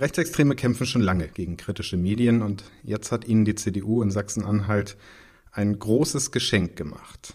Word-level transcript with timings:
Rechtsextreme 0.00 0.54
kämpfen 0.54 0.86
schon 0.86 1.02
lange 1.02 1.26
gegen 1.26 1.56
kritische 1.56 1.96
Medien 1.96 2.40
und 2.40 2.62
jetzt 2.84 3.10
hat 3.10 3.26
ihnen 3.26 3.44
die 3.44 3.56
CDU 3.56 4.00
in 4.00 4.12
Sachsen-Anhalt 4.12 4.96
ein 5.50 5.76
großes 5.76 6.30
Geschenk 6.30 6.76
gemacht. 6.76 7.34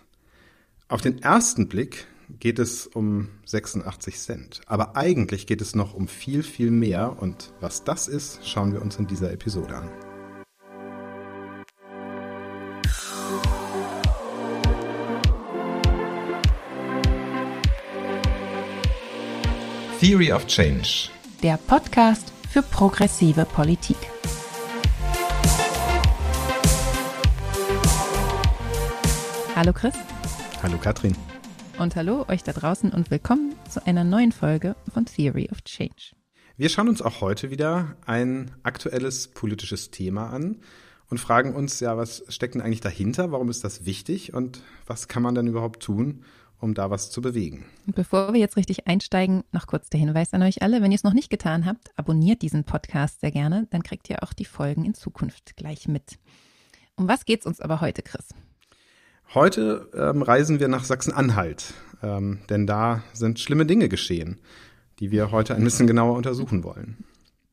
Auf 0.87 1.01
den 1.01 1.21
ersten 1.21 1.67
Blick 1.67 2.07
geht 2.39 2.59
es 2.59 2.87
um 2.87 3.27
86 3.45 4.17
Cent, 4.17 4.61
aber 4.65 4.95
eigentlich 4.95 5.45
geht 5.45 5.59
es 5.59 5.75
noch 5.75 5.93
um 5.93 6.07
viel, 6.07 6.41
viel 6.41 6.71
mehr 6.71 7.21
und 7.21 7.51
was 7.59 7.83
das 7.83 8.07
ist, 8.07 8.47
schauen 8.47 8.71
wir 8.71 8.81
uns 8.81 8.95
in 8.95 9.07
dieser 9.07 9.33
Episode 9.33 9.75
an. 9.75 9.89
Theory 19.99 20.31
of 20.31 20.47
Change. 20.47 21.09
Der 21.41 21.57
Podcast 21.57 22.31
für 22.53 22.61
progressive 22.61 23.45
Politik. 23.45 23.97
Hallo 29.55 29.73
Chris. 29.73 29.95
Hallo 30.61 30.77
Katrin. 30.77 31.15
Und 31.79 31.95
hallo 31.95 32.25
euch 32.27 32.43
da 32.43 32.53
draußen 32.53 32.91
und 32.91 33.09
willkommen 33.09 33.55
zu 33.71 33.83
einer 33.87 34.03
neuen 34.03 34.31
Folge 34.31 34.75
von 34.93 35.07
Theory 35.07 35.49
of 35.51 35.63
Change. 35.63 36.13
Wir 36.55 36.69
schauen 36.69 36.89
uns 36.89 37.01
auch 37.01 37.21
heute 37.21 37.49
wieder 37.49 37.97
ein 38.05 38.51
aktuelles 38.61 39.29
politisches 39.29 39.89
Thema 39.89 40.29
an 40.29 40.57
und 41.09 41.17
fragen 41.17 41.55
uns, 41.55 41.79
ja, 41.79 41.97
was 41.97 42.23
steckt 42.29 42.53
denn 42.53 42.61
eigentlich 42.61 42.81
dahinter? 42.81 43.31
Warum 43.31 43.49
ist 43.49 43.63
das 43.63 43.87
wichtig? 43.87 44.35
Und 44.35 44.61
was 44.85 45.07
kann 45.07 45.23
man 45.23 45.33
dann 45.33 45.47
überhaupt 45.47 45.81
tun, 45.81 46.23
um 46.63 46.73
da 46.73 46.89
was 46.89 47.11
zu 47.11 47.21
bewegen. 47.21 47.65
Und 47.85 47.95
bevor 47.95 48.33
wir 48.33 48.39
jetzt 48.39 48.57
richtig 48.57 48.87
einsteigen, 48.87 49.43
noch 49.51 49.67
kurz 49.67 49.89
der 49.89 49.99
Hinweis 49.99 50.33
an 50.33 50.41
euch 50.41 50.61
alle. 50.61 50.81
Wenn 50.81 50.91
ihr 50.91 50.95
es 50.95 51.03
noch 51.03 51.13
nicht 51.13 51.29
getan 51.29 51.65
habt, 51.65 51.91
abonniert 51.97 52.41
diesen 52.41 52.63
Podcast 52.63 53.19
sehr 53.19 53.31
gerne, 53.31 53.67
dann 53.69 53.83
kriegt 53.83 54.09
ihr 54.09 54.23
auch 54.23 54.33
die 54.33 54.45
Folgen 54.45 54.85
in 54.85 54.93
Zukunft 54.93 55.57
gleich 55.57 55.87
mit. 55.87 56.17
Um 56.95 57.07
was 57.07 57.25
geht 57.25 57.41
es 57.41 57.45
uns 57.45 57.59
aber 57.59 57.81
heute, 57.81 58.01
Chris? 58.01 58.29
Heute 59.33 59.89
ähm, 59.93 60.21
reisen 60.21 60.59
wir 60.59 60.67
nach 60.69 60.85
Sachsen-Anhalt, 60.85 61.73
ähm, 62.01 62.39
denn 62.49 62.65
da 62.65 63.03
sind 63.13 63.39
schlimme 63.39 63.65
Dinge 63.65 63.89
geschehen, 63.89 64.39
die 64.99 65.11
wir 65.11 65.31
heute 65.31 65.55
ein 65.55 65.63
bisschen 65.63 65.87
genauer 65.87 66.15
untersuchen 66.15 66.63
wollen. 66.63 67.03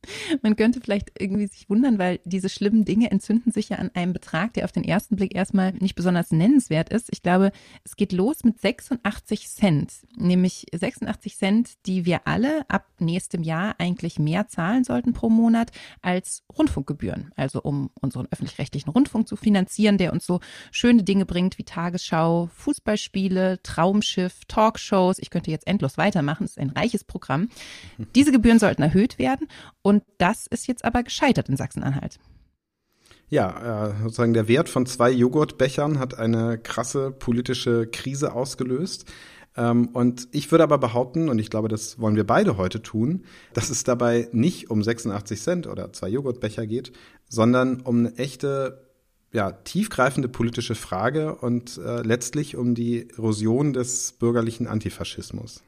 Man 0.41 0.55
könnte 0.55 0.81
vielleicht 0.81 1.11
irgendwie 1.19 1.47
sich 1.47 1.69
wundern, 1.69 1.99
weil 1.99 2.19
diese 2.25 2.49
schlimmen 2.49 2.85
Dinge 2.85 3.11
entzünden 3.11 3.51
sich 3.51 3.69
ja 3.69 3.77
an 3.77 3.91
einem 3.93 4.13
Betrag, 4.13 4.53
der 4.53 4.65
auf 4.65 4.71
den 4.71 4.83
ersten 4.83 5.15
Blick 5.15 5.35
erstmal 5.35 5.73
nicht 5.73 5.95
besonders 5.95 6.31
nennenswert 6.31 6.89
ist. 6.89 7.09
Ich 7.11 7.21
glaube, 7.21 7.51
es 7.83 7.95
geht 7.95 8.11
los 8.11 8.43
mit 8.43 8.59
86 8.59 9.49
Cent, 9.49 9.93
nämlich 10.15 10.65
86 10.73 11.37
Cent, 11.37 11.69
die 11.85 12.05
wir 12.05 12.27
alle 12.27 12.69
ab 12.69 12.87
nächstem 12.99 13.43
Jahr 13.43 13.75
eigentlich 13.79 14.19
mehr 14.19 14.47
zahlen 14.47 14.83
sollten 14.83 15.13
pro 15.13 15.29
Monat 15.29 15.71
als 16.01 16.43
Rundfunkgebühren. 16.57 17.31
Also 17.35 17.61
um 17.61 17.89
unseren 17.99 18.27
öffentlich-rechtlichen 18.31 18.89
Rundfunk 18.89 19.27
zu 19.27 19.35
finanzieren, 19.35 19.97
der 19.97 20.13
uns 20.13 20.25
so 20.25 20.39
schöne 20.71 21.03
Dinge 21.03 21.25
bringt 21.25 21.57
wie 21.57 21.63
Tagesschau, 21.63 22.49
Fußballspiele, 22.53 23.61
Traumschiff, 23.63 24.45
Talkshows. 24.47 25.19
Ich 25.19 25.29
könnte 25.29 25.51
jetzt 25.51 25.67
endlos 25.67 25.97
weitermachen. 25.97 26.45
Es 26.45 26.51
ist 26.51 26.59
ein 26.59 26.69
reiches 26.69 27.03
Programm. 27.03 27.49
Diese 28.15 28.31
Gebühren 28.31 28.59
sollten 28.59 28.81
erhöht 28.81 29.19
werden. 29.19 29.47
Und 29.81 29.90
und 29.91 30.03
das 30.19 30.47
ist 30.47 30.67
jetzt 30.67 30.85
aber 30.85 31.03
gescheitert 31.03 31.49
in 31.49 31.57
Sachsen-Anhalt. 31.57 32.17
Ja, 33.27 33.89
äh, 33.89 33.93
sozusagen 34.03 34.33
der 34.33 34.47
Wert 34.47 34.69
von 34.69 34.85
zwei 34.85 35.11
Joghurtbechern 35.11 35.99
hat 35.99 36.17
eine 36.17 36.57
krasse 36.57 37.11
politische 37.11 37.87
Krise 37.87 38.33
ausgelöst. 38.33 39.05
Ähm, 39.57 39.89
und 39.89 40.29
ich 40.31 40.49
würde 40.49 40.63
aber 40.63 40.77
behaupten, 40.77 41.27
und 41.27 41.39
ich 41.39 41.49
glaube, 41.49 41.67
das 41.67 41.99
wollen 41.99 42.15
wir 42.15 42.25
beide 42.25 42.55
heute 42.55 42.81
tun, 42.81 43.25
dass 43.53 43.69
es 43.69 43.83
dabei 43.83 44.29
nicht 44.31 44.69
um 44.69 44.81
86 44.81 45.41
Cent 45.41 45.67
oder 45.67 45.91
zwei 45.91 46.07
Joghurtbecher 46.07 46.65
geht, 46.65 46.93
sondern 47.27 47.81
um 47.81 47.99
eine 47.99 48.15
echte, 48.17 48.87
ja, 49.33 49.51
tiefgreifende 49.51 50.29
politische 50.29 50.75
Frage 50.75 51.35
und 51.35 51.77
äh, 51.77 52.01
letztlich 52.03 52.55
um 52.55 52.75
die 52.75 53.09
Erosion 53.09 53.73
des 53.73 54.13
bürgerlichen 54.13 54.67
Antifaschismus. 54.67 55.61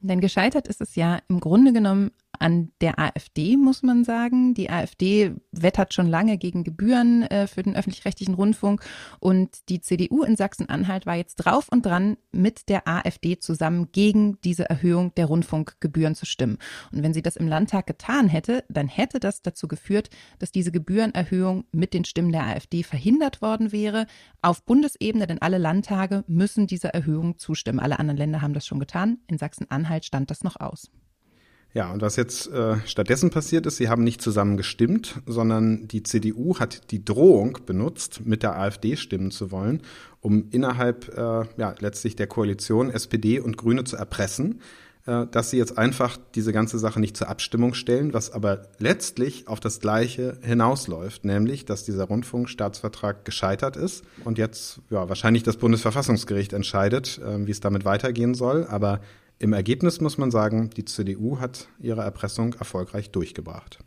Denn 0.00 0.20
gescheitert 0.20 0.68
ist 0.68 0.80
es 0.80 0.94
ja 0.94 1.20
im 1.28 1.40
Grunde 1.40 1.72
genommen 1.72 2.12
an 2.40 2.72
der 2.80 2.98
AfD, 2.98 3.56
muss 3.56 3.82
man 3.82 4.04
sagen. 4.04 4.54
Die 4.54 4.70
AfD 4.70 5.32
wettert 5.52 5.94
schon 5.94 6.06
lange 6.06 6.38
gegen 6.38 6.64
Gebühren 6.64 7.22
äh, 7.22 7.46
für 7.46 7.62
den 7.62 7.76
öffentlich-rechtlichen 7.76 8.34
Rundfunk 8.34 8.82
und 9.20 9.68
die 9.68 9.80
CDU 9.80 10.22
in 10.22 10.36
Sachsen-Anhalt 10.36 11.06
war 11.06 11.14
jetzt 11.16 11.36
drauf 11.36 11.68
und 11.70 11.86
dran, 11.86 12.16
mit 12.32 12.68
der 12.68 12.86
AfD 12.86 13.38
zusammen 13.38 13.88
gegen 13.92 14.40
diese 14.42 14.68
Erhöhung 14.68 15.14
der 15.14 15.26
Rundfunkgebühren 15.26 16.14
zu 16.14 16.26
stimmen. 16.26 16.58
Und 16.92 17.02
wenn 17.02 17.14
sie 17.14 17.22
das 17.22 17.36
im 17.36 17.48
Landtag 17.48 17.86
getan 17.86 18.28
hätte, 18.28 18.64
dann 18.68 18.88
hätte 18.88 19.20
das 19.20 19.42
dazu 19.42 19.68
geführt, 19.68 20.10
dass 20.38 20.52
diese 20.52 20.72
Gebührenerhöhung 20.72 21.64
mit 21.72 21.94
den 21.94 22.04
Stimmen 22.04 22.32
der 22.32 22.44
AfD 22.44 22.82
verhindert 22.82 23.42
worden 23.42 23.72
wäre. 23.72 24.06
Auf 24.42 24.64
Bundesebene, 24.64 25.26
denn 25.26 25.42
alle 25.42 25.58
Landtage 25.58 26.24
müssen 26.26 26.66
dieser 26.66 26.90
Erhöhung 26.90 27.38
zustimmen. 27.38 27.80
Alle 27.80 27.98
anderen 27.98 28.18
Länder 28.18 28.42
haben 28.42 28.54
das 28.54 28.66
schon 28.66 28.80
getan. 28.80 29.18
In 29.26 29.38
Sachsen-Anhalt 29.38 30.04
stand 30.04 30.30
das 30.30 30.44
noch 30.44 30.56
aus. 30.60 30.90
Ja, 31.76 31.92
und 31.92 32.00
was 32.00 32.16
jetzt 32.16 32.50
äh, 32.50 32.76
stattdessen 32.86 33.28
passiert 33.28 33.66
ist, 33.66 33.76
sie 33.76 33.90
haben 33.90 34.02
nicht 34.02 34.22
zusammen 34.22 34.56
gestimmt, 34.56 35.16
sondern 35.26 35.86
die 35.86 36.02
CDU 36.02 36.58
hat 36.58 36.90
die 36.90 37.04
Drohung 37.04 37.58
benutzt, 37.66 38.22
mit 38.24 38.42
der 38.42 38.58
AfD 38.58 38.96
stimmen 38.96 39.30
zu 39.30 39.50
wollen, 39.50 39.82
um 40.22 40.46
innerhalb 40.52 41.14
äh, 41.14 41.44
ja, 41.58 41.74
letztlich 41.78 42.16
der 42.16 42.28
Koalition 42.28 42.88
SPD 42.88 43.40
und 43.40 43.58
Grüne 43.58 43.84
zu 43.84 43.96
erpressen, 43.96 44.62
äh, 45.04 45.26
dass 45.26 45.50
sie 45.50 45.58
jetzt 45.58 45.76
einfach 45.76 46.16
diese 46.34 46.54
ganze 46.54 46.78
Sache 46.78 46.98
nicht 46.98 47.14
zur 47.14 47.28
Abstimmung 47.28 47.74
stellen, 47.74 48.14
was 48.14 48.30
aber 48.30 48.62
letztlich 48.78 49.46
auf 49.46 49.60
das 49.60 49.78
Gleiche 49.78 50.38
hinausläuft, 50.40 51.26
nämlich, 51.26 51.66
dass 51.66 51.84
dieser 51.84 52.04
Rundfunkstaatsvertrag 52.04 53.26
gescheitert 53.26 53.76
ist 53.76 54.02
und 54.24 54.38
jetzt 54.38 54.80
ja, 54.88 55.10
wahrscheinlich 55.10 55.42
das 55.42 55.58
Bundesverfassungsgericht 55.58 56.54
entscheidet, 56.54 57.18
äh, 57.18 57.46
wie 57.46 57.50
es 57.50 57.60
damit 57.60 57.84
weitergehen 57.84 58.32
soll, 58.32 58.66
aber 58.66 59.02
im 59.38 59.52
Ergebnis 59.52 60.00
muss 60.00 60.18
man 60.18 60.30
sagen, 60.30 60.70
die 60.70 60.84
CDU 60.84 61.38
hat 61.38 61.68
ihre 61.80 62.02
Erpressung 62.02 62.54
erfolgreich 62.54 63.10
durchgebracht. 63.10 63.78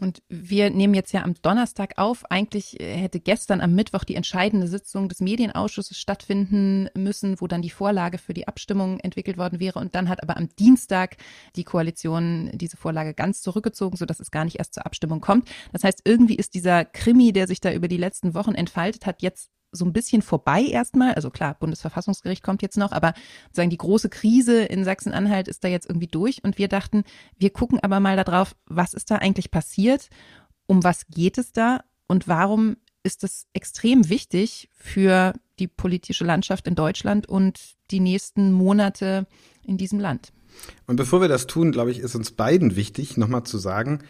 Und 0.00 0.22
wir 0.28 0.70
nehmen 0.70 0.94
jetzt 0.94 1.12
ja 1.12 1.22
am 1.22 1.34
Donnerstag 1.42 1.94
auf. 1.96 2.30
Eigentlich 2.30 2.76
hätte 2.78 3.18
gestern 3.18 3.60
am 3.60 3.74
Mittwoch 3.74 4.04
die 4.04 4.14
entscheidende 4.14 4.68
Sitzung 4.68 5.08
des 5.08 5.20
Medienausschusses 5.20 5.98
stattfinden 5.98 6.88
müssen, 6.96 7.40
wo 7.40 7.48
dann 7.48 7.62
die 7.62 7.70
Vorlage 7.70 8.18
für 8.18 8.32
die 8.32 8.46
Abstimmung 8.46 9.00
entwickelt 9.00 9.36
worden 9.36 9.58
wäre. 9.58 9.80
Und 9.80 9.96
dann 9.96 10.08
hat 10.08 10.22
aber 10.22 10.36
am 10.36 10.48
Dienstag 10.56 11.16
die 11.56 11.64
Koalition 11.64 12.50
diese 12.54 12.76
Vorlage 12.76 13.14
ganz 13.14 13.42
zurückgezogen, 13.42 13.96
sodass 13.96 14.20
es 14.20 14.30
gar 14.30 14.44
nicht 14.44 14.58
erst 14.58 14.74
zur 14.74 14.86
Abstimmung 14.86 15.20
kommt. 15.20 15.50
Das 15.72 15.82
heißt, 15.82 16.02
irgendwie 16.04 16.36
ist 16.36 16.54
dieser 16.54 16.84
Krimi, 16.84 17.32
der 17.32 17.48
sich 17.48 17.60
da 17.60 17.72
über 17.72 17.88
die 17.88 17.96
letzten 17.96 18.34
Wochen 18.34 18.54
entfaltet 18.54 19.06
hat, 19.06 19.22
jetzt 19.22 19.50
so 19.72 19.84
ein 19.84 19.92
bisschen 19.92 20.22
vorbei 20.22 20.62
erstmal. 20.62 21.14
Also 21.14 21.30
klar, 21.30 21.56
Bundesverfassungsgericht 21.58 22.42
kommt 22.42 22.62
jetzt 22.62 22.76
noch, 22.76 22.92
aber 22.92 23.14
sozusagen 23.46 23.70
die 23.70 23.78
große 23.78 24.08
Krise 24.08 24.64
in 24.64 24.84
Sachsen-Anhalt 24.84 25.48
ist 25.48 25.64
da 25.64 25.68
jetzt 25.68 25.88
irgendwie 25.88 26.06
durch. 26.06 26.42
Und 26.44 26.58
wir 26.58 26.68
dachten, 26.68 27.04
wir 27.38 27.50
gucken 27.50 27.80
aber 27.80 28.00
mal 28.00 28.16
darauf, 28.16 28.56
was 28.66 28.94
ist 28.94 29.10
da 29.10 29.16
eigentlich 29.16 29.50
passiert? 29.50 30.08
Um 30.66 30.84
was 30.84 31.06
geht 31.08 31.38
es 31.38 31.52
da? 31.52 31.84
Und 32.06 32.28
warum 32.28 32.76
ist 33.02 33.24
es 33.24 33.46
extrem 33.52 34.08
wichtig 34.08 34.68
für 34.72 35.32
die 35.58 35.68
politische 35.68 36.24
Landschaft 36.24 36.66
in 36.66 36.74
Deutschland 36.74 37.28
und 37.28 37.76
die 37.90 38.00
nächsten 38.00 38.52
Monate 38.52 39.26
in 39.64 39.76
diesem 39.76 40.00
Land? 40.00 40.32
Und 40.86 40.96
bevor 40.96 41.20
wir 41.20 41.28
das 41.28 41.46
tun, 41.46 41.72
glaube 41.72 41.90
ich, 41.90 42.00
ist 42.00 42.14
uns 42.14 42.32
beiden 42.32 42.76
wichtig, 42.76 43.16
nochmal 43.16 43.44
zu 43.44 43.58
sagen, 43.58 44.00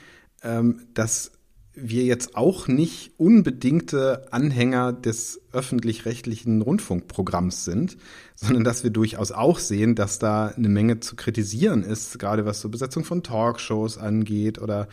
ähm, 0.42 0.86
dass 0.94 1.32
wir 1.74 2.04
jetzt 2.04 2.36
auch 2.36 2.66
nicht 2.68 3.12
unbedingte 3.16 4.26
Anhänger 4.32 4.92
des 4.92 5.40
öffentlich-rechtlichen 5.52 6.62
Rundfunkprogramms 6.62 7.64
sind, 7.64 7.96
sondern 8.34 8.64
dass 8.64 8.82
wir 8.82 8.90
durchaus 8.90 9.30
auch 9.32 9.58
sehen, 9.58 9.94
dass 9.94 10.18
da 10.18 10.48
eine 10.48 10.68
Menge 10.68 11.00
zu 11.00 11.14
kritisieren 11.16 11.82
ist, 11.82 12.18
gerade 12.18 12.44
was 12.44 12.60
so 12.60 12.68
Besetzung 12.68 13.04
von 13.04 13.22
Talkshows 13.22 13.98
angeht 13.98 14.60
oder 14.60 14.88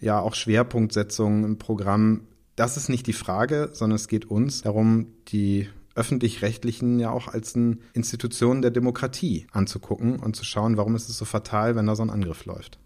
ja 0.00 0.20
auch 0.20 0.34
Schwerpunktsetzungen 0.34 1.44
im 1.44 1.58
Programm. 1.58 2.22
Das 2.56 2.76
ist 2.76 2.88
nicht 2.88 3.06
die 3.06 3.12
Frage, 3.12 3.70
sondern 3.72 3.96
es 3.96 4.08
geht 4.08 4.24
uns 4.30 4.62
darum, 4.62 5.08
die 5.28 5.68
öffentlich-rechtlichen 5.94 6.98
ja 6.98 7.10
auch 7.10 7.28
als 7.28 7.54
eine 7.54 7.76
Institution 7.92 8.62
der 8.62 8.70
Demokratie 8.70 9.46
anzugucken 9.52 10.18
und 10.18 10.34
zu 10.34 10.44
schauen, 10.44 10.78
warum 10.78 10.96
ist 10.96 11.08
es 11.10 11.18
so 11.18 11.26
fatal, 11.26 11.76
wenn 11.76 11.86
da 11.86 11.94
so 11.94 12.02
ein 12.02 12.10
Angriff 12.10 12.46
läuft. 12.46 12.78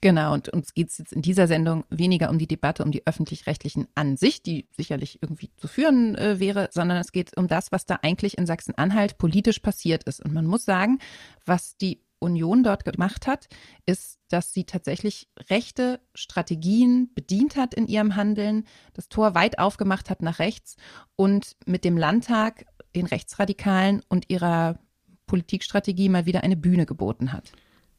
Genau, 0.00 0.34
und 0.34 0.48
uns 0.48 0.74
geht 0.74 0.90
es 0.90 0.98
jetzt 0.98 1.12
in 1.12 1.22
dieser 1.22 1.46
Sendung 1.46 1.84
weniger 1.90 2.30
um 2.30 2.38
die 2.38 2.46
Debatte 2.46 2.84
um 2.84 2.90
die 2.90 3.06
öffentlich-rechtlichen 3.06 3.88
an 3.94 4.16
sich, 4.16 4.42
die 4.42 4.68
sicherlich 4.76 5.22
irgendwie 5.22 5.50
zu 5.56 5.68
führen 5.68 6.16
äh, 6.16 6.38
wäre, 6.38 6.68
sondern 6.72 6.98
es 6.98 7.12
geht 7.12 7.36
um 7.36 7.48
das, 7.48 7.72
was 7.72 7.86
da 7.86 8.00
eigentlich 8.02 8.38
in 8.38 8.46
Sachsen-Anhalt 8.46 9.18
politisch 9.18 9.60
passiert 9.60 10.04
ist. 10.04 10.24
Und 10.24 10.34
man 10.34 10.46
muss 10.46 10.64
sagen, 10.64 10.98
was 11.44 11.76
die 11.76 12.02
Union 12.18 12.62
dort 12.62 12.84
gemacht 12.84 13.26
hat, 13.26 13.48
ist, 13.84 14.18
dass 14.28 14.52
sie 14.52 14.64
tatsächlich 14.64 15.28
rechte 15.50 16.00
Strategien 16.14 17.12
bedient 17.14 17.56
hat 17.56 17.74
in 17.74 17.86
ihrem 17.86 18.16
Handeln, 18.16 18.66
das 18.94 19.08
Tor 19.08 19.34
weit 19.34 19.58
aufgemacht 19.58 20.10
hat 20.10 20.22
nach 20.22 20.38
rechts 20.38 20.76
und 21.16 21.56
mit 21.66 21.84
dem 21.84 21.96
Landtag 21.96 22.66
den 22.94 23.06
Rechtsradikalen 23.06 24.02
und 24.08 24.30
ihrer 24.30 24.78
Politikstrategie 25.26 26.08
mal 26.08 26.26
wieder 26.26 26.42
eine 26.42 26.56
Bühne 26.56 26.86
geboten 26.86 27.32
hat. 27.32 27.52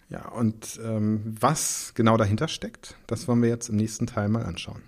Ja, 0.10 0.30
und 0.30 0.80
ähm, 0.84 1.36
was 1.40 1.92
genau 1.94 2.16
dahinter 2.16 2.48
steckt, 2.48 2.96
das 3.08 3.28
wollen 3.28 3.42
wir 3.42 3.50
jetzt 3.50 3.70
im 3.70 3.76
nächsten 3.76 4.08
Teil 4.08 4.30
mal 4.30 4.46
anschauen. 4.46 4.82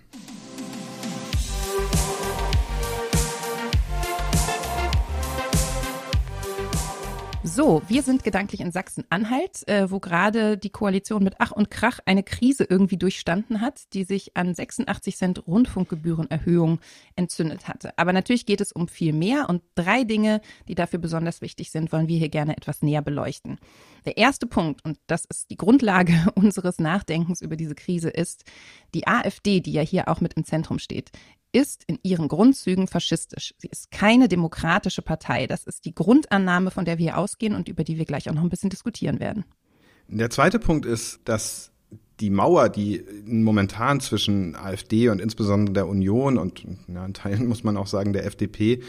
So, 7.42 7.80
wir 7.88 8.02
sind 8.02 8.22
gedanklich 8.22 8.60
in 8.60 8.70
Sachsen-Anhalt, 8.70 9.66
äh, 9.66 9.90
wo 9.90 9.98
gerade 9.98 10.58
die 10.58 10.68
Koalition 10.68 11.24
mit 11.24 11.36
Ach 11.38 11.52
und 11.52 11.70
Krach 11.70 11.98
eine 12.04 12.22
Krise 12.22 12.66
irgendwie 12.68 12.98
durchstanden 12.98 13.62
hat, 13.62 13.94
die 13.94 14.04
sich 14.04 14.36
an 14.36 14.54
86 14.54 15.16
Cent 15.16 15.46
Rundfunkgebührenerhöhung 15.46 16.80
entzündet 17.16 17.66
hatte. 17.66 17.96
Aber 17.96 18.12
natürlich 18.12 18.44
geht 18.44 18.60
es 18.60 18.72
um 18.72 18.88
viel 18.88 19.14
mehr 19.14 19.48
und 19.48 19.62
drei 19.74 20.04
Dinge, 20.04 20.42
die 20.68 20.74
dafür 20.74 20.98
besonders 20.98 21.40
wichtig 21.40 21.70
sind, 21.70 21.92
wollen 21.92 22.08
wir 22.08 22.18
hier 22.18 22.28
gerne 22.28 22.58
etwas 22.58 22.82
näher 22.82 23.00
beleuchten. 23.00 23.58
Der 24.04 24.18
erste 24.18 24.46
Punkt, 24.46 24.84
und 24.84 24.98
das 25.06 25.24
ist 25.24 25.48
die 25.48 25.56
Grundlage 25.56 26.12
unseres 26.34 26.78
Nachdenkens 26.78 27.40
über 27.40 27.56
diese 27.56 27.74
Krise, 27.74 28.10
ist, 28.10 28.44
die 28.92 29.06
AfD, 29.06 29.60
die 29.60 29.72
ja 29.72 29.82
hier 29.82 30.08
auch 30.08 30.20
mit 30.20 30.34
im 30.34 30.44
Zentrum 30.44 30.78
steht, 30.78 31.10
ist 31.52 31.84
in 31.86 31.98
ihren 32.02 32.28
Grundzügen 32.28 32.86
faschistisch. 32.86 33.54
Sie 33.58 33.68
ist 33.68 33.90
keine 33.90 34.28
demokratische 34.28 35.02
Partei. 35.02 35.46
Das 35.46 35.64
ist 35.64 35.84
die 35.84 35.94
Grundannahme, 35.94 36.70
von 36.70 36.84
der 36.84 36.98
wir 36.98 37.18
ausgehen 37.18 37.54
und 37.54 37.68
über 37.68 37.84
die 37.84 37.98
wir 37.98 38.04
gleich 38.04 38.28
auch 38.28 38.34
noch 38.34 38.42
ein 38.42 38.50
bisschen 38.50 38.70
diskutieren 38.70 39.20
werden. 39.20 39.44
Der 40.08 40.30
zweite 40.30 40.58
Punkt 40.58 40.86
ist, 40.86 41.20
dass 41.24 41.70
die 42.20 42.30
Mauer, 42.30 42.68
die 42.68 43.04
momentan 43.24 44.00
zwischen 44.00 44.54
AfD 44.54 45.08
und 45.08 45.20
insbesondere 45.20 45.72
der 45.72 45.88
Union 45.88 46.36
und 46.36 46.64
ja, 46.88 47.04
in 47.04 47.14
Teilen 47.14 47.46
muss 47.46 47.64
man 47.64 47.76
auch 47.76 47.86
sagen 47.86 48.12
der 48.12 48.26
FDP 48.26 48.82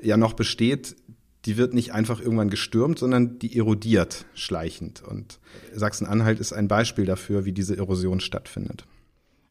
ja 0.00 0.16
noch 0.16 0.32
besteht, 0.32 0.96
die 1.44 1.56
wird 1.56 1.74
nicht 1.74 1.92
einfach 1.92 2.20
irgendwann 2.20 2.50
gestürmt, 2.50 2.98
sondern 2.98 3.38
die 3.38 3.56
erodiert 3.56 4.26
schleichend. 4.34 5.02
Und 5.02 5.38
Sachsen-Anhalt 5.72 6.40
ist 6.40 6.52
ein 6.52 6.68
Beispiel 6.68 7.04
dafür, 7.04 7.44
wie 7.44 7.52
diese 7.52 7.76
Erosion 7.76 8.20
stattfindet. 8.20 8.86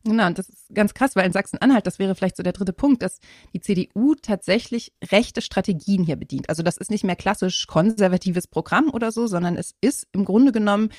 Genau, 0.07 0.27
und 0.27 0.37
das 0.37 0.49
ist 0.49 0.73
ganz 0.73 0.93
krass, 0.93 1.15
weil 1.15 1.25
in 1.25 1.33
Sachsen-Anhalt, 1.33 1.85
das 1.85 1.99
wäre 1.99 2.15
vielleicht 2.15 2.37
so 2.37 2.43
der 2.43 2.53
dritte 2.53 2.73
Punkt, 2.73 3.01
dass 3.01 3.19
die 3.53 3.59
CDU 3.59 4.15
tatsächlich 4.15 4.93
rechte 5.11 5.41
Strategien 5.41 6.03
hier 6.03 6.15
bedient. 6.15 6.49
Also 6.49 6.63
das 6.63 6.77
ist 6.77 6.91
nicht 6.91 7.03
mehr 7.03 7.15
klassisch 7.15 7.67
konservatives 7.67 8.47
Programm 8.47 8.89
oder 8.89 9.11
so, 9.11 9.27
sondern 9.27 9.57
es 9.57 9.75
ist 9.81 10.07
im 10.13 10.25
Grunde 10.25 10.51
genommen 10.51 10.89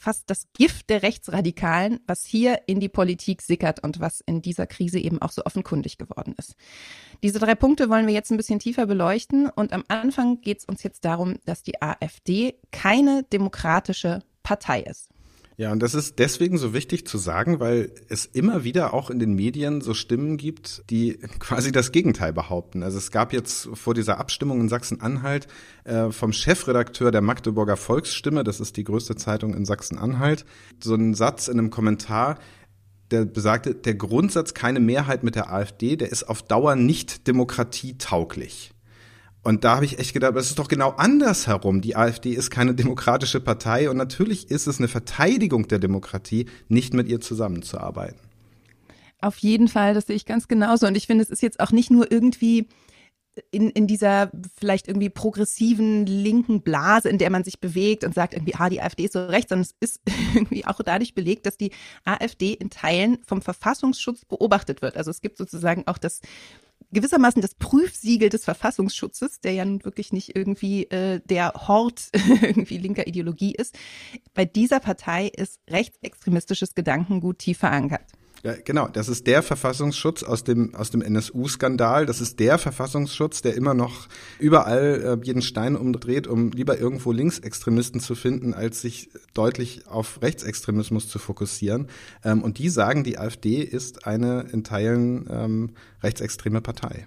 fast 0.00 0.30
das 0.30 0.46
Gift 0.54 0.88
der 0.88 1.02
Rechtsradikalen, 1.02 2.00
was 2.06 2.24
hier 2.24 2.62
in 2.66 2.80
die 2.80 2.88
Politik 2.88 3.42
sickert 3.42 3.84
und 3.84 4.00
was 4.00 4.22
in 4.22 4.40
dieser 4.40 4.66
Krise 4.66 4.98
eben 4.98 5.20
auch 5.20 5.30
so 5.30 5.42
offenkundig 5.44 5.98
geworden 5.98 6.34
ist. 6.38 6.54
Diese 7.22 7.38
drei 7.38 7.54
Punkte 7.54 7.90
wollen 7.90 8.06
wir 8.06 8.14
jetzt 8.14 8.30
ein 8.30 8.38
bisschen 8.38 8.58
tiefer 8.58 8.86
beleuchten 8.86 9.50
und 9.50 9.72
am 9.74 9.84
Anfang 9.88 10.40
geht 10.40 10.60
es 10.60 10.64
uns 10.64 10.82
jetzt 10.82 11.04
darum, 11.04 11.36
dass 11.44 11.62
die 11.62 11.82
AfD 11.82 12.54
keine 12.72 13.24
demokratische 13.24 14.22
Partei 14.42 14.80
ist. 14.80 15.10
Ja, 15.60 15.72
und 15.72 15.82
das 15.82 15.92
ist 15.92 16.18
deswegen 16.18 16.56
so 16.56 16.72
wichtig 16.72 17.06
zu 17.06 17.18
sagen, 17.18 17.60
weil 17.60 17.92
es 18.08 18.24
immer 18.24 18.64
wieder 18.64 18.94
auch 18.94 19.10
in 19.10 19.18
den 19.18 19.34
Medien 19.34 19.82
so 19.82 19.92
Stimmen 19.92 20.38
gibt, 20.38 20.82
die 20.88 21.18
quasi 21.38 21.70
das 21.70 21.92
Gegenteil 21.92 22.32
behaupten. 22.32 22.82
Also 22.82 22.96
es 22.96 23.10
gab 23.10 23.34
jetzt 23.34 23.68
vor 23.74 23.92
dieser 23.92 24.18
Abstimmung 24.18 24.62
in 24.62 24.70
Sachsen-Anhalt 24.70 25.48
äh, 25.84 26.12
vom 26.12 26.32
Chefredakteur 26.32 27.10
der 27.10 27.20
Magdeburger 27.20 27.76
Volksstimme, 27.76 28.42
das 28.42 28.58
ist 28.58 28.78
die 28.78 28.84
größte 28.84 29.16
Zeitung 29.16 29.52
in 29.52 29.66
Sachsen-Anhalt, 29.66 30.46
so 30.82 30.94
einen 30.94 31.12
Satz 31.12 31.46
in 31.46 31.58
einem 31.58 31.68
Kommentar, 31.68 32.38
der 33.10 33.26
besagte, 33.26 33.74
der 33.74 33.96
Grundsatz 33.96 34.54
keine 34.54 34.80
Mehrheit 34.80 35.24
mit 35.24 35.34
der 35.34 35.52
AfD, 35.52 35.96
der 35.96 36.10
ist 36.10 36.22
auf 36.22 36.42
Dauer 36.42 36.74
nicht 36.74 37.26
demokratietauglich. 37.26 38.72
Und 39.42 39.64
da 39.64 39.76
habe 39.76 39.84
ich 39.86 39.98
echt 39.98 40.12
gedacht, 40.12 40.34
es 40.36 40.48
ist 40.48 40.58
doch 40.58 40.68
genau 40.68 40.90
andersherum. 40.90 41.80
Die 41.80 41.96
AfD 41.96 42.32
ist 42.32 42.50
keine 42.50 42.74
demokratische 42.74 43.40
Partei 43.40 43.88
und 43.88 43.96
natürlich 43.96 44.50
ist 44.50 44.66
es 44.66 44.78
eine 44.78 44.88
Verteidigung 44.88 45.66
der 45.68 45.78
Demokratie, 45.78 46.46
nicht 46.68 46.92
mit 46.92 47.08
ihr 47.08 47.20
zusammenzuarbeiten. 47.20 48.20
Auf 49.22 49.38
jeden 49.38 49.68
Fall, 49.68 49.94
das 49.94 50.06
sehe 50.06 50.16
ich 50.16 50.26
ganz 50.26 50.48
genauso. 50.48 50.86
Und 50.86 50.96
ich 50.96 51.06
finde, 51.06 51.24
es 51.24 51.30
ist 51.30 51.42
jetzt 51.42 51.60
auch 51.60 51.72
nicht 51.72 51.90
nur 51.90 52.10
irgendwie 52.10 52.68
in, 53.50 53.70
in 53.70 53.86
dieser 53.86 54.30
vielleicht 54.58 54.88
irgendwie 54.88 55.08
progressiven 55.08 56.04
linken 56.04 56.62
Blase, 56.62 57.08
in 57.08 57.18
der 57.18 57.30
man 57.30 57.44
sich 57.44 57.60
bewegt 57.60 58.04
und 58.04 58.14
sagt 58.14 58.34
irgendwie, 58.34 58.54
ah, 58.56 58.68
die 58.68 58.82
AfD 58.82 59.04
ist 59.04 59.12
so 59.12 59.24
rechts, 59.24 59.50
sondern 59.50 59.62
es 59.62 59.74
ist 59.80 60.00
irgendwie 60.34 60.66
auch 60.66 60.80
dadurch 60.84 61.14
belegt, 61.14 61.46
dass 61.46 61.56
die 61.56 61.70
AfD 62.04 62.52
in 62.52 62.70
Teilen 62.70 63.18
vom 63.26 63.40
Verfassungsschutz 63.40 64.24
beobachtet 64.24 64.82
wird. 64.82 64.96
Also 64.96 65.10
es 65.10 65.20
gibt 65.20 65.38
sozusagen 65.38 65.86
auch 65.86 65.98
das 65.98 66.20
gewissermaßen 66.92 67.42
das 67.42 67.54
Prüfsiegel 67.54 68.28
des 68.28 68.44
Verfassungsschutzes, 68.44 69.40
der 69.40 69.52
ja 69.52 69.64
nun 69.64 69.84
wirklich 69.84 70.12
nicht 70.12 70.36
irgendwie 70.36 70.84
äh, 70.90 71.20
der 71.24 71.52
Hort 71.54 72.08
irgendwie 72.42 72.78
linker 72.78 73.06
Ideologie 73.06 73.54
ist. 73.54 73.78
Bei 74.34 74.44
dieser 74.44 74.80
Partei 74.80 75.28
ist 75.28 75.60
rechtsextremistisches 75.68 76.74
Gedankengut 76.74 77.38
tief 77.38 77.58
verankert. 77.58 78.06
Ja, 78.42 78.54
genau. 78.64 78.88
Das 78.88 79.08
ist 79.08 79.26
der 79.26 79.42
Verfassungsschutz 79.42 80.22
aus 80.22 80.44
dem, 80.44 80.74
aus 80.74 80.90
dem 80.90 81.02
NSU-Skandal. 81.02 82.06
Das 82.06 82.22
ist 82.22 82.40
der 82.40 82.56
Verfassungsschutz, 82.56 83.42
der 83.42 83.54
immer 83.54 83.74
noch 83.74 84.08
überall 84.38 85.18
äh, 85.20 85.26
jeden 85.26 85.42
Stein 85.42 85.76
umdreht, 85.76 86.26
um 86.26 86.50
lieber 86.50 86.78
irgendwo 86.78 87.12
Linksextremisten 87.12 88.00
zu 88.00 88.14
finden, 88.14 88.54
als 88.54 88.80
sich 88.80 89.10
deutlich 89.34 89.86
auf 89.88 90.22
Rechtsextremismus 90.22 91.08
zu 91.08 91.18
fokussieren. 91.18 91.88
Ähm, 92.24 92.42
und 92.42 92.58
die 92.58 92.70
sagen, 92.70 93.04
die 93.04 93.18
AfD 93.18 93.62
ist 93.62 94.06
eine 94.06 94.46
in 94.52 94.64
Teilen 94.64 95.28
ähm, 95.30 95.70
rechtsextreme 96.02 96.62
Partei. 96.62 97.06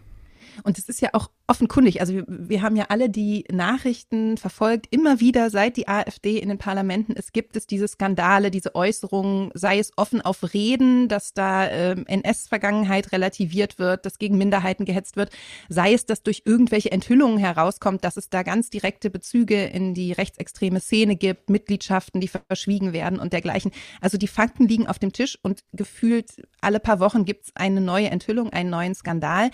Und 0.64 0.78
es 0.78 0.90
ist 0.90 1.02
ja 1.02 1.10
auch 1.14 1.30
offenkundig. 1.48 2.00
Also 2.02 2.14
wir, 2.14 2.26
wir 2.28 2.62
haben 2.62 2.76
ja 2.76 2.86
alle 2.90 3.10
die 3.10 3.46
Nachrichten 3.52 4.38
verfolgt, 4.38 4.88
immer 4.92 5.20
wieder, 5.20 5.50
seit 5.50 5.78
die 5.78 5.88
AfD 5.88 6.38
in 6.38 6.50
den 6.50 6.58
Parlamenten 6.58 7.14
ist, 7.14 7.34
gibt 7.34 7.56
es 7.56 7.68
diese 7.68 7.88
Skandale, 7.88 8.52
diese 8.52 8.76
Äußerungen, 8.76 9.52
sei 9.54 9.80
es 9.80 9.92
offen 9.98 10.22
auf 10.22 10.54
Reden, 10.54 11.08
dass 11.10 11.34
da 11.34 11.70
ähm, 11.70 12.06
NS-Vergangenheit 12.08 13.12
relativiert 13.12 13.80
wird, 13.80 14.06
dass 14.06 14.20
gegen 14.20 14.38
Minderheiten 14.38 14.86
gehetzt 14.86 15.16
wird, 15.16 15.32
sei 15.70 15.94
es, 15.94 16.06
dass 16.06 16.24
durch 16.24 16.44
irgendwelche 16.46 16.92
Enthüllungen 16.92 17.38
herauskommt, 17.38 18.04
dass 18.04 18.18
es 18.18 18.30
da 18.30 18.44
ganz 18.44 18.70
direkte 18.70 19.10
Bezüge 19.10 19.66
in 19.66 19.94
die 19.94 20.14
rechtsextreme 20.14 20.80
Szene 20.80 21.16
gibt, 21.16 21.50
Mitgliedschaften, 21.50 22.22
die 22.22 22.30
verschwiegen 22.30 22.94
werden 22.94 23.20
und 23.20 23.34
dergleichen. 23.34 23.72
Also 24.02 24.18
die 24.18 24.28
Fakten 24.28 24.68
liegen 24.68 24.88
auf 24.88 25.00
dem 25.00 25.12
Tisch 25.12 25.38
und 25.42 25.64
gefühlt 25.74 26.30
alle 26.62 26.80
paar 26.80 27.00
Wochen 27.00 27.26
gibt 27.26 27.46
es 27.46 27.52
eine 27.56 27.82
neue 27.82 28.10
Enthüllung, 28.10 28.52
einen 28.52 28.70
neuen 28.70 28.96
Skandal 28.96 29.52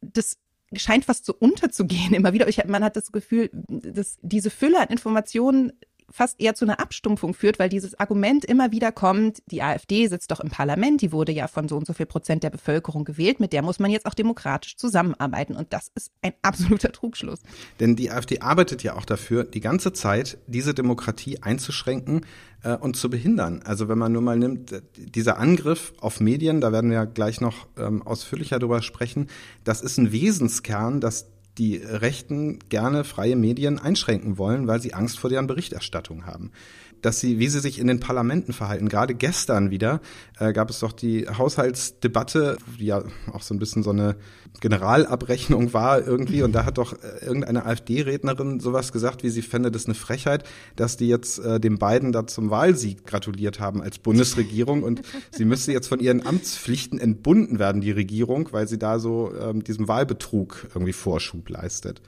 das 0.00 0.38
scheint 0.74 1.04
fast 1.04 1.24
so 1.24 1.34
unterzugehen 1.38 2.14
immer 2.14 2.32
wieder. 2.32 2.48
Ich, 2.48 2.64
man 2.66 2.84
hat 2.84 2.96
das 2.96 3.12
Gefühl, 3.12 3.50
dass 3.68 4.18
diese 4.22 4.50
Fülle 4.50 4.80
an 4.80 4.88
Informationen 4.88 5.72
fast 6.10 6.40
eher 6.40 6.54
zu 6.54 6.64
einer 6.64 6.80
Abstumpfung 6.80 7.34
führt, 7.34 7.58
weil 7.58 7.68
dieses 7.68 7.98
Argument 7.98 8.44
immer 8.44 8.72
wieder 8.72 8.92
kommt, 8.92 9.42
die 9.46 9.62
AfD 9.62 10.06
sitzt 10.06 10.30
doch 10.30 10.40
im 10.40 10.50
Parlament, 10.50 11.02
die 11.02 11.12
wurde 11.12 11.32
ja 11.32 11.48
von 11.48 11.68
so 11.68 11.76
und 11.76 11.86
so 11.86 11.92
viel 11.92 12.06
Prozent 12.06 12.42
der 12.42 12.50
Bevölkerung 12.50 13.04
gewählt, 13.04 13.40
mit 13.40 13.52
der 13.52 13.62
muss 13.62 13.78
man 13.78 13.90
jetzt 13.90 14.06
auch 14.06 14.14
demokratisch 14.14 14.76
zusammenarbeiten. 14.76 15.54
Und 15.54 15.72
das 15.72 15.90
ist 15.94 16.10
ein 16.22 16.32
absoluter 16.42 16.92
Trugschluss. 16.92 17.40
Denn 17.80 17.96
die 17.96 18.10
AfD 18.10 18.40
arbeitet 18.40 18.82
ja 18.82 18.96
auch 18.96 19.04
dafür, 19.04 19.44
die 19.44 19.60
ganze 19.60 19.92
Zeit 19.92 20.38
diese 20.46 20.74
Demokratie 20.74 21.42
einzuschränken 21.42 22.24
äh, 22.62 22.76
und 22.76 22.96
zu 22.96 23.10
behindern. 23.10 23.62
Also 23.64 23.88
wenn 23.88 23.98
man 23.98 24.12
nur 24.12 24.22
mal 24.22 24.38
nimmt, 24.38 24.82
dieser 24.96 25.38
Angriff 25.38 25.92
auf 26.00 26.20
Medien, 26.20 26.60
da 26.60 26.72
werden 26.72 26.90
wir 26.90 27.06
gleich 27.06 27.40
noch 27.40 27.66
ähm, 27.76 28.02
ausführlicher 28.02 28.58
drüber 28.58 28.82
sprechen, 28.82 29.28
das 29.64 29.80
ist 29.80 29.98
ein 29.98 30.12
Wesenskern, 30.12 31.00
dass 31.00 31.26
die 31.58 31.76
Rechten 31.76 32.60
gerne 32.68 33.02
freie 33.02 33.34
Medien 33.34 33.80
einschränken 33.80 34.38
wollen, 34.38 34.68
weil 34.68 34.80
sie 34.80 34.94
Angst 34.94 35.18
vor 35.18 35.28
deren 35.28 35.48
Berichterstattung 35.48 36.24
haben 36.24 36.52
dass 37.02 37.20
sie, 37.20 37.38
wie 37.38 37.48
sie 37.48 37.60
sich 37.60 37.78
in 37.78 37.86
den 37.86 38.00
Parlamenten 38.00 38.52
verhalten. 38.52 38.88
Gerade 38.88 39.14
gestern 39.14 39.70
wieder 39.70 40.00
äh, 40.38 40.52
gab 40.52 40.70
es 40.70 40.80
doch 40.80 40.92
die 40.92 41.26
Haushaltsdebatte, 41.28 42.58
die 42.78 42.86
ja 42.86 43.02
auch 43.32 43.42
so 43.42 43.54
ein 43.54 43.58
bisschen 43.58 43.82
so 43.82 43.90
eine 43.90 44.16
Generalabrechnung 44.60 45.72
war 45.72 46.06
irgendwie. 46.06 46.42
Und 46.42 46.52
da 46.52 46.64
hat 46.64 46.78
doch 46.78 46.92
äh, 46.92 47.24
irgendeine 47.24 47.66
AfD-Rednerin 47.66 48.60
sowas 48.60 48.92
gesagt, 48.92 49.22
wie 49.22 49.30
sie 49.30 49.42
fände 49.42 49.70
das 49.70 49.86
eine 49.86 49.94
Frechheit, 49.94 50.44
dass 50.76 50.96
die 50.96 51.08
jetzt 51.08 51.38
äh, 51.38 51.60
dem 51.60 51.78
beiden 51.78 52.12
da 52.12 52.26
zum 52.26 52.50
Wahlsieg 52.50 53.06
gratuliert 53.06 53.60
haben 53.60 53.82
als 53.82 53.98
Bundesregierung. 53.98 54.82
Und 54.82 55.02
sie 55.30 55.44
müsste 55.44 55.72
jetzt 55.72 55.88
von 55.88 56.00
ihren 56.00 56.26
Amtspflichten 56.26 56.98
entbunden 56.98 57.58
werden, 57.58 57.80
die 57.80 57.92
Regierung, 57.92 58.48
weil 58.52 58.68
sie 58.68 58.78
da 58.78 58.98
so 58.98 59.32
ähm, 59.40 59.64
diesem 59.64 59.88
Wahlbetrug 59.88 60.68
irgendwie 60.74 60.92
Vorschub 60.92 61.48
leistet. 61.48 62.02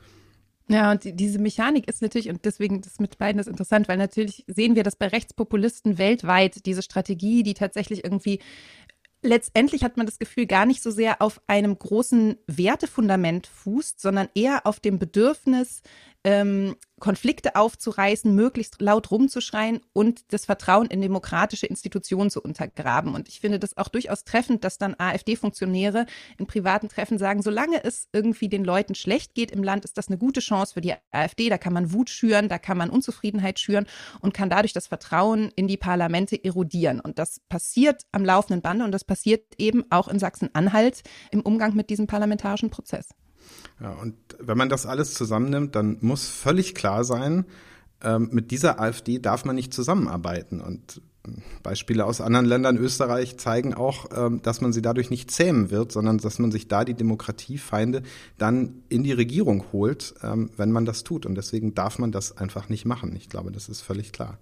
Ja, 0.71 0.93
und 0.93 1.03
diese 1.05 1.41
Mechanik 1.41 1.89
ist 1.89 2.01
natürlich, 2.01 2.29
und 2.29 2.45
deswegen 2.45 2.81
das 2.81 3.01
mit 3.01 3.19
beiden 3.19 3.41
ist 3.41 3.49
interessant, 3.49 3.89
weil 3.89 3.97
natürlich 3.97 4.45
sehen 4.47 4.77
wir 4.77 4.85
das 4.85 4.95
bei 4.95 5.09
Rechtspopulisten 5.09 5.99
weltweit, 5.99 6.65
diese 6.65 6.83
Strategie, 6.83 7.43
die 7.43 7.55
tatsächlich 7.55 8.05
irgendwie 8.05 8.39
letztendlich 9.23 9.83
hat 9.83 9.97
man 9.97 10.07
das 10.07 10.21
Gefühl 10.21 10.47
gar 10.47 10.67
nicht 10.67 10.81
so 10.81 10.93
sehr 10.93 11.21
auf 11.21 11.41
einem 11.49 11.77
großen 11.77 12.37
Wertefundament 12.47 13.49
fußt, 13.49 14.01
sondern 14.01 14.29
eher 14.35 14.65
auf 14.65 14.79
dem 14.79 15.01
Bedürfnis, 15.01 15.83
ähm, 16.25 16.77
Konflikte 16.99 17.57
aufzureißen, 17.57 18.35
möglichst 18.35 18.81
laut 18.81 19.11
rumzuschreien 19.11 19.81
und 19.95 20.33
das 20.33 20.45
Vertrauen 20.45 20.87
in 20.87 21.01
demokratische 21.01 21.67
Institutionen 21.67 22.31
zu 22.31 22.43
untergraben. 22.43 23.15
Und 23.15 23.29
ich 23.29 23.41
finde 23.41 23.59
das 23.59 23.79
auch 23.79 23.89
durchaus 23.89 24.25
treffend, 24.25 24.63
dass 24.65 24.77
dann 24.77 24.95
AfD-Funktionäre 24.99 26.05
in 26.37 26.47
privaten 26.47 26.89
Treffen 26.89 27.17
sagen, 27.17 27.41
solange 27.41 27.83
es 27.83 28.09
irgendwie 28.13 28.51
den 28.51 28.65
Leuten 28.65 28.95
schlecht 28.95 29.35
geht 29.35 29.51
im 29.51 29.65
Land, 29.65 29.85
ist 29.87 29.97
das 29.97 30.09
eine 30.09 30.19
gute 30.19 30.41
Chance 30.41 30.75
für 30.75 30.83
die 30.83 30.95
AfD. 31.11 31.49
Da 31.49 31.57
kann 31.57 31.73
man 31.73 31.93
Wut 31.93 32.11
schüren, 32.11 32.49
da 32.51 32.59
kann 32.59 32.77
man 32.77 32.91
Unzufriedenheit 32.91 33.59
schüren 33.59 33.87
und 34.21 34.35
kann 34.35 34.51
dadurch 34.51 34.75
das 34.75 34.89
Vertrauen 34.89 35.51
in 35.57 35.69
die 35.69 35.79
Parlamente 35.79 36.43
erodieren. 36.43 37.01
Und 37.01 37.19
das 37.19 37.41
passiert 37.49 38.03
am 38.13 38.27
laufenden 38.27 38.61
Bande 38.61 38.85
und 38.85 38.93
das 38.93 39.05
passiert 39.05 39.55
eben 39.57 39.85
auch 39.91 40.09
in 40.09 40.19
Sachsen-Anhalt 40.19 41.03
im 41.31 41.41
Umgang 41.41 41.75
mit 41.75 41.89
diesem 41.89 42.07
parlamentarischen 42.07 42.69
Prozess. 42.69 43.09
Ja, 43.81 43.93
und 43.93 44.15
wenn 44.39 44.59
man 44.59 44.69
das 44.69 44.87
alles 44.87 45.15
zusammennimmt, 45.15 45.75
dann 45.75 45.99
muss 46.01 46.29
völlig 46.29 46.75
klar 46.75 47.05
sein, 47.05 47.47
ähm, 48.03 48.29
mit 48.33 48.51
dieser 48.51 48.81
AfD 48.81 49.19
darf 49.19 49.45
man 49.45 49.57
nicht 49.57 49.75
zusammenarbeiten. 49.75 50.61
Und 50.61 51.03
Beispiele 51.63 52.05
aus 52.05 52.21
anderen 52.21 52.47
Ländern, 52.47 52.79
Österreich, 52.79 53.37
zeigen 53.37 53.75
auch, 53.75 54.07
ähm, 54.15 54.41
dass 54.43 54.61
man 54.61 54.73
sie 54.73 54.83
dadurch 54.83 55.11
nicht 55.11 55.31
zähmen 55.31 55.71
wird, 55.71 55.93
sondern 55.93 56.19
dass 56.19 56.39
man 56.39 56.51
sich 56.51 56.69
da 56.69 56.85
die 56.85 56.95
Demokratiefeinde 56.95 58.03
dann 58.39 58.83
in 58.89 59.03
die 59.03 59.13
Regierung 59.13 59.65
holt, 59.73 60.15
ähm, 60.23 60.51
wenn 60.57 60.73
man 60.73 60.87
das 60.87 61.05
tut. 61.05 61.27
Und 61.27 61.35
deswegen 61.35 61.75
darf 61.75 61.99
man 61.99 62.11
das 62.11 62.37
einfach 62.37 62.69
nicht 62.69 62.87
machen. 62.87 63.15
Ich 63.17 63.29
glaube, 63.29 63.53
das 63.53 63.69
ist 63.69 63.83
völlig 63.83 64.13
klar. 64.13 64.39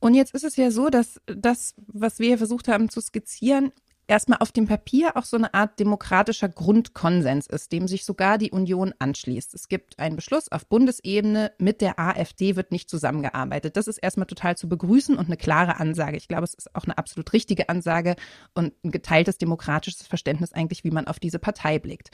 Und 0.00 0.14
jetzt 0.14 0.34
ist 0.34 0.44
es 0.44 0.56
ja 0.56 0.70
so, 0.70 0.88
dass 0.88 1.20
das, 1.26 1.74
was 1.86 2.18
wir 2.18 2.38
versucht 2.38 2.66
haben 2.68 2.88
zu 2.88 3.00
skizzieren, 3.00 3.72
erstmal 4.12 4.40
auf 4.40 4.52
dem 4.52 4.66
Papier 4.66 5.16
auch 5.16 5.24
so 5.24 5.38
eine 5.38 5.54
Art 5.54 5.80
demokratischer 5.80 6.50
Grundkonsens 6.50 7.46
ist, 7.46 7.72
dem 7.72 7.88
sich 7.88 8.04
sogar 8.04 8.36
die 8.36 8.50
Union 8.50 8.92
anschließt. 8.98 9.54
Es 9.54 9.68
gibt 9.68 9.98
einen 9.98 10.16
Beschluss 10.16 10.52
auf 10.52 10.66
Bundesebene, 10.66 11.52
mit 11.58 11.80
der 11.80 11.98
AfD 11.98 12.54
wird 12.54 12.72
nicht 12.72 12.90
zusammengearbeitet. 12.90 13.74
Das 13.78 13.88
ist 13.88 13.96
erstmal 13.96 14.26
total 14.26 14.54
zu 14.54 14.68
begrüßen 14.68 15.16
und 15.16 15.26
eine 15.26 15.38
klare 15.38 15.80
Ansage. 15.80 16.18
Ich 16.18 16.28
glaube, 16.28 16.44
es 16.44 16.52
ist 16.52 16.76
auch 16.76 16.84
eine 16.84 16.98
absolut 16.98 17.32
richtige 17.32 17.70
Ansage 17.70 18.16
und 18.54 18.74
ein 18.84 18.90
geteiltes 18.90 19.38
demokratisches 19.38 20.06
Verständnis 20.06 20.52
eigentlich, 20.52 20.84
wie 20.84 20.90
man 20.90 21.06
auf 21.06 21.18
diese 21.18 21.38
Partei 21.38 21.78
blickt. 21.78 22.10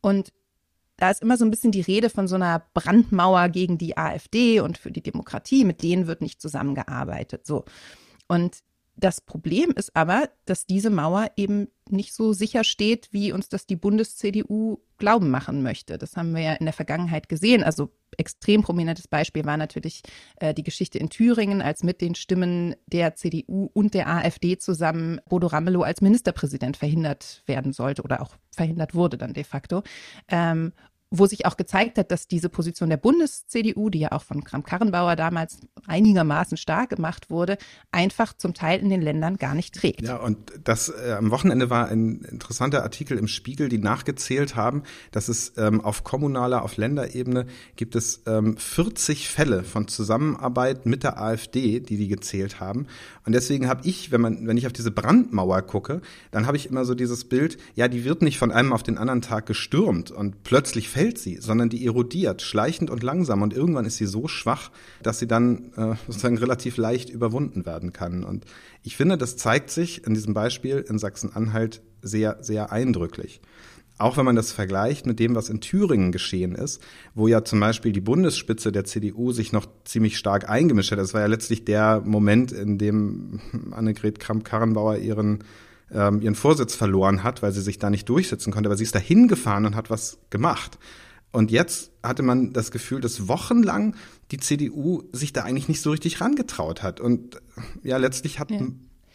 Und 0.00 0.32
da 0.98 1.10
ist 1.10 1.20
immer 1.20 1.36
so 1.36 1.44
ein 1.44 1.50
bisschen 1.50 1.72
die 1.72 1.80
Rede 1.80 2.10
von 2.10 2.28
so 2.28 2.36
einer 2.36 2.62
Brandmauer 2.74 3.48
gegen 3.48 3.76
die 3.76 3.98
AfD 3.98 4.60
und 4.60 4.78
für 4.78 4.92
die 4.92 5.02
Demokratie, 5.02 5.64
mit 5.64 5.82
denen 5.82 6.06
wird 6.06 6.20
nicht 6.20 6.40
zusammengearbeitet. 6.40 7.44
So. 7.44 7.64
Und 8.28 8.58
das 8.96 9.20
Problem 9.20 9.72
ist 9.72 9.96
aber, 9.96 10.28
dass 10.44 10.66
diese 10.66 10.90
Mauer 10.90 11.30
eben 11.36 11.68
nicht 11.88 12.14
so 12.14 12.32
sicher 12.32 12.64
steht, 12.64 13.08
wie 13.12 13.32
uns 13.32 13.48
das 13.48 13.66
die 13.66 13.76
Bundes-CDU 13.76 14.78
glauben 14.98 15.30
machen 15.30 15.62
möchte. 15.62 15.98
Das 15.98 16.16
haben 16.16 16.34
wir 16.34 16.42
ja 16.42 16.52
in 16.54 16.64
der 16.64 16.72
Vergangenheit 16.72 17.28
gesehen. 17.28 17.62
Also 17.64 17.90
extrem 18.16 18.62
prominentes 18.62 19.08
Beispiel 19.08 19.44
war 19.44 19.56
natürlich 19.56 20.02
äh, 20.36 20.54
die 20.54 20.62
Geschichte 20.62 20.98
in 20.98 21.10
Thüringen, 21.10 21.60
als 21.60 21.82
mit 21.82 22.00
den 22.00 22.14
Stimmen 22.14 22.76
der 22.86 23.16
CDU 23.16 23.68
und 23.72 23.94
der 23.94 24.08
AfD 24.08 24.56
zusammen 24.58 25.20
Bodo 25.28 25.48
Ramelow 25.48 25.82
als 25.82 26.00
Ministerpräsident 26.00 26.76
verhindert 26.76 27.42
werden 27.46 27.72
sollte 27.72 28.02
oder 28.02 28.22
auch 28.22 28.36
verhindert 28.52 28.94
wurde 28.94 29.18
dann 29.18 29.34
de 29.34 29.44
facto. 29.44 29.82
Ähm, 30.28 30.72
wo 31.10 31.26
sich 31.26 31.46
auch 31.46 31.56
gezeigt 31.56 31.98
hat, 31.98 32.10
dass 32.10 32.26
diese 32.26 32.48
Position 32.48 32.88
der 32.88 32.96
Bundes-CDU, 32.96 33.90
die 33.90 34.00
ja 34.00 34.12
auch 34.12 34.22
von 34.22 34.42
Kram-Karrenbauer 34.42 35.16
damals 35.16 35.58
einigermaßen 35.86 36.56
stark 36.56 36.90
gemacht 36.90 37.30
wurde, 37.30 37.56
einfach 37.92 38.32
zum 38.32 38.54
Teil 38.54 38.80
in 38.80 38.90
den 38.90 39.02
Ländern 39.02 39.36
gar 39.36 39.54
nicht 39.54 39.74
trägt. 39.74 40.02
Ja, 40.02 40.16
und 40.16 40.38
das 40.64 40.88
äh, 40.88 41.12
am 41.12 41.30
Wochenende 41.30 41.70
war 41.70 41.88
ein 41.88 42.22
interessanter 42.22 42.82
Artikel 42.82 43.18
im 43.18 43.28
Spiegel, 43.28 43.68
die 43.68 43.78
nachgezählt 43.78 44.56
haben, 44.56 44.82
dass 45.12 45.28
es 45.28 45.52
ähm, 45.56 45.80
auf 45.80 46.04
kommunaler, 46.04 46.62
auf 46.62 46.76
Länderebene 46.76 47.46
gibt 47.76 47.94
es 47.96 48.22
ähm, 48.26 48.56
40 48.56 49.28
Fälle 49.28 49.62
von 49.62 49.88
Zusammenarbeit 49.88 50.86
mit 50.86 51.04
der 51.04 51.20
AfD, 51.20 51.80
die 51.80 51.96
die 51.96 52.08
gezählt 52.08 52.60
haben. 52.60 52.86
Und 53.24 53.32
deswegen 53.32 53.68
habe 53.68 53.86
ich, 53.86 54.10
wenn 54.10 54.20
man, 54.20 54.46
wenn 54.46 54.56
ich 54.56 54.66
auf 54.66 54.72
diese 54.72 54.90
Brandmauer 54.90 55.62
gucke, 55.62 56.00
dann 56.30 56.46
habe 56.46 56.56
ich 56.56 56.68
immer 56.68 56.84
so 56.84 56.94
dieses 56.94 57.24
Bild, 57.24 57.58
ja, 57.74 57.88
die 57.88 58.04
wird 58.04 58.22
nicht 58.22 58.38
von 58.38 58.50
einem 58.50 58.72
auf 58.72 58.82
den 58.82 58.98
anderen 58.98 59.22
Tag 59.22 59.46
gestürmt 59.46 60.10
und 60.10 60.42
plötzlich 60.42 60.88
fällt 60.94 61.04
fällt 61.04 61.18
sie, 61.18 61.38
sondern 61.40 61.68
die 61.68 61.84
erodiert, 61.84 62.40
schleichend 62.40 62.88
und 62.90 63.02
langsam. 63.02 63.42
Und 63.42 63.52
irgendwann 63.52 63.84
ist 63.84 63.98
sie 63.98 64.06
so 64.06 64.26
schwach, 64.26 64.70
dass 65.02 65.18
sie 65.18 65.26
dann 65.26 65.72
äh, 65.76 65.96
sozusagen 66.06 66.38
relativ 66.38 66.76
leicht 66.76 67.10
überwunden 67.10 67.66
werden 67.66 67.92
kann. 67.92 68.24
Und 68.24 68.44
ich 68.82 68.96
finde, 68.96 69.18
das 69.18 69.36
zeigt 69.36 69.70
sich 69.70 70.06
in 70.06 70.14
diesem 70.14 70.32
Beispiel 70.32 70.84
in 70.88 70.98
Sachsen-Anhalt 70.98 71.82
sehr, 72.00 72.38
sehr 72.40 72.72
eindrücklich. 72.72 73.40
Auch 73.98 74.16
wenn 74.16 74.24
man 74.24 74.34
das 74.34 74.50
vergleicht 74.50 75.06
mit 75.06 75.20
dem, 75.20 75.34
was 75.34 75.50
in 75.50 75.60
Thüringen 75.60 76.10
geschehen 76.10 76.54
ist, 76.54 76.82
wo 77.14 77.28
ja 77.28 77.44
zum 77.44 77.60
Beispiel 77.60 77.92
die 77.92 78.00
Bundesspitze 78.00 78.72
der 78.72 78.84
CDU 78.84 79.30
sich 79.30 79.52
noch 79.52 79.66
ziemlich 79.84 80.16
stark 80.18 80.48
eingemischt 80.48 80.90
hat. 80.90 80.98
Das 80.98 81.14
war 81.14 81.20
ja 81.20 81.28
letztlich 81.28 81.64
der 81.64 82.00
Moment, 82.04 82.50
in 82.50 82.78
dem 82.78 83.40
Annegret 83.70 84.18
Kramp-Karrenbauer 84.18 84.96
ihren 84.96 85.44
ähm, 85.94 86.20
ihren 86.20 86.34
Vorsitz 86.34 86.74
verloren 86.74 87.22
hat, 87.22 87.42
weil 87.42 87.52
sie 87.52 87.62
sich 87.62 87.78
da 87.78 87.88
nicht 87.88 88.08
durchsetzen 88.08 88.52
konnte, 88.52 88.68
aber 88.68 88.76
sie 88.76 88.84
ist 88.84 88.94
da 88.94 88.98
hingefahren 88.98 89.64
und 89.64 89.76
hat 89.76 89.90
was 89.90 90.18
gemacht. 90.30 90.78
Und 91.32 91.50
jetzt 91.50 91.90
hatte 92.02 92.22
man 92.22 92.52
das 92.52 92.70
Gefühl, 92.70 93.00
dass 93.00 93.26
wochenlang 93.26 93.96
die 94.30 94.38
CDU 94.38 95.02
sich 95.12 95.32
da 95.32 95.42
eigentlich 95.42 95.68
nicht 95.68 95.80
so 95.80 95.90
richtig 95.90 96.20
rangetraut 96.20 96.82
hat 96.82 97.00
und 97.00 97.40
ja 97.82 97.96
letztlich 97.96 98.38
hat 98.38 98.50
ja. 98.50 98.60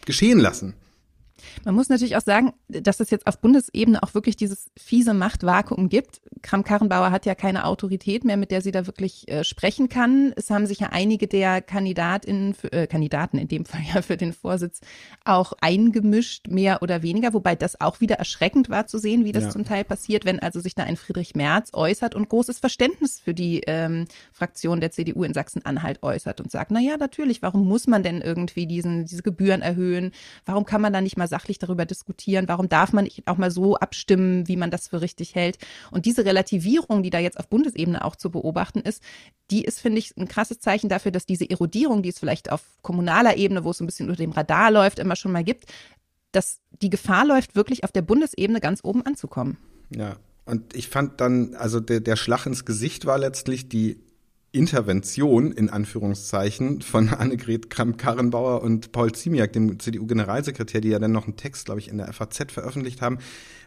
geschehen 0.04 0.38
lassen. 0.38 0.74
Man 1.64 1.74
muss 1.74 1.88
natürlich 1.88 2.16
auch 2.16 2.22
sagen, 2.22 2.52
dass 2.68 3.00
es 3.00 3.10
jetzt 3.10 3.26
auf 3.26 3.40
Bundesebene 3.40 4.02
auch 4.02 4.14
wirklich 4.14 4.36
dieses 4.36 4.70
fiese 4.76 5.14
Machtvakuum 5.14 5.88
gibt. 5.88 6.20
Kram-Karrenbauer 6.42 7.10
hat 7.10 7.26
ja 7.26 7.34
keine 7.34 7.64
Autorität 7.64 8.24
mehr, 8.24 8.36
mit 8.36 8.50
der 8.50 8.62
sie 8.62 8.72
da 8.72 8.86
wirklich 8.86 9.28
äh, 9.28 9.44
sprechen 9.44 9.88
kann. 9.88 10.32
Es 10.36 10.50
haben 10.50 10.66
sich 10.66 10.80
ja 10.80 10.88
einige 10.90 11.26
der 11.26 11.60
Kandidatinnen, 11.62 12.54
für, 12.54 12.72
äh, 12.72 12.86
Kandidaten 12.86 13.38
in 13.38 13.48
dem 13.48 13.64
Fall 13.66 13.82
ja 13.94 14.02
für 14.02 14.16
den 14.16 14.32
Vorsitz 14.32 14.80
auch 15.24 15.52
eingemischt, 15.60 16.48
mehr 16.48 16.82
oder 16.82 17.02
weniger, 17.02 17.34
wobei 17.34 17.54
das 17.54 17.80
auch 17.80 18.00
wieder 18.00 18.16
erschreckend 18.16 18.68
war 18.68 18.86
zu 18.86 18.98
sehen, 18.98 19.24
wie 19.24 19.32
das 19.32 19.44
ja. 19.44 19.50
zum 19.50 19.64
Teil 19.64 19.84
passiert, 19.84 20.24
wenn 20.24 20.38
also 20.38 20.60
sich 20.60 20.74
da 20.74 20.84
ein 20.84 20.96
Friedrich 20.96 21.34
Merz 21.34 21.70
äußert 21.72 22.14
und 22.14 22.28
großes 22.28 22.58
Verständnis 22.58 23.20
für 23.20 23.34
die 23.34 23.62
ähm, 23.66 24.06
Fraktion 24.32 24.80
der 24.80 24.90
CDU 24.90 25.24
in 25.24 25.34
Sachsen-Anhalt 25.34 26.02
äußert 26.02 26.40
und 26.40 26.50
sagt, 26.50 26.70
na 26.70 26.80
ja, 26.80 26.96
natürlich, 26.96 27.42
warum 27.42 27.66
muss 27.66 27.86
man 27.86 28.02
denn 28.02 28.20
irgendwie 28.20 28.66
diesen, 28.66 29.04
diese 29.06 29.22
Gebühren 29.22 29.62
erhöhen? 29.62 30.12
Warum 30.44 30.64
kann 30.64 30.80
man 30.80 30.92
da 30.92 31.00
nicht 31.00 31.16
mal 31.16 31.28
sachlich 31.30 31.58
darüber 31.58 31.86
diskutieren? 31.86 32.48
Warum 32.48 32.68
darf 32.68 32.92
man 32.92 33.04
nicht 33.04 33.26
auch 33.26 33.38
mal 33.38 33.50
so 33.50 33.76
abstimmen, 33.76 34.46
wie 34.46 34.56
man 34.56 34.70
das 34.70 34.88
für 34.88 35.00
richtig 35.00 35.34
hält? 35.34 35.56
Und 35.90 36.04
diese 36.04 36.26
Relativierung, 36.26 37.02
die 37.02 37.08
da 37.08 37.18
jetzt 37.18 37.38
auf 37.38 37.48
Bundesebene 37.48 38.04
auch 38.04 38.16
zu 38.16 38.30
beobachten 38.30 38.80
ist, 38.80 39.02
die 39.50 39.64
ist, 39.64 39.80
finde 39.80 39.98
ich, 39.98 40.14
ein 40.18 40.28
krasses 40.28 40.60
Zeichen 40.60 40.90
dafür, 40.90 41.10
dass 41.10 41.24
diese 41.24 41.48
Erodierung, 41.48 42.02
die 42.02 42.10
es 42.10 42.18
vielleicht 42.18 42.52
auf 42.52 42.62
kommunaler 42.82 43.38
Ebene, 43.38 43.64
wo 43.64 43.70
es 43.70 43.80
ein 43.80 43.86
bisschen 43.86 44.10
unter 44.10 44.22
dem 44.22 44.32
Radar 44.32 44.70
läuft, 44.70 44.98
immer 44.98 45.16
schon 45.16 45.32
mal 45.32 45.44
gibt, 45.44 45.64
dass 46.32 46.60
die 46.82 46.90
Gefahr 46.90 47.24
läuft, 47.24 47.56
wirklich 47.56 47.84
auf 47.84 47.92
der 47.92 48.02
Bundesebene 48.02 48.60
ganz 48.60 48.80
oben 48.82 49.06
anzukommen. 49.06 49.56
Ja, 49.94 50.16
und 50.44 50.74
ich 50.74 50.88
fand 50.88 51.20
dann, 51.20 51.54
also 51.54 51.80
der, 51.80 52.00
der 52.00 52.16
Schlag 52.16 52.46
ins 52.46 52.64
Gesicht 52.64 53.06
war 53.06 53.18
letztlich 53.18 53.68
die 53.68 54.00
Intervention 54.52 55.52
in 55.52 55.70
Anführungszeichen 55.70 56.82
von 56.82 57.08
Annegret 57.10 57.70
Kramp-Karrenbauer 57.70 58.62
und 58.62 58.90
Paul 58.90 59.12
Ziemiak, 59.12 59.52
dem 59.52 59.78
CDU-Generalsekretär, 59.78 60.80
die 60.80 60.88
ja 60.88 60.98
dann 60.98 61.12
noch 61.12 61.26
einen 61.26 61.36
Text, 61.36 61.66
glaube 61.66 61.78
ich, 61.78 61.88
in 61.88 61.98
der 61.98 62.12
FAZ 62.12 62.50
veröffentlicht 62.50 63.00
haben, 63.00 63.18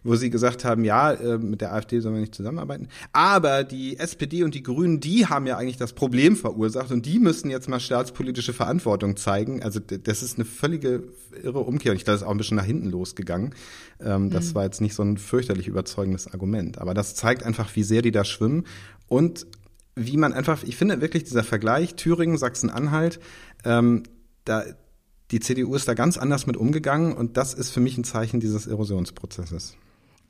wo 0.04 0.16
sie 0.16 0.30
gesagt 0.30 0.66
haben, 0.66 0.84
ja, 0.84 1.14
äh, 1.14 1.38
mit 1.38 1.62
der 1.62 1.74
AfD 1.74 2.02
sollen 2.02 2.16
wir 2.16 2.22
nicht 2.22 2.36
zusammenarbeiten. 2.36 2.90
Aber 3.14 3.64
die 3.64 3.98
SPD 3.98 4.44
und 4.44 4.56
die 4.56 4.64
Grünen, 4.64 5.00
die 5.00 5.26
haben 5.28 5.48
ja 5.48 5.56
eigentlich 5.56 5.78
das 5.78 5.94
Problem 5.94 6.36
verursacht 6.36 6.92
und 6.92 7.06
die 7.06 7.20
müssen 7.20 7.50
jetzt 7.50 7.70
mal 7.70 7.80
staatspolitische 7.80 8.52
Verantwortung 8.52 9.16
zeigen. 9.16 9.64
Also 9.64 9.80
das 9.80 10.22
ist 10.22 10.38
eine 10.38 10.44
völlige 10.44 11.04
irre 11.42 11.60
Umkehr 11.60 11.94
und 11.94 11.98
ich 11.98 12.04
glaube, 12.04 12.16
das 12.16 12.24
ist 12.24 12.28
auch 12.28 12.32
ein 12.32 12.38
bisschen 12.38 12.58
nach 12.58 12.66
hinten 12.66 12.90
losgegangen. 12.90 13.56
Ähm, 14.02 14.30
das 14.32 14.50
mhm. 14.50 14.56
war 14.56 14.64
jetzt 14.66 14.82
nicht 14.82 14.96
so 14.96 15.04
ein 15.04 15.18
fürchterlich 15.18 15.70
überzeugendes 15.70 16.28
Argument. 16.28 16.80
Aber 16.80 16.94
das 16.94 17.16
zeigt 17.16 17.44
einfach, 17.44 17.74
wie 17.78 17.84
sehr 17.84 18.02
die 18.02 18.12
da 18.12 18.26
schwimmen 18.26 18.66
und 19.08 19.48
wie 19.96 20.18
man 20.18 20.34
einfach, 20.34 20.64
ich 20.64 20.76
finde 20.76 21.02
wirklich 21.02 21.24
dieser 21.24 21.44
Vergleich 21.44 21.96
Thüringen, 21.96 22.38
Sachsen-Anhalt, 22.38 23.20
ähm, 23.64 24.04
da 24.46 24.64
die 25.32 25.40
CDU 25.40 25.74
ist 25.74 25.88
da 25.88 25.94
ganz 25.94 26.18
anders 26.18 26.46
mit 26.46 26.58
umgegangen 26.58 27.14
und 27.14 27.38
das 27.38 27.54
ist 27.54 27.72
für 27.72 27.80
mich 27.80 27.98
ein 27.98 28.04
Zeichen 28.04 28.40
dieses 28.40 28.68
Erosionsprozesses. 28.68 29.76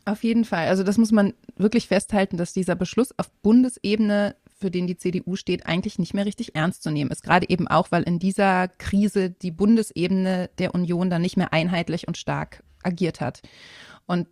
Auf 0.06 0.24
jeden 0.24 0.46
Fall. 0.46 0.68
Also 0.68 0.84
das 0.84 0.98
muss 0.98 1.12
man 1.12 1.34
wirklich 1.58 1.88
festhalten, 1.88 2.38
dass 2.38 2.54
dieser 2.54 2.76
Beschluss 2.76 3.18
auf 3.18 3.32
Bundesebene, 3.42 4.36
für 4.60 4.70
den 4.70 4.88
die 4.88 4.98
CDU 4.98 5.36
steht, 5.36 5.66
eigentlich 5.66 5.98
nicht 5.98 6.14
mehr 6.14 6.26
richtig 6.26 6.56
ernst 6.56 6.84
zu 6.84 6.92
nehmen 6.92 7.12
ist. 7.12 7.24
Gerade 7.24 7.50
eben 7.50 7.68
auch, 7.68 7.92
weil 7.92 8.04
in 8.04 8.20
dieser 8.20 8.68
Krise 8.68 9.30
die 9.30 9.52
Bundesebene 9.52 10.50
der 10.58 10.76
Union 10.76 11.10
dann 11.10 11.22
nicht 11.22 11.38
mehr 11.38 11.54
einheitlich 11.54 12.08
und 12.08 12.18
stark 12.18 12.64
agiert 12.84 13.22
hat. 13.22 13.42
Und 14.06 14.28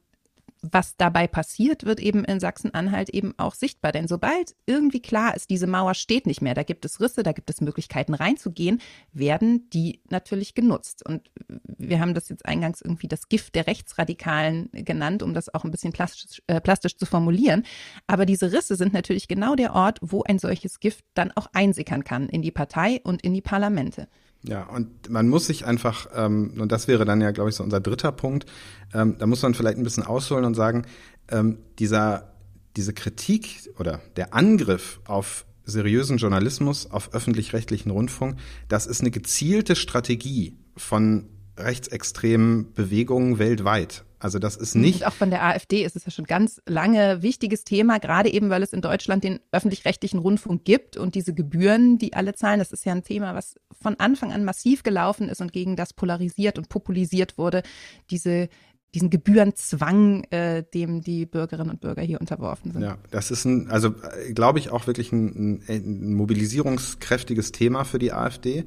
was 0.61 0.95
dabei 0.95 1.27
passiert, 1.27 1.85
wird 1.85 1.99
eben 1.99 2.23
in 2.23 2.39
Sachsen-Anhalt 2.39 3.09
eben 3.09 3.33
auch 3.37 3.55
sichtbar. 3.55 3.91
Denn 3.91 4.07
sobald 4.07 4.55
irgendwie 4.65 5.01
klar 5.01 5.35
ist, 5.35 5.49
diese 5.49 5.67
Mauer 5.67 5.95
steht 5.95 6.27
nicht 6.27 6.41
mehr, 6.41 6.53
da 6.53 6.63
gibt 6.63 6.85
es 6.85 6.99
Risse, 6.99 7.23
da 7.23 7.31
gibt 7.31 7.49
es 7.49 7.61
Möglichkeiten 7.61 8.13
reinzugehen, 8.13 8.81
werden 9.11 9.69
die 9.71 10.01
natürlich 10.09 10.53
genutzt. 10.53 11.05
Und 11.05 11.31
wir 11.65 11.99
haben 11.99 12.13
das 12.13 12.29
jetzt 12.29 12.45
eingangs 12.45 12.81
irgendwie 12.81 13.07
das 13.07 13.27
Gift 13.27 13.55
der 13.55 13.67
Rechtsradikalen 13.67 14.69
genannt, 14.71 15.23
um 15.23 15.33
das 15.33 15.53
auch 15.53 15.63
ein 15.63 15.71
bisschen 15.71 15.93
plastisch, 15.93 16.41
äh, 16.47 16.61
plastisch 16.61 16.95
zu 16.97 17.05
formulieren. 17.05 17.63
Aber 18.07 18.25
diese 18.25 18.51
Risse 18.51 18.75
sind 18.75 18.93
natürlich 18.93 19.27
genau 19.27 19.55
der 19.55 19.73
Ort, 19.73 19.99
wo 20.01 20.23
ein 20.23 20.39
solches 20.39 20.79
Gift 20.79 21.05
dann 21.15 21.31
auch 21.31 21.47
einsickern 21.53 22.03
kann 22.03 22.29
in 22.29 22.41
die 22.41 22.51
Partei 22.51 23.01
und 23.03 23.23
in 23.23 23.33
die 23.33 23.41
Parlamente. 23.41 24.07
Ja, 24.43 24.63
und 24.63 25.09
man 25.09 25.29
muss 25.29 25.45
sich 25.45 25.65
einfach, 25.65 26.07
ähm, 26.15 26.53
und 26.59 26.71
das 26.71 26.87
wäre 26.87 27.05
dann 27.05 27.21
ja, 27.21 27.31
glaube 27.31 27.49
ich, 27.49 27.55
so 27.55 27.63
unser 27.63 27.79
dritter 27.79 28.11
Punkt, 28.11 28.45
ähm, 28.93 29.15
da 29.19 29.27
muss 29.27 29.43
man 29.43 29.53
vielleicht 29.53 29.77
ein 29.77 29.83
bisschen 29.83 30.03
ausholen 30.03 30.45
und 30.45 30.55
sagen, 30.55 30.85
ähm, 31.29 31.59
dieser, 31.77 32.33
diese 32.75 32.93
Kritik 32.93 33.69
oder 33.77 34.01
der 34.15 34.33
Angriff 34.33 34.99
auf 35.05 35.45
seriösen 35.63 36.17
Journalismus, 36.17 36.89
auf 36.89 37.13
öffentlich-rechtlichen 37.13 37.91
Rundfunk, 37.91 38.37
das 38.67 38.87
ist 38.87 39.01
eine 39.01 39.11
gezielte 39.11 39.75
Strategie 39.75 40.57
von 40.75 41.29
rechtsextremen 41.57 42.73
Bewegungen 42.73 43.37
weltweit. 43.37 44.03
Also 44.21 44.37
das 44.37 44.55
ist 44.55 44.75
nicht. 44.75 45.01
Und 45.01 45.07
auch 45.07 45.13
von 45.13 45.31
der 45.31 45.43
AfD 45.43 45.83
ist 45.83 45.95
es 45.95 46.05
ja 46.05 46.11
schon 46.11 46.25
ganz 46.25 46.61
lange 46.67 47.23
wichtiges 47.23 47.63
Thema, 47.63 47.97
gerade 47.97 48.31
eben, 48.31 48.51
weil 48.51 48.61
es 48.61 48.71
in 48.71 48.81
Deutschland 48.81 49.23
den 49.23 49.39
öffentlich-rechtlichen 49.51 50.19
Rundfunk 50.19 50.63
gibt 50.63 50.95
und 50.95 51.15
diese 51.15 51.33
Gebühren, 51.33 51.97
die 51.97 52.13
alle 52.13 52.35
zahlen, 52.35 52.59
das 52.59 52.71
ist 52.71 52.85
ja 52.85 52.93
ein 52.93 53.03
Thema, 53.03 53.33
was 53.33 53.55
von 53.81 53.99
Anfang 53.99 54.31
an 54.31 54.45
massiv 54.45 54.83
gelaufen 54.83 55.27
ist 55.27 55.41
und 55.41 55.51
gegen 55.51 55.75
das 55.75 55.93
polarisiert 55.93 56.59
und 56.59 56.69
populisiert 56.69 57.39
wurde. 57.39 57.63
Diese 58.11 58.47
diesen 58.93 59.09
Gebührenzwang, 59.09 60.25
äh, 60.31 60.63
dem 60.73 61.01
die 61.01 61.25
Bürgerinnen 61.25 61.69
und 61.69 61.79
Bürger 61.79 62.01
hier 62.01 62.19
unterworfen 62.19 62.71
sind. 62.71 62.81
Ja, 62.81 62.97
das 63.09 63.31
ist 63.31 63.45
ein, 63.45 63.69
also 63.69 63.95
glaube 64.33 64.59
ich 64.59 64.69
auch 64.69 64.85
wirklich 64.85 65.13
ein, 65.13 65.63
ein 65.67 66.13
mobilisierungskräftiges 66.13 67.53
Thema 67.53 67.85
für 67.85 67.99
die 67.99 68.11
AfD. 68.11 68.65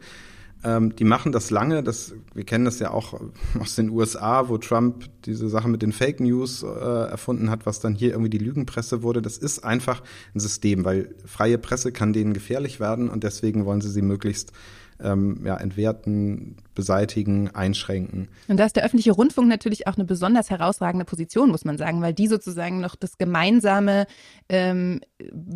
Ähm, 0.64 0.96
die 0.96 1.04
machen 1.04 1.30
das 1.30 1.50
lange, 1.50 1.82
das, 1.82 2.14
wir 2.32 2.44
kennen 2.44 2.64
das 2.64 2.78
ja 2.78 2.90
auch 2.90 3.20
aus 3.60 3.74
den 3.74 3.90
USA, 3.90 4.48
wo 4.48 4.56
Trump 4.56 5.04
diese 5.24 5.48
Sache 5.48 5.68
mit 5.68 5.82
den 5.82 5.92
Fake 5.92 6.20
News 6.20 6.62
äh, 6.62 6.66
erfunden 6.66 7.50
hat, 7.50 7.66
was 7.66 7.80
dann 7.80 7.94
hier 7.94 8.10
irgendwie 8.10 8.30
die 8.30 8.38
Lügenpresse 8.38 9.02
wurde. 9.02 9.20
Das 9.20 9.36
ist 9.36 9.62
einfach 9.62 10.02
ein 10.34 10.40
System, 10.40 10.84
weil 10.84 11.14
freie 11.26 11.58
Presse 11.58 11.92
kann 11.92 12.12
denen 12.12 12.32
gefährlich 12.32 12.80
werden 12.80 13.10
und 13.10 13.24
deswegen 13.24 13.66
wollen 13.66 13.82
sie 13.82 13.90
sie 13.90 14.02
möglichst 14.02 14.52
ähm, 15.02 15.40
ja, 15.44 15.56
entwerten, 15.56 16.56
beseitigen, 16.74 17.50
einschränken. 17.50 18.28
Und 18.48 18.58
da 18.58 18.66
ist 18.66 18.76
der 18.76 18.84
öffentliche 18.84 19.12
Rundfunk 19.12 19.48
natürlich 19.48 19.86
auch 19.86 19.96
eine 19.96 20.04
besonders 20.04 20.50
herausragende 20.50 21.04
Position, 21.04 21.50
muss 21.50 21.64
man 21.64 21.78
sagen, 21.78 22.02
weil 22.02 22.14
die 22.14 22.26
sozusagen 22.26 22.80
noch 22.80 22.96
das 22.96 23.18
gemeinsame 23.18 24.06
ähm, 24.48 25.00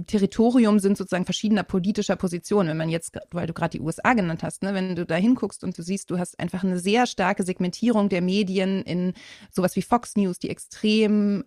Territorium 0.07 0.79
sind 0.79 0.97
sozusagen 0.97 1.25
verschiedener 1.25 1.63
politischer 1.63 2.17
Positionen. 2.17 2.71
Wenn 2.71 2.77
man 2.77 2.89
jetzt, 2.89 3.17
weil 3.31 3.47
du 3.47 3.53
gerade 3.53 3.79
die 3.79 3.81
USA 3.81 4.15
genannt 4.15 4.43
hast, 4.43 4.63
ne, 4.63 4.75
wenn 4.75 4.97
du 4.97 5.05
da 5.05 5.17
hinguckst 5.17 5.65
und 5.65 5.77
du 5.77 5.83
siehst, 5.83 6.11
du 6.11 6.19
hast 6.19 6.39
einfach 6.39 6.65
eine 6.65 6.79
sehr 6.79 7.07
starke 7.07 7.43
Segmentierung 7.43 8.09
der 8.09 8.23
Medien 8.23 8.83
in 8.83 9.13
sowas 9.51 9.77
wie 9.77 9.83
Fox 9.83 10.17
News, 10.17 10.39
die 10.39 10.51
extrem 10.51 11.45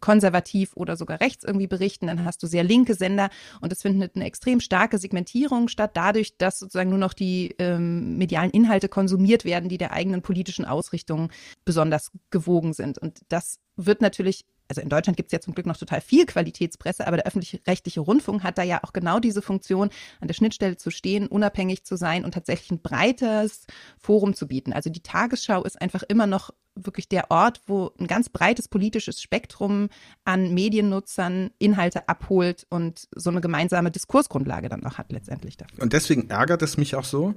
konservativ 0.00 0.72
oder 0.74 0.96
sogar 0.96 1.20
rechts 1.20 1.44
irgendwie 1.44 1.66
berichten, 1.66 2.06
dann 2.06 2.24
hast 2.24 2.42
du 2.42 2.46
sehr 2.46 2.64
linke 2.64 2.94
Sender 2.94 3.30
und 3.60 3.72
es 3.72 3.82
findet 3.82 4.16
eine 4.16 4.24
extrem 4.24 4.60
starke 4.60 4.98
Segmentierung 4.98 5.68
statt, 5.68 5.92
dadurch, 5.94 6.36
dass 6.36 6.58
sozusagen 6.58 6.90
nur 6.90 6.98
noch 6.98 7.12
die 7.12 7.54
ähm, 7.58 8.16
medialen 8.18 8.50
Inhalte 8.50 8.88
konsumiert 8.88 9.44
werden, 9.44 9.68
die 9.68 9.78
der 9.78 9.92
eigenen 9.92 10.22
politischen 10.22 10.64
Ausrichtung 10.64 11.30
besonders 11.64 12.10
gewogen 12.30 12.72
sind. 12.72 12.98
Und 12.98 13.20
das 13.28 13.58
wird 13.76 14.00
natürlich 14.00 14.44
also 14.70 14.80
in 14.80 14.88
Deutschland 14.88 15.16
gibt 15.16 15.26
es 15.28 15.32
ja 15.32 15.40
zum 15.40 15.52
Glück 15.52 15.66
noch 15.66 15.76
total 15.76 16.00
viel 16.00 16.26
Qualitätspresse, 16.26 17.06
aber 17.06 17.16
der 17.16 17.26
öffentlich-rechtliche 17.26 18.00
Rundfunk 18.00 18.44
hat 18.44 18.56
da 18.56 18.62
ja 18.62 18.78
auch 18.84 18.92
genau 18.92 19.18
diese 19.18 19.42
Funktion, 19.42 19.90
an 20.20 20.28
der 20.28 20.34
Schnittstelle 20.34 20.76
zu 20.76 20.92
stehen, 20.92 21.26
unabhängig 21.26 21.82
zu 21.84 21.96
sein 21.96 22.24
und 22.24 22.32
tatsächlich 22.34 22.70
ein 22.70 22.80
breites 22.80 23.66
Forum 23.98 24.32
zu 24.32 24.46
bieten. 24.46 24.72
Also 24.72 24.88
die 24.88 25.02
Tagesschau 25.02 25.64
ist 25.64 25.80
einfach 25.82 26.04
immer 26.04 26.28
noch 26.28 26.50
wirklich 26.86 27.08
der 27.08 27.30
Ort, 27.30 27.60
wo 27.66 27.92
ein 27.98 28.06
ganz 28.06 28.28
breites 28.28 28.68
politisches 28.68 29.20
Spektrum 29.20 29.88
an 30.24 30.54
Mediennutzern 30.54 31.50
Inhalte 31.58 32.08
abholt 32.08 32.66
und 32.70 33.08
so 33.14 33.30
eine 33.30 33.40
gemeinsame 33.40 33.90
Diskursgrundlage 33.90 34.68
dann 34.68 34.84
auch 34.84 34.98
hat 34.98 35.12
letztendlich 35.12 35.56
dafür. 35.56 35.82
Und 35.82 35.92
deswegen 35.92 36.28
ärgert 36.30 36.62
es 36.62 36.76
mich 36.76 36.94
auch 36.94 37.04
so, 37.04 37.34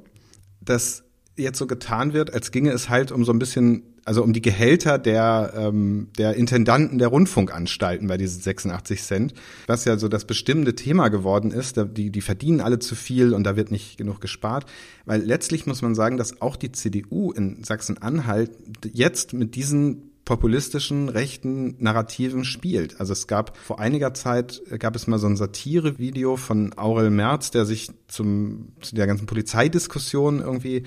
dass 0.61 1.03
jetzt 1.35 1.57
so 1.57 1.67
getan 1.67 2.13
wird, 2.13 2.33
als 2.33 2.51
ginge 2.51 2.71
es 2.71 2.89
halt 2.89 3.11
um 3.11 3.25
so 3.25 3.31
ein 3.31 3.39
bisschen, 3.39 3.92
also 4.05 4.23
um 4.23 4.33
die 4.33 4.41
Gehälter 4.41 4.97
der, 4.97 5.53
ähm, 5.55 6.07
der 6.17 6.35
Intendanten 6.35 6.97
der 6.97 7.07
Rundfunkanstalten 7.07 8.07
bei 8.07 8.17
diesen 8.17 8.41
86 8.41 9.03
Cent, 9.03 9.33
was 9.67 9.85
ja 9.85 9.97
so 9.97 10.07
das 10.07 10.25
bestimmende 10.25 10.75
Thema 10.75 11.09
geworden 11.09 11.51
ist. 11.51 11.79
Die, 11.97 12.09
die 12.09 12.21
verdienen 12.21 12.61
alle 12.61 12.79
zu 12.79 12.95
viel 12.95 13.33
und 13.33 13.43
da 13.43 13.55
wird 13.55 13.71
nicht 13.71 13.97
genug 13.97 14.19
gespart. 14.21 14.65
Weil 15.05 15.21
letztlich 15.21 15.65
muss 15.65 15.81
man 15.81 15.95
sagen, 15.95 16.17
dass 16.17 16.41
auch 16.41 16.55
die 16.55 16.71
CDU 16.71 17.31
in 17.31 17.63
Sachsen-Anhalt 17.63 18.51
jetzt 18.91 19.33
mit 19.33 19.55
diesen 19.55 20.13
populistischen 20.25 21.09
rechten 21.09 21.75
Narrativen 21.79 22.45
spielt. 22.45 22.99
Also 22.99 23.11
es 23.13 23.27
gab 23.27 23.57
vor 23.57 23.79
einiger 23.79 24.13
Zeit 24.13 24.61
gab 24.79 24.95
es 24.95 25.07
mal 25.07 25.19
so 25.19 25.27
ein 25.27 25.35
Satire-Video 25.35 26.37
von 26.37 26.71
Aurel 26.77 27.09
Merz, 27.09 27.51
der 27.51 27.65
sich 27.65 27.91
zum 28.07 28.69
zu 28.79 28.95
der 28.95 29.05
ganzen 29.05 29.25
Polizeidiskussion 29.25 30.39
irgendwie 30.39 30.83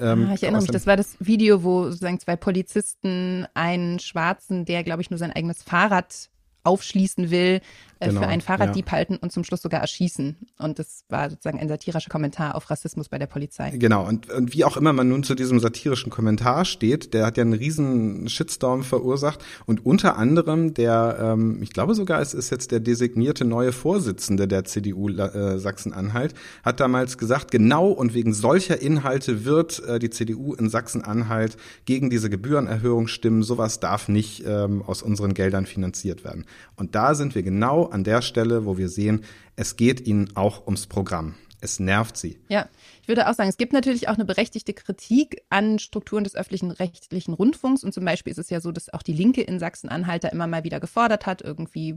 ähm, 0.00 0.28
ah, 0.28 0.34
ich 0.34 0.42
erinnere 0.42 0.62
mich, 0.62 0.70
das 0.70 0.86
war 0.86 0.96
das 0.96 1.16
Video, 1.20 1.62
wo 1.62 1.84
sozusagen 1.84 2.20
zwei 2.20 2.36
Polizisten 2.36 3.46
einen 3.54 3.98
Schwarzen, 3.98 4.64
der, 4.64 4.84
glaube 4.84 5.02
ich, 5.02 5.10
nur 5.10 5.18
sein 5.18 5.32
eigenes 5.32 5.62
Fahrrad 5.62 6.30
aufschließen 6.64 7.30
will, 7.30 7.60
äh, 8.00 8.08
genau, 8.08 8.20
für 8.20 8.28
einen 8.28 8.40
Fahrraddieb 8.40 8.86
ja. 8.86 8.92
halten 8.92 9.16
und 9.16 9.32
zum 9.32 9.44
Schluss 9.44 9.62
sogar 9.62 9.80
erschießen. 9.80 10.36
Und 10.58 10.78
das 10.78 11.04
war 11.08 11.30
sozusagen 11.30 11.58
ein 11.58 11.68
satirischer 11.68 12.10
Kommentar 12.10 12.54
auf 12.54 12.70
Rassismus 12.70 13.08
bei 13.08 13.18
der 13.18 13.26
Polizei. 13.26 13.70
Genau, 13.70 14.06
und, 14.06 14.30
und 14.30 14.54
wie 14.54 14.64
auch 14.64 14.76
immer 14.76 14.92
man 14.92 15.08
nun 15.08 15.24
zu 15.24 15.34
diesem 15.34 15.58
satirischen 15.58 16.10
Kommentar 16.10 16.64
steht, 16.64 17.12
der 17.14 17.26
hat 17.26 17.36
ja 17.36 17.42
einen 17.42 17.54
riesen 17.54 18.28
Shitstorm 18.28 18.84
verursacht. 18.84 19.44
Und 19.66 19.84
unter 19.84 20.16
anderem 20.16 20.74
der, 20.74 21.18
ähm, 21.20 21.62
ich 21.62 21.70
glaube 21.70 21.94
sogar, 21.94 22.20
es 22.20 22.34
ist 22.34 22.50
jetzt 22.50 22.70
der 22.70 22.80
designierte 22.80 23.44
neue 23.44 23.72
Vorsitzende 23.72 24.46
der 24.46 24.64
CDU 24.64 25.08
äh, 25.08 25.58
Sachsen-Anhalt, 25.58 26.34
hat 26.62 26.80
damals 26.80 27.18
gesagt, 27.18 27.50
genau 27.50 27.88
und 27.88 28.14
wegen 28.14 28.32
solcher 28.32 28.80
Inhalte 28.80 29.44
wird 29.44 29.82
äh, 29.86 29.98
die 29.98 30.10
CDU 30.10 30.54
in 30.54 30.68
Sachsen-Anhalt 30.68 31.56
gegen 31.84 32.10
diese 32.10 32.30
Gebührenerhöhung 32.30 33.08
stimmen. 33.08 33.42
Sowas 33.42 33.80
darf 33.80 34.08
nicht 34.08 34.44
ähm, 34.46 34.82
aus 34.82 35.02
unseren 35.02 35.34
Geldern 35.34 35.66
finanziert 35.66 36.24
werden. 36.24 36.44
Und 36.76 36.94
da 36.94 37.14
sind 37.14 37.34
wir 37.34 37.42
genau 37.42 37.87
an 37.92 38.04
der 38.04 38.22
Stelle, 38.22 38.64
wo 38.64 38.78
wir 38.78 38.88
sehen, 38.88 39.24
es 39.56 39.76
geht 39.76 40.06
ihnen 40.06 40.36
auch 40.36 40.66
ums 40.66 40.86
Programm. 40.86 41.34
Es 41.60 41.80
nervt 41.80 42.16
sie. 42.16 42.38
Ja, 42.48 42.68
ich 43.02 43.08
würde 43.08 43.28
auch 43.28 43.34
sagen, 43.34 43.48
es 43.48 43.56
gibt 43.56 43.72
natürlich 43.72 44.08
auch 44.08 44.14
eine 44.14 44.24
berechtigte 44.24 44.74
Kritik 44.74 45.42
an 45.50 45.80
Strukturen 45.80 46.22
des 46.22 46.36
öffentlichen 46.36 46.70
rechtlichen 46.70 47.34
Rundfunks. 47.34 47.82
Und 47.82 47.92
zum 47.92 48.04
Beispiel 48.04 48.30
ist 48.30 48.38
es 48.38 48.48
ja 48.48 48.60
so, 48.60 48.70
dass 48.70 48.92
auch 48.92 49.02
die 49.02 49.12
Linke 49.12 49.42
in 49.42 49.58
Sachsen-Anhalt 49.58 50.22
da 50.22 50.28
immer 50.28 50.46
mal 50.46 50.62
wieder 50.62 50.78
gefordert 50.78 51.26
hat, 51.26 51.42
irgendwie, 51.42 51.96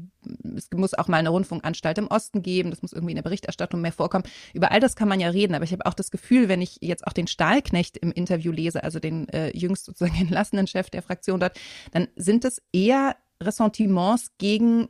es 0.55 0.67
muss 0.73 0.95
auch 0.95 1.07
mal 1.07 1.17
eine 1.17 1.29
Rundfunkanstalt 1.29 1.99
im 1.99 2.07
Osten 2.07 2.41
geben, 2.41 2.71
das 2.71 2.81
muss 2.81 2.91
irgendwie 2.91 3.11
in 3.11 3.17
der 3.17 3.23
Berichterstattung 3.23 3.81
mehr 3.81 3.91
vorkommen. 3.91 4.23
Über 4.53 4.71
all 4.71 4.79
das 4.79 4.95
kann 4.95 5.07
man 5.07 5.19
ja 5.19 5.29
reden, 5.29 5.53
aber 5.53 5.65
ich 5.65 5.73
habe 5.73 5.85
auch 5.85 5.93
das 5.93 6.09
Gefühl, 6.09 6.49
wenn 6.49 6.61
ich 6.61 6.79
jetzt 6.81 7.05
auch 7.05 7.13
den 7.13 7.27
Stahlknecht 7.27 7.97
im 7.97 8.11
Interview 8.11 8.51
lese, 8.51 8.83
also 8.83 8.99
den 8.99 9.29
äh, 9.29 9.55
jüngst 9.55 9.85
sozusagen 9.85 10.15
entlassenen 10.19 10.65
Chef 10.65 10.89
der 10.89 11.03
Fraktion 11.03 11.39
dort, 11.39 11.59
dann 11.91 12.07
sind 12.15 12.45
es 12.45 12.63
eher 12.73 13.15
Ressentiments 13.41 14.31
gegen 14.39 14.89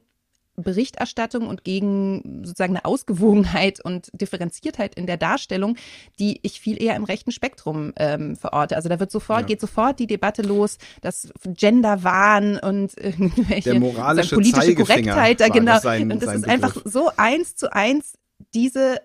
Berichterstattung 0.61 1.47
und 1.47 1.63
gegen 1.63 2.43
sozusagen 2.43 2.75
eine 2.75 2.85
Ausgewogenheit 2.85 3.83
und 3.83 4.09
Differenziertheit 4.13 4.95
in 4.95 5.07
der 5.07 5.17
Darstellung, 5.17 5.75
die 6.19 6.39
ich 6.43 6.59
viel 6.59 6.81
eher 6.81 6.95
im 6.95 7.03
rechten 7.03 7.31
Spektrum 7.31 7.93
ähm, 7.97 8.35
verorte. 8.35 8.75
Also 8.75 8.89
da 8.89 8.99
wird 8.99 9.11
sofort, 9.11 9.41
ja. 9.41 9.47
geht 9.47 9.61
sofort 9.61 9.99
die 9.99 10.07
Debatte 10.07 10.41
los, 10.41 10.77
das 11.01 11.31
Genderwahn 11.45 12.57
und 12.57 12.97
irgendwelche 12.97 13.71
der 13.71 13.79
moralische 13.79 14.35
politische 14.35 14.75
Korrektheit, 14.75 15.39
da 15.39 15.47
genau. 15.47 15.73
Das 15.73 15.83
sein, 15.83 16.11
und 16.11 16.21
das 16.21 16.35
ist 16.35 16.41
Begriff. 16.41 16.53
einfach 16.53 16.81
so 16.85 17.11
eins 17.17 17.55
zu 17.55 17.73
eins 17.73 18.13
diese 18.53 18.99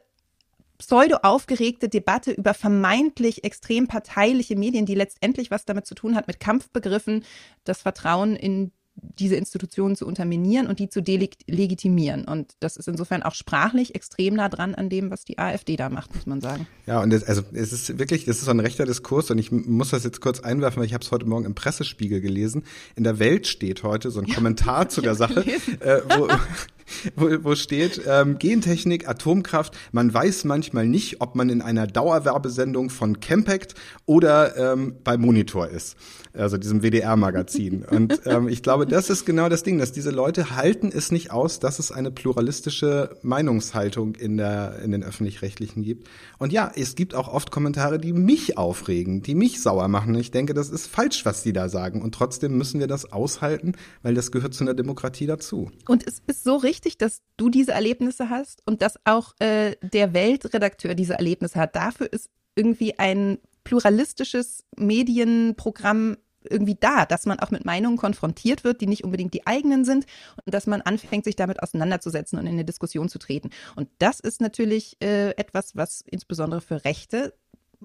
pseudo 0.78 1.18
aufgeregte 1.22 1.88
Debatte 1.88 2.32
über 2.32 2.54
vermeintlich 2.54 3.44
extrem 3.44 3.88
parteiliche 3.88 4.56
Medien, 4.56 4.86
die 4.86 4.94
letztendlich 4.94 5.50
was 5.50 5.64
damit 5.64 5.86
zu 5.86 5.94
tun 5.94 6.16
hat 6.16 6.26
mit 6.26 6.40
Kampfbegriffen, 6.40 7.24
das 7.64 7.82
Vertrauen 7.82 8.36
in 8.36 8.72
diese 8.96 9.36
Institutionen 9.36 9.96
zu 9.96 10.06
unterminieren 10.06 10.66
und 10.66 10.78
die 10.78 10.88
zu 10.88 11.02
delegitimieren. 11.02 12.24
Und 12.24 12.54
das 12.60 12.76
ist 12.76 12.88
insofern 12.88 13.22
auch 13.22 13.34
sprachlich 13.34 13.94
extrem 13.94 14.34
nah 14.34 14.48
dran 14.48 14.74
an 14.74 14.88
dem, 14.88 15.10
was 15.10 15.24
die 15.24 15.38
AfD 15.38 15.76
da 15.76 15.88
macht, 15.88 16.14
muss 16.14 16.26
man 16.26 16.40
sagen. 16.40 16.66
Ja, 16.86 17.02
und 17.02 17.10
das, 17.10 17.24
also 17.24 17.42
es 17.52 17.72
ist 17.72 17.98
wirklich, 17.98 18.24
das 18.24 18.38
ist 18.38 18.44
so 18.44 18.50
ein 18.50 18.60
rechter 18.60 18.84
Diskurs 18.84 19.30
und 19.30 19.38
ich 19.38 19.52
muss 19.52 19.90
das 19.90 20.04
jetzt 20.04 20.20
kurz 20.20 20.40
einwerfen, 20.40 20.80
weil 20.80 20.86
ich 20.86 20.94
habe 20.94 21.04
es 21.04 21.10
heute 21.10 21.26
Morgen 21.26 21.44
im 21.44 21.54
Pressespiegel 21.54 22.20
gelesen. 22.20 22.64
In 22.94 23.04
der 23.04 23.18
Welt 23.18 23.46
steht 23.46 23.82
heute 23.82 24.10
so 24.10 24.20
ein 24.20 24.26
ja, 24.26 24.34
Kommentar 24.34 24.88
zu 24.88 25.00
der 25.00 25.14
Sache, 25.14 25.44
äh, 25.80 26.00
wo, 26.16 26.28
wo, 27.16 27.28
wo 27.42 27.54
steht, 27.54 28.00
ähm, 28.06 28.38
Gentechnik, 28.38 29.08
Atomkraft, 29.08 29.76
man 29.92 30.12
weiß 30.12 30.44
manchmal 30.44 30.86
nicht, 30.86 31.20
ob 31.20 31.34
man 31.34 31.48
in 31.48 31.62
einer 31.62 31.86
Dauerwerbesendung 31.86 32.90
von 32.90 33.20
Campact 33.20 33.74
oder 34.06 34.56
ähm, 34.56 34.96
bei 35.02 35.16
Monitor 35.16 35.68
ist, 35.68 35.96
also 36.32 36.56
diesem 36.56 36.82
WDR-Magazin. 36.82 37.84
Und 37.90 38.20
ähm, 38.26 38.48
ich 38.48 38.62
glaube, 38.62 38.86
das 38.86 39.10
ist 39.10 39.24
genau 39.24 39.48
das 39.48 39.62
Ding, 39.62 39.78
dass 39.78 39.92
diese 39.92 40.10
Leute 40.10 40.56
halten 40.56 40.90
es 40.94 41.10
nicht 41.10 41.30
aus, 41.30 41.60
dass 41.60 41.78
es 41.78 41.92
eine 41.92 42.10
pluralistische 42.10 43.16
Meinungshaltung 43.22 44.14
in, 44.14 44.36
der, 44.36 44.80
in 44.84 44.92
den 44.92 45.02
Öffentlich-Rechtlichen 45.02 45.82
gibt. 45.82 46.08
Und 46.38 46.52
ja, 46.52 46.70
es 46.74 46.94
gibt 46.94 47.14
auch 47.14 47.28
oft 47.28 47.50
Kommentare, 47.50 47.98
die 47.98 48.12
mich 48.12 48.58
aufregen, 48.58 49.22
die 49.22 49.34
mich 49.34 49.60
sauer 49.60 49.88
machen. 49.88 50.14
Ich 50.14 50.30
denke, 50.30 50.54
das 50.54 50.70
ist 50.70 50.86
falsch, 50.86 51.24
was 51.24 51.42
die 51.42 51.52
da 51.52 51.68
sagen. 51.68 52.02
Und 52.02 52.14
trotzdem 52.14 52.56
müssen 52.56 52.80
wir 52.80 52.86
das 52.86 53.12
aushalten, 53.12 53.72
weil 54.02 54.14
das 54.14 54.30
gehört 54.30 54.54
zu 54.54 54.64
einer 54.64 54.74
Demokratie 54.74 55.26
dazu. 55.26 55.70
Und 55.88 56.06
es 56.06 56.22
ist 56.26 56.44
so 56.44 56.56
richtig, 56.56 56.75
dass 56.98 57.22
du 57.36 57.50
diese 57.50 57.72
Erlebnisse 57.72 58.30
hast 58.30 58.62
und 58.66 58.82
dass 58.82 58.98
auch 59.04 59.34
äh, 59.38 59.76
der 59.82 60.14
Weltredakteur 60.14 60.94
diese 60.94 61.14
Erlebnisse 61.14 61.58
hat. 61.58 61.76
Dafür 61.76 62.12
ist 62.12 62.30
irgendwie 62.54 62.98
ein 62.98 63.38
pluralistisches 63.64 64.64
Medienprogramm 64.76 66.16
irgendwie 66.48 66.76
da, 66.78 67.06
dass 67.06 67.26
man 67.26 67.40
auch 67.40 67.50
mit 67.50 67.64
Meinungen 67.64 67.96
konfrontiert 67.96 68.64
wird, 68.64 68.80
die 68.80 68.86
nicht 68.86 69.04
unbedingt 69.04 69.34
die 69.34 69.46
eigenen 69.46 69.84
sind 69.84 70.06
und 70.44 70.54
dass 70.54 70.66
man 70.66 70.80
anfängt, 70.80 71.24
sich 71.24 71.36
damit 71.36 71.62
auseinanderzusetzen 71.62 72.38
und 72.38 72.46
in 72.46 72.52
eine 72.52 72.64
Diskussion 72.64 73.08
zu 73.08 73.18
treten. 73.18 73.50
Und 73.74 73.88
das 73.98 74.20
ist 74.20 74.40
natürlich 74.40 74.96
äh, 75.02 75.30
etwas, 75.30 75.76
was 75.76 76.02
insbesondere 76.02 76.60
für 76.60 76.84
Rechte 76.84 77.34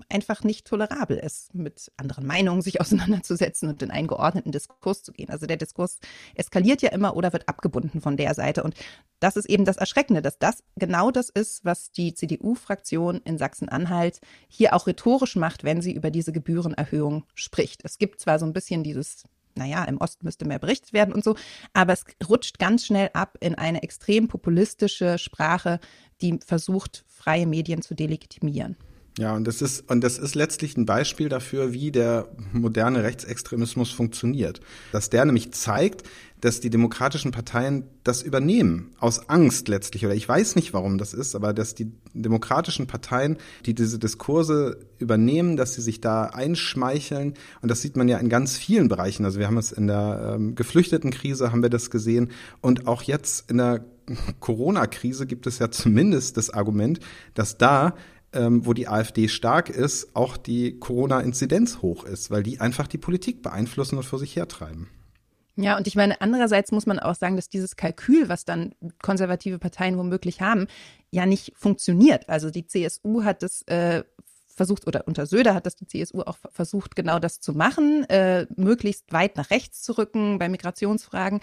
einfach 0.10 0.44
nicht 0.44 0.68
tolerabel 0.68 1.18
ist, 1.18 1.54
mit 1.54 1.92
anderen 1.98 2.26
Meinungen 2.26 2.62
sich 2.62 2.82
auseinanderzusetzen 2.82 3.70
und 3.70 3.82
in 3.82 3.92
einen 3.92 4.08
geordneten 4.08 4.52
Diskurs 4.52 5.04
zu 5.04 5.12
gehen. 5.12 5.30
Also 5.30 5.46
der 5.46 5.58
Diskurs 5.58 6.00
eskaliert 6.36 6.82
ja 6.82 6.90
immer 6.90 7.16
oder 7.16 7.34
wird 7.34 7.48
abgebunden 7.48 8.02
von 8.02 8.18
der 8.18 8.34
Seite. 8.34 8.64
Und 8.64 8.76
das 9.20 9.36
ist 9.36 9.50
eben 9.50 9.66
das 9.66 9.78
Erschreckende, 9.78 10.22
dass 10.22 10.40
das 10.40 10.64
genau 10.76 11.12
das 11.12 11.30
ist, 11.30 11.64
was 11.66 11.92
die 11.92 12.14
CDU-Fraktion 12.14 13.22
in 13.24 13.38
Sachsen-Anhalt 13.38 14.22
hier 14.48 14.74
auch 14.74 14.88
rhetorisch 14.88 15.36
macht, 15.36 15.64
wenn 15.64 15.82
sie 15.82 15.94
über 15.94 16.12
diese 16.12 16.32
Gebührenerhöhung 16.32 17.26
spricht. 17.36 17.82
Es 17.84 17.98
gibt 17.98 18.20
zwar 18.20 18.40
so 18.40 18.46
ein 18.46 18.54
bisschen 18.54 18.84
dieses 18.84 19.24
naja, 19.56 19.84
im 19.84 19.98
Osten 19.98 20.26
müsste 20.26 20.46
mehr 20.46 20.60
berichtet 20.60 20.94
werden 20.94 21.14
und 21.14 21.24
so, 21.24 21.36
aber 21.74 21.94
es 21.94 22.06
rutscht 22.28 22.60
ganz 22.60 22.86
schnell 22.86 23.10
ab 23.14 23.38
in 23.42 23.56
eine 23.56 23.84
extrem 23.84 24.28
populistische 24.28 25.18
Sprache, 25.18 25.80
die 26.22 26.40
versucht, 26.46 27.04
freie 27.08 27.48
Medien 27.48 27.82
zu 27.82 27.96
delegitimieren. 27.96 28.78
Ja, 29.18 29.36
und 29.36 29.46
das 29.46 29.62
ist, 29.62 29.90
und 29.92 30.02
das 30.02 30.18
ist 30.18 30.36
letztlich 30.36 30.78
ein 30.78 30.86
Beispiel 30.86 31.28
dafür, 31.28 31.74
wie 31.74 31.92
der 31.92 32.30
moderne 32.54 33.04
Rechtsextremismus 33.04 33.92
funktioniert. 33.92 34.62
Dass 34.94 35.10
der 35.10 35.26
nämlich 35.26 35.52
zeigt, 35.52 36.04
dass 36.40 36.60
die 36.60 36.70
demokratischen 36.70 37.32
Parteien 37.32 37.84
das 38.04 38.24
übernehmen, 38.24 38.92
aus 39.00 39.30
Angst 39.30 39.68
letztlich, 39.68 40.06
oder 40.06 40.16
ich 40.16 40.28
weiß 40.28 40.56
nicht, 40.56 40.74
warum 40.74 40.98
das 40.98 41.14
ist, 41.14 41.36
aber 41.36 41.54
dass 41.54 41.76
die 41.76 41.92
demokratischen 42.14 42.88
Parteien, 42.88 43.38
die 43.66 43.76
diese 43.76 44.00
Diskurse 44.00 44.80
übernehmen, 44.98 45.56
dass 45.56 45.76
sie 45.76 45.82
sich 45.82 46.02
da 46.02 46.24
einschmeicheln, 46.26 47.36
und 47.62 47.70
das 47.70 47.82
sieht 47.82 47.96
man 47.96 48.08
ja 48.08 48.18
in 48.18 48.30
ganz 48.30 48.58
vielen 48.58 48.88
Bereichen, 48.88 49.24
also 49.24 49.40
wir 49.40 49.48
haben 49.48 49.58
es 49.58 49.72
in 49.72 49.88
der 49.88 50.34
ähm, 50.36 50.56
Geflüchtetenkrise, 50.56 51.52
haben 51.52 51.62
wir 51.62 51.70
das 51.70 51.92
gesehen, 51.92 52.32
und 52.62 52.88
auch 52.88 53.04
jetzt 53.04 53.52
in 53.52 53.58
der 53.58 53.86
Corona-Krise 54.40 55.28
gibt 55.28 55.46
es 55.46 55.60
ja 55.60 55.70
zumindest 55.70 56.38
das 56.38 56.50
Argument, 56.50 57.00
dass 57.36 57.58
da 57.58 57.94
ähm, 58.34 58.66
wo 58.66 58.74
die 58.74 58.88
AfD 58.88 59.28
stark 59.28 59.70
ist, 59.70 60.16
auch 60.16 60.38
die 60.38 60.80
Corona-Inzidenz 60.80 61.82
hoch 61.82 62.06
ist, 62.06 62.32
weil 62.32 62.44
die 62.44 62.60
einfach 62.60 62.88
die 62.88 62.98
Politik 62.98 63.42
beeinflussen 63.42 63.98
und 63.98 64.04
vor 64.04 64.20
sich 64.20 64.36
hertreiben. 64.36 64.90
Ja, 65.58 65.78
und 65.78 65.86
ich 65.86 65.96
meine, 65.96 66.22
andererseits 66.22 66.72
muss 66.72 66.86
man 66.86 66.98
auch 66.98 67.16
sagen, 67.16 67.36
dass 67.36 67.50
dieses 67.50 67.76
Kalkül, 67.76 68.30
was 68.30 68.46
dann 68.46 68.74
konservative 69.02 69.60
Parteien 69.60 69.98
womöglich 69.98 70.42
haben, 70.42 70.68
ja 71.12 71.26
nicht 71.26 71.52
funktioniert. 71.56 72.30
Also 72.30 72.50
die 72.50 72.66
CSU 72.66 73.24
hat 73.24 73.44
das 73.44 73.64
äh, 73.64 74.04
versucht, 74.56 74.88
oder 74.88 75.08
unter 75.08 75.26
Söder 75.26 75.54
hat 75.54 75.66
das 75.66 75.76
die 75.76 75.88
CSU 75.88 76.22
auch 76.22 76.38
versucht, 76.52 76.96
genau 76.96 77.20
das 77.20 77.40
zu 77.40 77.54
machen, 77.54 78.04
äh, 78.10 78.48
möglichst 78.56 79.12
weit 79.12 79.38
nach 79.38 79.50
rechts 79.50 79.82
zu 79.82 79.98
rücken 79.98 80.40
bei 80.40 80.50
Migrationsfragen 80.50 81.42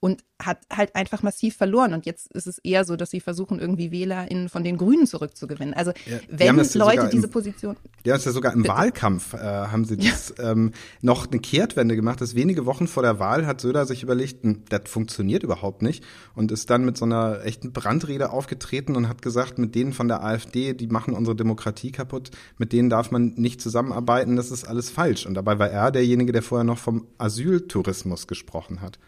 und 0.00 0.24
hat 0.40 0.58
halt 0.72 0.94
einfach 0.94 1.22
massiv 1.22 1.56
verloren. 1.56 1.94
Und 1.94 2.06
jetzt 2.06 2.32
ist 2.32 2.46
es 2.46 2.58
eher 2.58 2.84
so, 2.84 2.94
dass 2.96 3.10
sie 3.10 3.20
versuchen, 3.20 3.58
irgendwie 3.58 3.90
WählerInnen 3.90 4.48
von 4.48 4.62
den 4.62 4.76
Grünen 4.76 5.06
zurückzugewinnen. 5.06 5.74
Also 5.74 5.92
ja, 6.06 6.18
wenn 6.28 6.56
Leute 6.56 6.96
ja 6.96 7.06
diese 7.08 7.26
im, 7.26 7.32
Position. 7.32 7.76
Die 8.04 8.10
haben 8.10 8.18
es 8.18 8.24
ja 8.24 8.32
sogar 8.32 8.52
im 8.52 8.66
Wahlkampf, 8.66 9.34
äh, 9.34 9.38
haben 9.38 9.84
sie 9.84 9.96
das 9.96 10.34
ja. 10.38 10.52
ähm, 10.52 10.72
noch 11.02 11.26
eine 11.26 11.40
Kehrtwende 11.40 11.96
gemacht. 11.96 12.20
Das 12.20 12.36
wenige 12.36 12.66
Wochen 12.66 12.86
vor 12.86 13.02
der 13.02 13.18
Wahl 13.18 13.46
hat 13.46 13.60
Söder 13.60 13.84
sich 13.84 14.04
überlegt, 14.04 14.44
hm, 14.44 14.64
das 14.68 14.82
funktioniert 14.86 15.42
überhaupt 15.42 15.82
nicht 15.82 16.04
und 16.34 16.52
ist 16.52 16.70
dann 16.70 16.84
mit 16.84 16.96
so 16.96 17.04
einer 17.04 17.44
echten 17.44 17.72
Brandrede 17.72 18.30
aufgetreten 18.30 18.94
und 18.94 19.08
hat 19.08 19.22
gesagt, 19.22 19.58
mit 19.58 19.74
denen 19.74 19.92
von 19.92 20.06
der 20.06 20.22
AfD, 20.22 20.72
die 20.72 20.86
machen 20.86 21.14
unsere 21.14 21.34
Demokratie 21.34 21.90
kaputt, 21.90 22.30
mit 22.58 22.72
denen 22.72 22.90
darf 22.90 23.10
man 23.10 23.34
nicht 23.34 23.60
zusammenarbeiten, 23.60 24.36
das 24.36 24.50
ist 24.50 24.64
alles 24.64 24.90
falsch. 24.90 25.26
Und 25.26 25.34
dabei 25.34 25.58
war 25.58 25.70
er 25.70 25.90
derjenige, 25.90 26.32
der 26.32 26.42
vorher 26.42 26.64
noch 26.64 26.78
vom 26.78 27.06
Asyltourismus 27.18 28.26
gesprochen 28.26 28.80
hat 28.80 28.98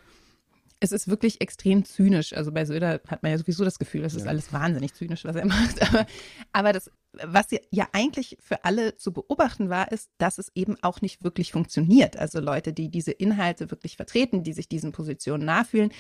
es 0.81 0.93
ist 0.93 1.09
wirklich 1.09 1.43
extrem 1.43 1.85
zynisch. 1.85 2.33
Also 2.33 2.53
bei 2.53 2.65
Söder 2.65 3.01
hat 3.07 3.23
man 3.23 3.33
ja 3.33 3.39
sowieso 3.39 3.65
das 3.65 3.79
Gefühl, 3.79 4.01
das 4.01 4.15
ist 4.15 4.25
ja. 4.25 4.31
alles 4.31 4.51
wahnsinnig 4.53 4.95
zynisch, 4.95 5.25
was 5.25 5.37
er 5.37 5.45
macht. 5.47 5.83
Aber, 5.83 6.07
aber 6.53 6.73
das, 6.73 6.91
was 7.13 7.49
ja 7.71 7.87
eigentlich 7.93 8.39
für 8.41 8.65
alle 8.65 8.97
zu 8.97 9.13
beobachten 9.13 9.69
war, 9.69 9.93
ist, 9.93 10.11
dass 10.17 10.39
es 10.39 10.51
eben 10.55 10.77
auch 10.81 11.03
nicht 11.03 11.23
wirklich 11.23 11.53
funktioniert. 11.53 12.17
Also 12.17 12.41
Leute, 12.41 12.73
die 12.73 12.91
diese 12.91 13.13
Inhalte 13.13 13.71
wirklich 13.71 13.97
vertreten, 13.97 14.43
die 14.43 14.55
sich 14.55 14.69
diesen 14.69 14.93
Positionen 14.93 15.45
nachfühlen, 15.45 15.93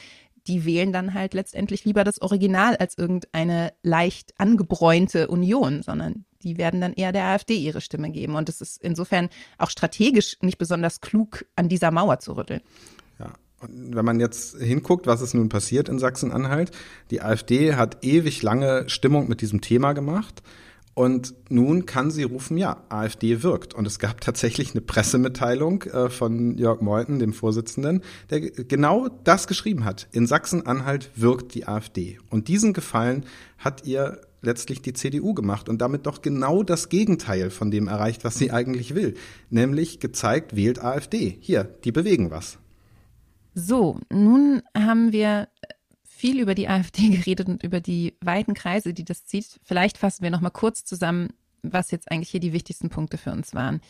die 0.46 0.64
wählen 0.64 0.92
dann 0.92 1.12
halt 1.12 1.34
letztendlich 1.34 1.84
lieber 1.84 2.02
das 2.02 2.22
Original 2.22 2.74
als 2.76 2.96
irgendeine 2.96 3.74
leicht 3.82 4.32
angebräunte 4.38 5.28
Union, 5.28 5.82
sondern 5.82 6.24
die 6.42 6.58
werden 6.58 6.80
dann 6.80 6.92
eher 6.92 7.12
der 7.12 7.24
AfD 7.24 7.56
ihre 7.56 7.80
Stimme 7.80 8.10
geben. 8.10 8.34
Und 8.34 8.48
es 8.48 8.60
ist 8.60 8.82
insofern 8.82 9.28
auch 9.58 9.70
strategisch 9.70 10.36
nicht 10.40 10.58
besonders 10.58 11.00
klug, 11.00 11.44
an 11.56 11.68
dieser 11.68 11.90
Mauer 11.90 12.18
zu 12.18 12.32
rütteln. 12.36 12.60
Und 13.60 13.94
wenn 13.94 14.04
man 14.04 14.20
jetzt 14.20 14.56
hinguckt, 14.56 15.06
was 15.06 15.20
ist 15.20 15.34
nun 15.34 15.48
passiert 15.48 15.88
in 15.88 15.98
Sachsen-Anhalt, 15.98 16.70
die 17.10 17.20
AfD 17.20 17.74
hat 17.74 17.98
ewig 18.02 18.42
lange 18.42 18.88
Stimmung 18.88 19.28
mit 19.28 19.42
diesem 19.42 19.60
Thema 19.60 19.92
gemacht. 19.92 20.42
Und 20.94 21.34
nun 21.48 21.86
kann 21.86 22.10
sie 22.10 22.24
rufen, 22.24 22.56
ja, 22.56 22.82
AfD 22.88 23.42
wirkt. 23.42 23.74
Und 23.74 23.86
es 23.86 23.98
gab 23.98 24.20
tatsächlich 24.22 24.72
eine 24.72 24.80
Pressemitteilung 24.80 25.82
äh, 25.82 26.10
von 26.10 26.56
Jörg 26.56 26.80
Meuthen, 26.80 27.18
dem 27.18 27.32
Vorsitzenden, 27.32 28.02
der 28.30 28.40
genau 28.40 29.08
das 29.24 29.46
geschrieben 29.46 29.84
hat. 29.84 30.08
In 30.10 30.26
Sachsen-Anhalt 30.26 31.10
wirkt 31.14 31.54
die 31.54 31.68
AfD. 31.68 32.18
Und 32.30 32.48
diesen 32.48 32.72
Gefallen 32.72 33.24
hat 33.58 33.84
ihr 33.86 34.20
letztlich 34.42 34.82
die 34.82 34.92
CDU 34.92 35.34
gemacht 35.34 35.68
und 35.68 35.80
damit 35.80 36.06
doch 36.06 36.22
genau 36.22 36.62
das 36.62 36.88
Gegenteil 36.88 37.50
von 37.50 37.70
dem 37.70 37.88
erreicht, 37.88 38.24
was 38.24 38.36
sie 38.36 38.50
eigentlich 38.50 38.94
will. 38.94 39.14
Nämlich 39.50 40.00
gezeigt, 40.00 40.56
wählt 40.56 40.82
AfD. 40.82 41.36
Hier, 41.40 41.64
die 41.64 41.92
bewegen 41.92 42.30
was. 42.30 42.58
So, 43.54 43.98
nun 44.10 44.62
haben 44.76 45.12
wir 45.12 45.48
viel 46.04 46.40
über 46.40 46.54
die 46.54 46.68
AfD 46.68 47.08
geredet 47.16 47.48
und 47.48 47.62
über 47.62 47.80
die 47.80 48.14
weiten 48.20 48.54
Kreise, 48.54 48.92
die 48.94 49.04
das 49.04 49.24
zieht. 49.24 49.60
Vielleicht 49.62 49.98
fassen 49.98 50.22
wir 50.22 50.30
noch 50.30 50.40
mal 50.40 50.50
kurz 50.50 50.84
zusammen, 50.84 51.30
was 51.62 51.90
jetzt 51.90 52.10
eigentlich 52.10 52.30
hier 52.30 52.40
die 52.40 52.52
wichtigsten 52.52 52.88
Punkte 52.88 53.18
für 53.18 53.32
uns 53.32 53.54
waren. 53.54 53.80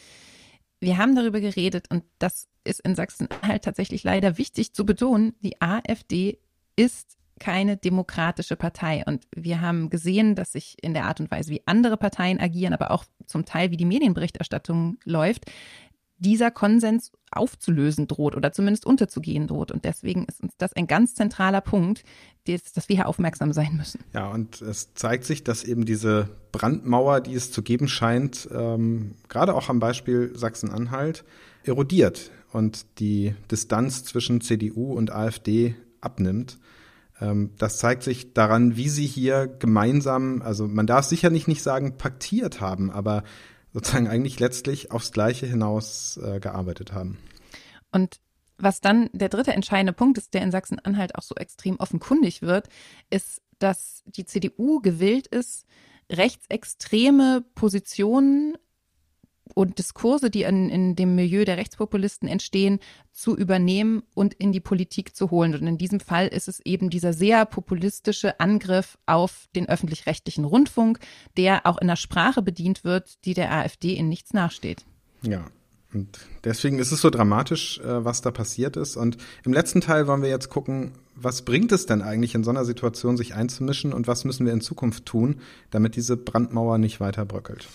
Wir 0.81 0.97
haben 0.97 1.15
darüber 1.15 1.41
geredet 1.41 1.91
und 1.91 2.05
das 2.19 2.49
ist 2.65 2.81
in 2.81 2.95
Sachsen 2.95 3.29
halt 3.43 3.65
tatsächlich 3.65 4.03
leider 4.03 4.39
wichtig 4.39 4.73
zu 4.73 4.87
betonen. 4.87 5.35
Die 5.43 5.61
AfD 5.61 6.39
ist 6.77 7.19
keine 7.40 7.76
demokratische 7.76 8.55
Partei. 8.55 9.03
Und 9.05 9.26
wir 9.35 9.61
haben 9.61 9.90
gesehen, 9.90 10.37
dass 10.37 10.53
sich 10.53 10.76
in 10.81 10.94
der 10.94 11.07
Art 11.07 11.18
und 11.18 11.31
Weise, 11.31 11.50
wie 11.50 11.62
andere 11.66 11.96
Parteien 11.96 12.38
agieren, 12.38 12.72
aber 12.72 12.92
auch 12.92 13.05
zum 13.26 13.44
Teil, 13.44 13.72
wie 13.72 13.76
die 13.76 13.85
Medienberichterstattung 13.85 14.98
läuft, 15.05 15.46
dieser 16.18 16.50
Konsens 16.50 17.12
aufzulösen 17.33 18.07
droht 18.07 18.37
oder 18.37 18.53
zumindest 18.53 18.85
unterzugehen 18.85 19.46
droht. 19.46 19.72
Und 19.72 19.85
deswegen 19.85 20.26
ist 20.26 20.42
uns 20.42 20.53
das 20.59 20.74
ein 20.74 20.87
ganz 20.87 21.14
zentraler 21.14 21.62
Punkt, 21.62 22.05
dass, 22.46 22.88
wir 22.88 22.96
hier 22.96 23.09
aufmerksam 23.09 23.53
sein 23.53 23.76
müssen. 23.76 24.00
Ja, 24.12 24.29
und 24.29 24.61
es 24.61 24.92
zeigt 24.94 25.24
sich, 25.24 25.44
dass 25.44 25.64
eben 25.64 25.87
diese 25.87 26.29
Brandmauer, 26.53 27.20
die 27.20 27.35
es 27.35 27.50
zu 27.53 27.62
geben 27.62 27.88
scheint, 27.88 28.48
ähm, 28.53 29.14
gerade 29.29 29.55
auch 29.55 29.68
am 29.70 29.81
Beispiel 29.81 30.33
Sachsen-Anhalt, 30.35 31.24
erodiert 31.64 32.31
und 32.53 32.85
die 32.98 33.35
Distanz 33.50 34.05
zwischen 34.05 34.40
CDU 34.40 34.92
und 34.92 35.11
AfD 35.12 35.74
abnimmt. 36.00 36.59
Ähm, 37.20 37.50
das 37.59 37.78
zeigt 37.78 38.02
sich 38.02 38.33
daran, 38.33 38.76
wie 38.76 38.88
sie 38.88 39.06
hier 39.06 39.46
gemeinsam, 39.46 40.42
also 40.42 40.66
man 40.66 40.87
darf 40.87 41.04
sicherlich 41.04 41.46
nicht 41.46 41.62
sagen 41.62 41.96
paktiert 41.96 42.61
haben, 42.61 42.90
aber 42.90 43.24
sozusagen 43.72 44.09
eigentlich 44.09 44.40
letztlich 44.40 44.90
aufs 44.90 45.12
Gleiche 45.12 45.46
hinaus 45.46 46.18
äh, 46.22 46.40
gearbeitet 46.40 46.92
haben. 46.92 47.18
Und 47.92 48.20
was 48.59 48.80
dann 48.80 49.09
der 49.12 49.28
dritte 49.28 49.52
entscheidende 49.52 49.92
Punkt 49.92 50.18
ist, 50.18 50.35
der 50.35 50.42
in 50.42 50.50
Sachsen-Anhalt 50.50 51.14
auch 51.14 51.22
so 51.22 51.35
extrem 51.35 51.76
offenkundig 51.76 52.42
wird, 52.42 52.68
ist, 53.09 53.40
dass 53.59 54.02
die 54.06 54.24
CDU 54.24 54.80
gewillt 54.80 55.26
ist, 55.26 55.66
rechtsextreme 56.11 57.44
Positionen 57.54 58.56
und 59.55 59.79
Diskurse, 59.79 60.31
die 60.31 60.43
in, 60.43 60.69
in 60.69 60.97
dem 60.97 61.15
Milieu 61.15 61.45
der 61.45 61.57
Rechtspopulisten 61.57 62.29
entstehen, 62.29 62.79
zu 63.13 63.37
übernehmen 63.37 64.03
und 64.15 64.35
in 64.35 64.53
die 64.53 64.61
Politik 64.61 65.15
zu 65.17 65.31
holen. 65.31 65.55
Und 65.55 65.67
in 65.67 65.79
diesem 65.79 66.01
Fall 66.01 66.29
ist 66.29 66.49
es 66.49 66.61
eben 66.61 66.91
dieser 66.91 67.13
sehr 67.13 67.45
populistische 67.45 68.41
Angriff 68.41 68.99
auf 69.07 69.49
den 69.55 69.69
öffentlich-rechtlichen 69.69 70.45
Rundfunk, 70.45 70.99
der 71.37 71.67
auch 71.67 71.79
in 71.79 71.89
der 71.89 71.97
Sprache 71.97 72.43
bedient 72.43 72.85
wird, 72.85 73.25
die 73.25 73.35
der 73.35 73.53
AfD 73.53 73.95
in 73.95 74.09
nichts 74.09 74.33
nachsteht. 74.33 74.85
Ja, 75.23 75.45
und 75.93 76.21
deswegen 76.45 76.79
ist 76.79 76.93
es 76.93 77.01
so 77.01 77.11
dramatisch, 77.11 77.81
äh, 77.81 78.05
was 78.05 78.23
da 78.23 78.31
passiert 78.31 78.77
ist. 78.77 78.97
Und 78.97 79.17
im 79.45 79.53
letzten 79.53 79.81
Teil 79.81 80.07
wollen 80.07 80.23
wir 80.23 80.29
jetzt 80.29 80.49
gucken, 80.49 80.93
was 81.17 81.43
bringt 81.43 81.73
es 81.73 81.87
denn 81.87 82.01
eigentlich 82.01 82.35
in 82.35 82.45
so 82.45 82.51
einer 82.51 82.65
Situation, 82.65 83.17
sich 83.17 83.35
einzumischen 83.35 83.93
und 83.93 84.07
was 84.07 84.25
müssen 84.25 84.47
wir 84.47 84.53
in 84.53 84.61
Zukunft 84.61 85.07
tun, 85.07 85.41
damit 85.71 85.97
diese 85.97 86.17
Brandmauer 86.17 86.79
nicht 86.79 87.01
weiter 87.01 87.25
bröckelt. 87.25 87.67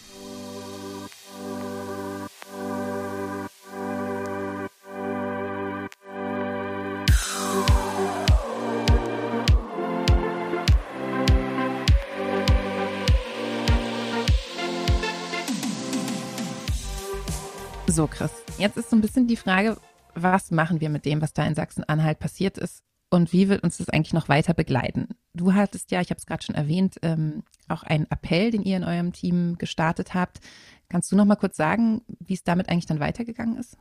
So, 17.95 18.08
Chris, 18.08 18.31
jetzt 18.58 18.75
ist 18.75 18.89
so 18.89 18.97
ein 18.97 19.01
bisschen 19.01 19.25
die 19.25 19.38
Frage, 19.38 19.77
was 20.15 20.51
machen 20.51 20.81
wir 20.81 20.89
mit 20.89 21.05
dem, 21.05 21.21
was 21.21 21.31
da 21.31 21.45
in 21.45 21.55
Sachsen-Anhalt 21.55 22.19
passiert 22.19 22.58
ist 22.58 22.84
und 23.10 23.31
wie 23.31 23.47
wird 23.47 23.63
uns 23.63 23.77
das 23.77 23.88
eigentlich 23.88 24.12
noch 24.12 24.27
weiter 24.27 24.53
begleiten? 24.53 25.15
Du 25.34 25.53
hattest 25.53 25.91
ja, 25.91 26.01
ich 26.01 26.10
habe 26.10 26.17
es 26.17 26.25
gerade 26.25 26.43
schon 26.43 26.55
erwähnt, 26.55 26.97
ähm, 27.03 27.43
auch 27.69 27.84
einen 27.84 28.05
Appell, 28.12 28.51
den 28.51 28.63
ihr 28.63 28.75
in 28.75 28.84
eurem 28.84 29.13
Team 29.13 29.58
gestartet 29.58 30.13
habt. 30.13 30.41
Kannst 30.89 31.12
du 31.12 31.15
noch 31.15 31.26
mal 31.26 31.36
kurz 31.36 31.58
sagen, 31.58 32.02
wie 32.19 32.36
es 32.36 32.43
damit 32.43 32.69
eigentlich 32.69 32.86
dann 32.86 33.00
weitergegangen 33.00 33.58
ist? 33.58 33.78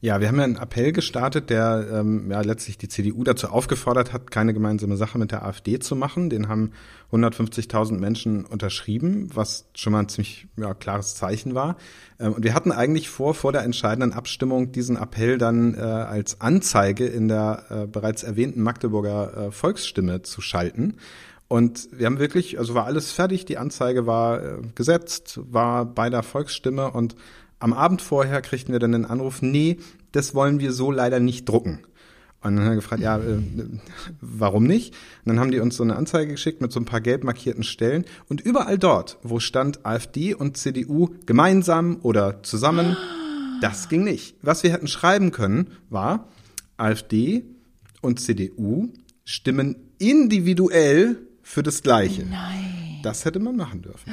Ja, 0.00 0.20
wir 0.20 0.26
haben 0.26 0.38
ja 0.38 0.44
einen 0.44 0.56
Appell 0.56 0.92
gestartet, 0.92 1.50
der 1.50 1.86
ähm, 1.92 2.30
ja 2.30 2.40
letztlich 2.40 2.78
die 2.78 2.88
CDU 2.88 3.22
dazu 3.22 3.48
aufgefordert 3.48 4.12
hat, 4.12 4.30
keine 4.32 4.52
gemeinsame 4.52 4.96
Sache 4.96 5.18
mit 5.18 5.30
der 5.30 5.44
AfD 5.44 5.78
zu 5.78 5.94
machen. 5.94 6.30
Den 6.30 6.48
haben 6.48 6.72
150.000 7.12 7.98
Menschen 7.98 8.44
unterschrieben, 8.44 9.28
was 9.32 9.68
schon 9.74 9.92
mal 9.92 10.00
ein 10.00 10.08
ziemlich 10.08 10.48
ja, 10.56 10.74
klares 10.74 11.14
Zeichen 11.14 11.54
war. 11.54 11.76
Ähm, 12.18 12.32
und 12.32 12.42
wir 12.42 12.54
hatten 12.54 12.72
eigentlich 12.72 13.08
vor, 13.08 13.34
vor 13.34 13.52
der 13.52 13.62
entscheidenden 13.62 14.12
Abstimmung 14.12 14.72
diesen 14.72 14.96
Appell 14.96 15.38
dann 15.38 15.74
äh, 15.74 15.80
als 15.80 16.40
Anzeige 16.40 17.06
in 17.06 17.28
der 17.28 17.64
äh, 17.70 17.86
bereits 17.86 18.24
erwähnten 18.24 18.62
Magdeburger 18.62 19.36
äh, 19.36 19.50
Volksstimme 19.52 20.22
zu 20.22 20.40
schalten. 20.40 20.96
Und 21.52 21.90
wir 21.92 22.06
haben 22.06 22.18
wirklich, 22.18 22.58
also 22.58 22.72
war 22.72 22.86
alles 22.86 23.12
fertig, 23.12 23.44
die 23.44 23.58
Anzeige 23.58 24.06
war 24.06 24.42
äh, 24.42 24.62
gesetzt, 24.74 25.38
war 25.44 25.84
bei 25.84 26.08
der 26.08 26.22
Volksstimme 26.22 26.90
und 26.92 27.14
am 27.58 27.74
Abend 27.74 28.00
vorher 28.00 28.40
kriegten 28.40 28.72
wir 28.72 28.78
dann 28.78 28.92
den 28.92 29.04
Anruf, 29.04 29.42
nee, 29.42 29.76
das 30.12 30.34
wollen 30.34 30.60
wir 30.60 30.72
so 30.72 30.90
leider 30.90 31.20
nicht 31.20 31.46
drucken. 31.46 31.80
Und 32.40 32.56
dann 32.56 32.60
haben 32.60 32.70
wir 32.70 32.76
gefragt, 32.76 33.02
ja, 33.02 33.18
äh, 33.18 33.42
warum 34.22 34.64
nicht? 34.64 34.94
Und 35.26 35.34
dann 35.34 35.40
haben 35.40 35.50
die 35.50 35.60
uns 35.60 35.76
so 35.76 35.82
eine 35.82 35.96
Anzeige 35.96 36.30
geschickt 36.30 36.62
mit 36.62 36.72
so 36.72 36.80
ein 36.80 36.86
paar 36.86 37.02
gelb 37.02 37.22
markierten 37.22 37.64
Stellen. 37.64 38.06
Und 38.30 38.40
überall 38.40 38.78
dort, 38.78 39.18
wo 39.22 39.38
stand 39.38 39.84
AfD 39.84 40.32
und 40.32 40.56
CDU 40.56 41.10
gemeinsam 41.26 41.98
oder 42.00 42.42
zusammen, 42.42 42.96
das 43.60 43.90
ging 43.90 44.04
nicht. 44.04 44.36
Was 44.40 44.62
wir 44.62 44.72
hätten 44.72 44.88
schreiben 44.88 45.32
können, 45.32 45.66
war, 45.90 46.28
AfD 46.78 47.44
und 48.00 48.20
CDU 48.20 48.88
stimmen 49.26 49.76
individuell 49.98 51.18
für 51.42 51.62
das 51.62 51.82
Gleiche. 51.82 52.24
Nein. 52.24 53.00
Das 53.02 53.24
hätte 53.24 53.40
man 53.40 53.56
machen 53.56 53.82
dürfen. 53.82 54.12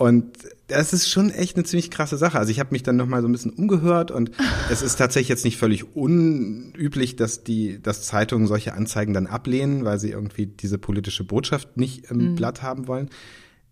Und 0.00 0.38
das 0.66 0.94
ist 0.94 1.10
schon 1.10 1.28
echt 1.28 1.56
eine 1.56 1.64
ziemlich 1.64 1.90
krasse 1.90 2.16
Sache. 2.16 2.38
Also 2.38 2.50
ich 2.50 2.58
habe 2.58 2.70
mich 2.72 2.82
dann 2.82 2.96
noch 2.96 3.06
mal 3.06 3.20
so 3.20 3.28
ein 3.28 3.32
bisschen 3.32 3.52
umgehört 3.52 4.10
und 4.10 4.30
es 4.70 4.80
ist 4.80 4.96
tatsächlich 4.96 5.28
jetzt 5.28 5.44
nicht 5.44 5.58
völlig 5.58 5.94
unüblich, 5.94 7.16
dass 7.16 7.44
die, 7.44 7.82
dass 7.82 8.06
Zeitungen 8.06 8.46
solche 8.46 8.72
Anzeigen 8.72 9.12
dann 9.12 9.26
ablehnen, 9.26 9.84
weil 9.84 10.00
sie 10.00 10.10
irgendwie 10.10 10.46
diese 10.46 10.78
politische 10.78 11.22
Botschaft 11.22 11.76
nicht 11.76 12.10
im 12.10 12.30
mhm. 12.30 12.34
Blatt 12.34 12.62
haben 12.62 12.88
wollen. 12.88 13.10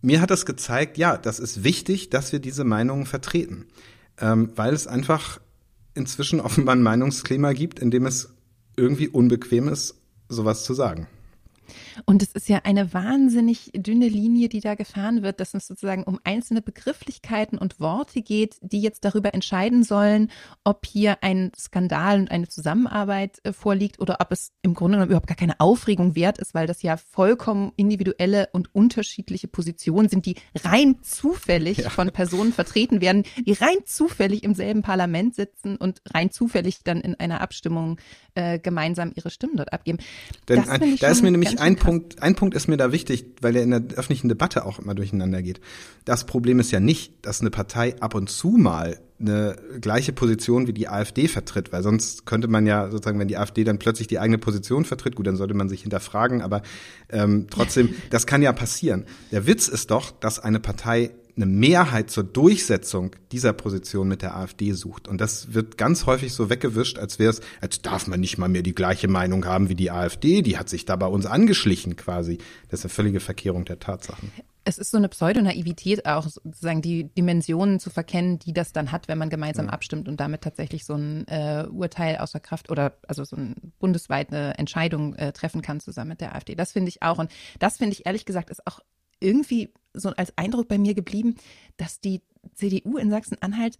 Mir 0.03 0.21
hat 0.21 0.31
das 0.31 0.45
gezeigt, 0.45 0.99
ja, 0.99 1.17
das 1.17 1.41
ist 1.41 1.65
wichtig, 1.65 2.11
dass 2.11 2.31
wir 2.31 2.41
diese 2.41 2.65
Meinungen 2.65 3.07
vertreten, 3.07 3.65
ähm, 4.21 4.51
weil 4.55 4.75
es 4.75 4.87
einfach 4.87 5.41
inzwischen 5.95 6.41
offenbar 6.41 6.77
ein 6.77 6.83
Meinungsklima 6.83 7.55
gibt, 7.55 7.79
in 7.79 7.91
dem 7.91 8.05
es 8.05 8.35
irgendwie 8.77 9.09
unbequem 9.09 9.67
ist, 9.69 9.95
sowas 10.29 10.63
zu 10.63 10.75
sagen. 10.75 11.09
Und 12.05 12.23
es 12.23 12.33
ist 12.33 12.49
ja 12.49 12.61
eine 12.65 12.93
wahnsinnig 12.93 13.71
dünne 13.75 14.09
Linie, 14.09 14.49
die 14.49 14.61
da 14.61 14.75
gefahren 14.75 15.23
wird, 15.23 15.41
dass 15.41 15.55
es 15.55 15.67
sozusagen 15.67 16.05
um 16.05 16.19
einzelne 16.25 16.63
Begrifflichkeiten 16.63 17.59
und 17.59 17.81
Worte 17.81 18.23
geht, 18.23 18.57
die 18.61 18.81
jetzt 18.81 19.05
darüber 19.05 19.35
entscheiden 19.35 19.83
sollen, 19.83 20.31
ob 20.65 20.87
hier 20.87 21.23
ein 21.23 21.53
Skandal 21.59 22.21
und 22.21 22.31
eine 22.31 22.49
Zusammenarbeit 22.49 23.39
äh, 23.45 23.53
vorliegt 23.53 24.01
oder 24.01 24.19
ob 24.21 24.33
es 24.33 24.53
im 24.63 24.75
Grunde 24.75 24.97
genommen 24.97 25.11
überhaupt 25.11 25.27
gar 25.27 25.37
keine 25.37 25.61
Aufregung 25.61 26.15
wert 26.15 26.39
ist, 26.39 26.55
weil 26.55 26.67
das 26.67 26.83
ja 26.83 26.97
vollkommen 26.97 27.73
individuelle 27.77 28.49
und 28.53 28.75
unterschiedliche 28.75 29.49
Positionen 29.49 30.09
sind, 30.09 30.27
die 30.27 30.37
rein 30.63 30.97
zufällig 31.03 31.79
ja. 31.79 31.91
von 31.91 32.11
Personen 32.11 32.53
vertreten 32.53 33.01
werden, 33.01 33.25
die 33.45 33.53
rein 33.53 33.79
zufällig 33.85 34.43
im 34.43 34.55
selben 34.55 34.83
Parlament 34.83 35.35
sitzen 35.35 35.77
und 35.77 36.01
rein 36.13 36.31
zufällig 36.31 36.81
dann 36.85 37.01
in 37.01 37.15
einer 37.15 37.41
Abstimmung 37.41 37.99
äh, 38.35 38.59
gemeinsam 38.59 39.13
ihre 39.15 39.31
Stimmen 39.31 39.57
dort 39.57 39.73
abgeben. 39.73 39.99
Denn 40.49 40.69
ein, 40.69 40.97
da 40.97 41.09
ist 41.09 41.23
mir 41.23 41.31
nämlich 41.31 41.61
ein 41.61 41.77
Punkt, 41.77 41.88
ein 42.21 42.35
Punkt 42.35 42.55
ist 42.55 42.69
mir 42.69 42.77
da 42.77 42.93
wichtig, 42.93 43.27
weil 43.41 43.53
der 43.53 43.63
in 43.63 43.71
der 43.71 43.83
öffentlichen 43.97 44.29
Debatte 44.29 44.65
auch 44.65 44.79
immer 44.79 44.95
durcheinander 44.95 45.43
geht. 45.43 45.61
Das 46.05 46.25
Problem 46.25 46.61
ist 46.61 46.71
ja 46.71 46.81
nicht, 46.81 47.15
dass 47.23 47.41
eine 47.41 47.51
Partei 47.51 47.95
ab 48.01 48.15
und 48.15 48.29
zu 48.29 48.51
mal 48.51 48.99
eine 49.21 49.57
gleiche 49.81 50.13
Position 50.13 50.67
wie 50.67 50.73
die 50.73 50.89
AfD 50.89 51.27
vertritt, 51.27 51.73
weil 51.73 51.83
sonst 51.83 52.25
könnte 52.25 52.47
man 52.47 52.67
ja 52.67 52.91
sozusagen, 52.91 53.19
wenn 53.19 53.29
die 53.29 53.37
AfD 53.37 53.65
dann 53.65 53.79
plötzlich 53.79 54.07
die 54.07 54.21
eigene 54.21 54.39
Position 54.39 54.85
vertritt, 54.85 55.17
gut, 55.17 55.27
dann 55.27 55.37
sollte 55.37 55.55
man 55.55 55.69
sich 55.69 55.83
hinterfragen, 55.83 56.41
aber 56.41 56.63
ähm, 57.09 57.47
trotzdem, 57.51 57.95
das 58.11 58.27
kann 58.27 58.43
ja 58.43 58.53
passieren. 58.53 59.07
Der 59.33 59.47
Witz 59.47 59.67
ist 59.67 59.91
doch, 59.91 60.13
dass 60.13 60.39
eine 60.39 60.61
Partei 60.61 61.11
eine 61.39 61.47
Mehrheit 61.47 62.11
zur 62.11 62.25
Durchsetzung 62.25 63.13
dieser 63.33 63.53
Position 63.53 64.09
mit 64.09 64.23
der 64.23 64.37
AfD 64.37 64.73
sucht. 64.73 65.09
Und 65.09 65.21
das 65.21 65.55
wird 65.55 65.79
ganz 65.79 66.07
häufig 66.07 66.33
so 66.33 66.51
weggewischt, 66.51 66.99
als 66.99 67.19
wäre 67.19 67.31
es, 67.31 67.41
als 67.61 67.81
darf 67.81 68.09
man 68.09 68.21
nicht 68.21 68.39
mal 68.39 68.49
mehr 68.49 68.63
die 68.63 68.75
gleiche 68.75 69.09
Meinung 69.09 69.47
haben 69.47 69.69
wie 69.69 69.75
die 69.75 69.91
AfD. 69.91 70.43
Die 70.43 70.59
hat 70.59 70.69
sich 70.69 70.85
da 70.85 70.97
bei 70.97 71.07
uns 71.07 71.27
angeschlichen 71.27 71.97
quasi. 71.97 72.39
Das 72.69 72.81
ist 72.81 72.87
eine 72.87 72.91
völlige 72.91 73.21
Verkehrung 73.21 73.65
der 73.65 73.79
Tatsachen. 73.79 74.33
Es 74.65 74.77
ist 74.77 74.91
so 74.91 74.99
eine 74.99 75.09
Pseudonaivität 75.09 76.05
auch, 76.05 76.29
sozusagen 76.29 76.83
die 76.83 77.05
Dimensionen 77.05 77.81
zu 77.81 77.89
verkennen, 77.89 78.39
die 78.39 78.53
das 78.53 78.73
dann 78.73 78.93
hat, 78.93 79.09
wenn 79.09 79.17
man 79.17 79.31
gemeinsam 79.31 79.67
ja. 79.67 79.73
abstimmt 79.73 80.09
und 80.09 80.21
damit 80.21 80.43
tatsächlich 80.43 80.85
so 80.85 80.95
ein 80.95 81.27
äh, 81.29 81.67
Urteil 81.71 82.19
außer 82.19 82.39
Kraft 82.39 82.71
oder 82.71 82.99
also 83.07 83.25
so 83.25 83.37
eine 83.37 83.55
bundesweit 83.79 84.31
eine 84.31 84.59
Entscheidung 84.59 85.15
äh, 85.15 85.33
treffen 85.33 85.63
kann 85.63 85.81
zusammen 85.81 86.11
mit 86.11 86.21
der 86.21 86.35
AfD. 86.35 86.55
Das 86.55 86.73
finde 86.73 86.91
ich 86.91 87.03
auch. 87.03 87.19
Und 87.19 87.31
das 87.61 87.79
finde 87.79 87.95
ich 87.95 88.05
ehrlich 88.05 88.27
gesagt 88.27 88.51
ist 88.51 88.67
auch 88.67 88.81
irgendwie 89.21 89.73
so 89.95 90.11
als 90.11 90.37
Eindruck 90.37 90.69
bei 90.69 90.79
mir 90.79 90.95
geblieben, 90.95 91.37
dass 91.77 92.01
die 92.01 92.21
CDU 92.55 92.97
in 92.97 93.11
Sachsen-Anhalt 93.11 93.79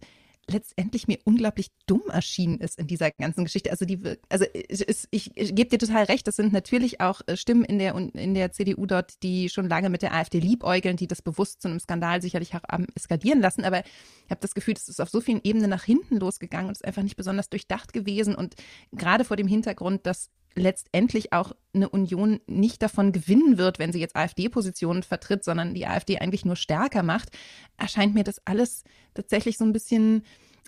letztendlich 0.49 1.07
mir 1.07 1.19
unglaublich 1.23 1.71
dumm 1.85 2.03
erschienen 2.09 2.59
ist 2.59 2.79
in 2.79 2.87
dieser 2.87 3.11
ganzen 3.11 3.43
Geschichte. 3.43 3.71
Also 3.71 3.85
die, 3.85 3.99
also 4.29 4.45
ich, 4.53 4.85
ich, 5.11 5.37
ich 5.37 5.55
gebe 5.55 5.69
dir 5.69 5.77
total 5.77 6.05
recht, 6.05 6.27
das 6.27 6.35
sind 6.35 6.51
natürlich 6.51 7.01
auch 7.01 7.21
äh, 7.27 7.37
Stimmen 7.37 7.63
in 7.63 7.79
der 7.79 7.95
in 7.95 8.33
der 8.33 8.51
CDU 8.51 8.85
dort, 8.85 9.21
die 9.23 9.49
schon 9.49 9.69
lange 9.69 9.89
mit 9.89 10.01
der 10.01 10.13
AfD 10.13 10.39
liebäugeln, 10.39 10.97
die 10.97 11.07
das 11.07 11.21
bewusst 11.21 11.61
zu 11.61 11.67
einem 11.67 11.79
Skandal 11.79 12.21
sicherlich 12.21 12.55
auch 12.55 12.63
haben 12.69 12.87
eskalieren 12.95 13.41
lassen. 13.41 13.63
Aber 13.63 13.79
ich 13.79 14.31
habe 14.31 14.41
das 14.41 14.55
Gefühl, 14.55 14.73
es 14.75 14.89
ist 14.89 14.99
auf 14.99 15.09
so 15.09 15.21
vielen 15.21 15.41
Ebenen 15.43 15.69
nach 15.69 15.83
hinten 15.83 16.17
losgegangen 16.17 16.67
und 16.67 16.73
ist 16.73 16.85
einfach 16.85 17.03
nicht 17.03 17.17
besonders 17.17 17.49
durchdacht 17.49 17.93
gewesen. 17.93 18.35
Und 18.35 18.55
gerade 18.91 19.23
vor 19.23 19.37
dem 19.37 19.47
Hintergrund, 19.47 20.05
dass 20.05 20.29
letztendlich 20.55 21.33
auch 21.33 21.53
eine 21.73 21.89
Union 21.89 22.39
nicht 22.47 22.81
davon 22.81 23.11
gewinnen 23.11 23.57
wird, 23.57 23.79
wenn 23.79 23.91
sie 23.91 23.99
jetzt 23.99 24.15
AfD-Positionen 24.15 25.03
vertritt, 25.03 25.43
sondern 25.43 25.73
die 25.73 25.87
AfD 25.87 26.19
eigentlich 26.19 26.45
nur 26.45 26.55
stärker 26.55 27.03
macht, 27.03 27.29
erscheint 27.77 28.13
mir 28.13 28.23
das 28.23 28.45
alles 28.45 28.83
tatsächlich 29.13 29.57
so 29.57 29.65
ein 29.65 29.73
bisschen 29.73 30.23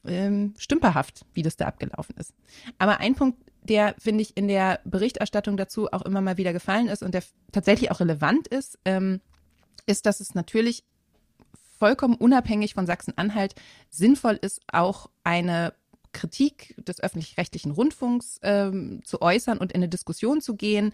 ähm, 0.06 0.54
stümperhaft, 0.58 1.26
wie 1.34 1.44
das 1.44 1.58
da 1.58 1.66
abgelaufen 1.66 2.16
ist. 2.18 2.34
Aber 2.78 3.00
ein 3.00 3.16
Punkt, 3.16 3.38
der, 3.64 3.96
finde 4.00 4.22
ich, 4.24 4.36
in 4.38 4.48
der 4.48 4.80
Berichterstattung 4.86 5.58
dazu 5.58 5.92
auch 5.92 6.02
immer 6.02 6.22
mal 6.22 6.38
wieder 6.38 6.54
gefallen 6.54 6.88
ist 6.88 7.04
und 7.04 7.14
der 7.14 7.24
tatsächlich 7.52 7.92
auch 7.92 8.00
relevant 8.00 8.48
ist, 8.48 8.80
ähm, 8.86 9.22
ist, 9.86 10.06
dass 10.06 10.20
es 10.20 10.34
natürlich 10.34 10.84
vollkommen 11.78 12.16
unabhängig 12.16 12.74
von 12.76 12.86
Sachsen-Anhalt 12.86 13.56
sinnvoll 13.90 14.38
ist, 14.42 14.62
auch 14.72 15.10
eine 15.24 15.74
Kritik 16.14 16.76
des 16.78 17.02
öffentlich-rechtlichen 17.02 17.72
Rundfunks 17.72 18.40
ähm, 18.44 19.02
zu 19.04 19.22
äußern 19.22 19.58
und 19.58 19.72
in 19.72 19.78
eine 19.78 19.90
Diskussion 19.90 20.42
zu 20.42 20.56
gehen, 20.56 20.92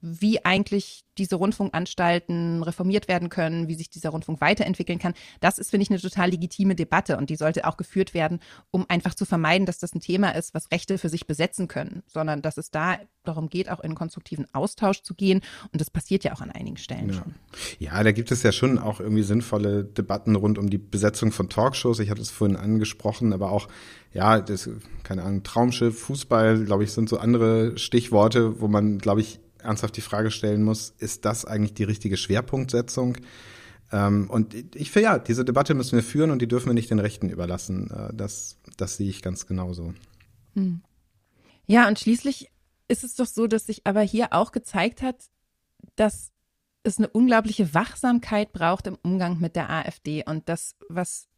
wie 0.00 0.44
eigentlich 0.44 1.04
diese 1.18 1.36
Rundfunkanstalten 1.36 2.62
reformiert 2.62 3.08
werden 3.08 3.28
können, 3.28 3.68
wie 3.68 3.74
sich 3.74 3.90
dieser 3.90 4.10
Rundfunk 4.10 4.40
weiterentwickeln 4.40 4.98
kann. 4.98 5.14
Das 5.40 5.58
ist, 5.58 5.70
finde 5.70 5.82
ich, 5.82 5.90
eine 5.90 6.00
total 6.00 6.30
legitime 6.30 6.74
Debatte 6.74 7.16
und 7.16 7.30
die 7.30 7.36
sollte 7.36 7.66
auch 7.66 7.76
geführt 7.76 8.14
werden, 8.14 8.40
um 8.70 8.86
einfach 8.88 9.14
zu 9.14 9.24
vermeiden, 9.24 9.66
dass 9.66 9.78
das 9.78 9.94
ein 9.94 10.00
Thema 10.00 10.30
ist, 10.30 10.54
was 10.54 10.70
Rechte 10.70 10.98
für 10.98 11.08
sich 11.08 11.26
besetzen 11.26 11.68
können, 11.68 12.02
sondern 12.06 12.42
dass 12.42 12.56
es 12.56 12.70
da 12.70 12.98
darum 13.24 13.48
geht, 13.48 13.70
auch 13.70 13.80
in 13.80 13.94
konstruktiven 13.94 14.46
Austausch 14.52 15.02
zu 15.02 15.14
gehen. 15.14 15.40
Und 15.72 15.80
das 15.80 15.90
passiert 15.90 16.24
ja 16.24 16.32
auch 16.34 16.40
an 16.40 16.50
einigen 16.50 16.76
Stellen 16.76 17.08
ja. 17.08 17.14
schon. 17.14 17.34
Ja, 17.78 18.02
da 18.02 18.12
gibt 18.12 18.30
es 18.30 18.42
ja 18.42 18.52
schon 18.52 18.78
auch 18.78 19.00
irgendwie 19.00 19.22
sinnvolle 19.22 19.84
Debatten 19.84 20.36
rund 20.36 20.58
um 20.58 20.70
die 20.70 20.78
Besetzung 20.78 21.32
von 21.32 21.48
Talkshows. 21.48 21.98
Ich 22.00 22.10
hatte 22.10 22.22
es 22.22 22.30
vorhin 22.30 22.56
angesprochen, 22.56 23.32
aber 23.32 23.50
auch 23.50 23.68
ja, 24.12 24.40
das, 24.40 24.68
keine 25.02 25.22
Ahnung, 25.22 25.42
Traumschiff, 25.42 25.98
Fußball, 26.00 26.64
glaube 26.64 26.84
ich, 26.84 26.92
sind 26.92 27.08
so 27.08 27.18
andere 27.18 27.78
Stichworte, 27.78 28.60
wo 28.60 28.68
man, 28.68 28.98
glaube 28.98 29.20
ich, 29.20 29.40
ernsthaft 29.58 29.96
die 29.96 30.02
Frage 30.02 30.30
stellen 30.30 30.62
muss, 30.62 30.92
ist 30.98 31.24
das 31.24 31.44
eigentlich 31.44 31.74
die 31.74 31.84
richtige 31.84 32.16
Schwerpunktsetzung? 32.16 33.16
Ähm, 33.92 34.28
und 34.28 34.54
ich 34.74 34.90
finde 34.90 35.04
ja, 35.04 35.18
diese 35.18 35.44
Debatte 35.44 35.74
müssen 35.74 35.96
wir 35.96 36.02
führen 36.02 36.30
und 36.30 36.40
die 36.40 36.48
dürfen 36.48 36.66
wir 36.68 36.74
nicht 36.74 36.90
den 36.90 36.98
Rechten 36.98 37.28
überlassen. 37.28 37.90
Äh, 37.90 38.14
das, 38.14 38.56
das 38.76 38.96
sehe 38.96 39.08
ich 39.08 39.22
ganz 39.22 39.46
genauso. 39.46 39.94
Hm. 40.54 40.82
Ja, 41.66 41.88
und 41.88 41.98
schließlich 41.98 42.50
ist 42.92 43.02
es 43.02 43.14
doch 43.14 43.26
so, 43.26 43.46
dass 43.46 43.66
sich 43.66 43.86
aber 43.86 44.02
hier 44.02 44.32
auch 44.32 44.52
gezeigt 44.52 45.02
hat, 45.02 45.16
dass 45.96 46.30
es 46.84 46.98
eine 46.98 47.08
unglaubliche 47.08 47.74
Wachsamkeit 47.74 48.52
braucht 48.52 48.86
im 48.86 48.98
Umgang 49.02 49.40
mit 49.40 49.56
der 49.56 49.70
AfD 49.70 50.24
und 50.24 50.48
das, 50.48 50.76
was 50.88 51.28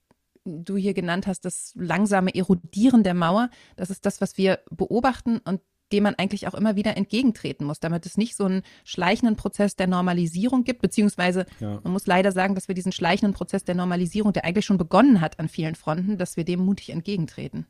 du 0.45 0.77
hier 0.77 0.95
genannt 0.95 1.27
hast, 1.27 1.45
das 1.45 1.73
langsame 1.75 2.35
Erodieren 2.35 3.03
der 3.03 3.15
Mauer, 3.15 3.51
das 3.77 3.91
ist 3.91 4.05
das, 4.05 4.21
was 4.21 4.37
wir 4.37 4.61
beobachten 4.71 5.39
und 5.39 5.61
dem 5.93 6.03
man 6.03 6.15
eigentlich 6.17 6.49
auch 6.49 6.55
immer 6.55 6.77
wieder 6.77 6.97
entgegentreten 6.97 7.65
muss, 7.67 7.79
damit 7.79 8.05
es 8.05 8.17
nicht 8.17 8.37
so 8.37 8.45
einen 8.45 8.63
schleichenden 8.85 9.37
Prozess 9.37 9.77
der 9.77 9.87
Normalisierung 9.87 10.65
gibt, 10.65 10.83
beziehungsweise 10.83 11.47
ja. 11.61 11.81
man 11.85 11.93
muss 11.93 12.07
leider 12.07 12.33
sagen, 12.33 12.55
dass 12.55 12.69
wir 12.69 12.75
diesen 12.75 12.91
schleichenden 12.93 13.35
Prozess 13.35 13.65
der 13.65 13.75
Normalisierung, 13.75 14.33
der 14.33 14.45
eigentlich 14.45 14.65
schon 14.65 14.79
begonnen 14.79 15.21
hat 15.21 15.39
an 15.39 15.49
vielen 15.49 15.77
Fronten, 15.77 16.19
dass 16.19 16.37
wir 16.37 16.45
dem 16.45 16.61
mutig 16.61 16.91
entgegentreten. 16.91 17.67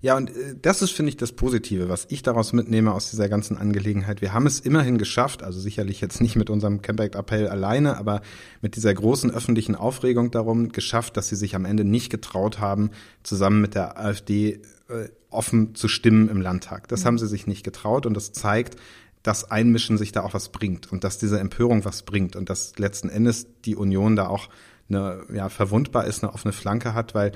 Ja, 0.00 0.16
und 0.16 0.30
äh, 0.30 0.54
das 0.60 0.82
ist, 0.82 0.92
finde 0.92 1.10
ich, 1.10 1.16
das 1.16 1.32
Positive, 1.32 1.88
was 1.88 2.06
ich 2.08 2.22
daraus 2.22 2.52
mitnehme 2.52 2.92
aus 2.92 3.10
dieser 3.10 3.28
ganzen 3.28 3.56
Angelegenheit. 3.56 4.20
Wir 4.20 4.32
haben 4.32 4.46
es 4.46 4.60
immerhin 4.60 4.98
geschafft, 4.98 5.42
also 5.42 5.60
sicherlich 5.60 6.00
jetzt 6.00 6.20
nicht 6.20 6.36
mit 6.36 6.50
unserem 6.50 6.82
Campaign-Appell 6.82 7.48
alleine, 7.48 7.96
aber 7.96 8.22
mit 8.60 8.76
dieser 8.76 8.94
großen 8.94 9.30
öffentlichen 9.30 9.74
Aufregung 9.74 10.30
darum 10.30 10.70
geschafft, 10.70 11.16
dass 11.16 11.28
sie 11.28 11.36
sich 11.36 11.54
am 11.54 11.64
Ende 11.64 11.84
nicht 11.84 12.10
getraut 12.10 12.60
haben, 12.60 12.90
zusammen 13.22 13.60
mit 13.60 13.74
der 13.74 13.98
AfD 13.98 14.60
äh, 14.88 15.08
offen 15.30 15.74
zu 15.74 15.88
stimmen 15.88 16.28
im 16.28 16.40
Landtag. 16.40 16.88
Das 16.88 17.02
mhm. 17.02 17.06
haben 17.06 17.18
sie 17.18 17.28
sich 17.28 17.46
nicht 17.46 17.64
getraut 17.64 18.06
und 18.06 18.14
das 18.14 18.32
zeigt, 18.32 18.76
dass 19.22 19.50
Einmischen 19.50 19.98
sich 19.98 20.12
da 20.12 20.22
auch 20.22 20.34
was 20.34 20.50
bringt 20.50 20.90
und 20.90 21.04
dass 21.04 21.18
diese 21.18 21.38
Empörung 21.38 21.84
was 21.84 22.02
bringt 22.02 22.36
und 22.36 22.50
dass 22.50 22.78
letzten 22.78 23.08
Endes 23.08 23.46
die 23.64 23.76
Union 23.76 24.16
da 24.16 24.26
auch 24.26 24.48
eine, 24.88 25.22
ja, 25.32 25.48
verwundbar 25.48 26.06
ist, 26.06 26.22
eine 26.22 26.32
offene 26.32 26.52
Flanke 26.52 26.94
hat, 26.94 27.14
weil 27.14 27.32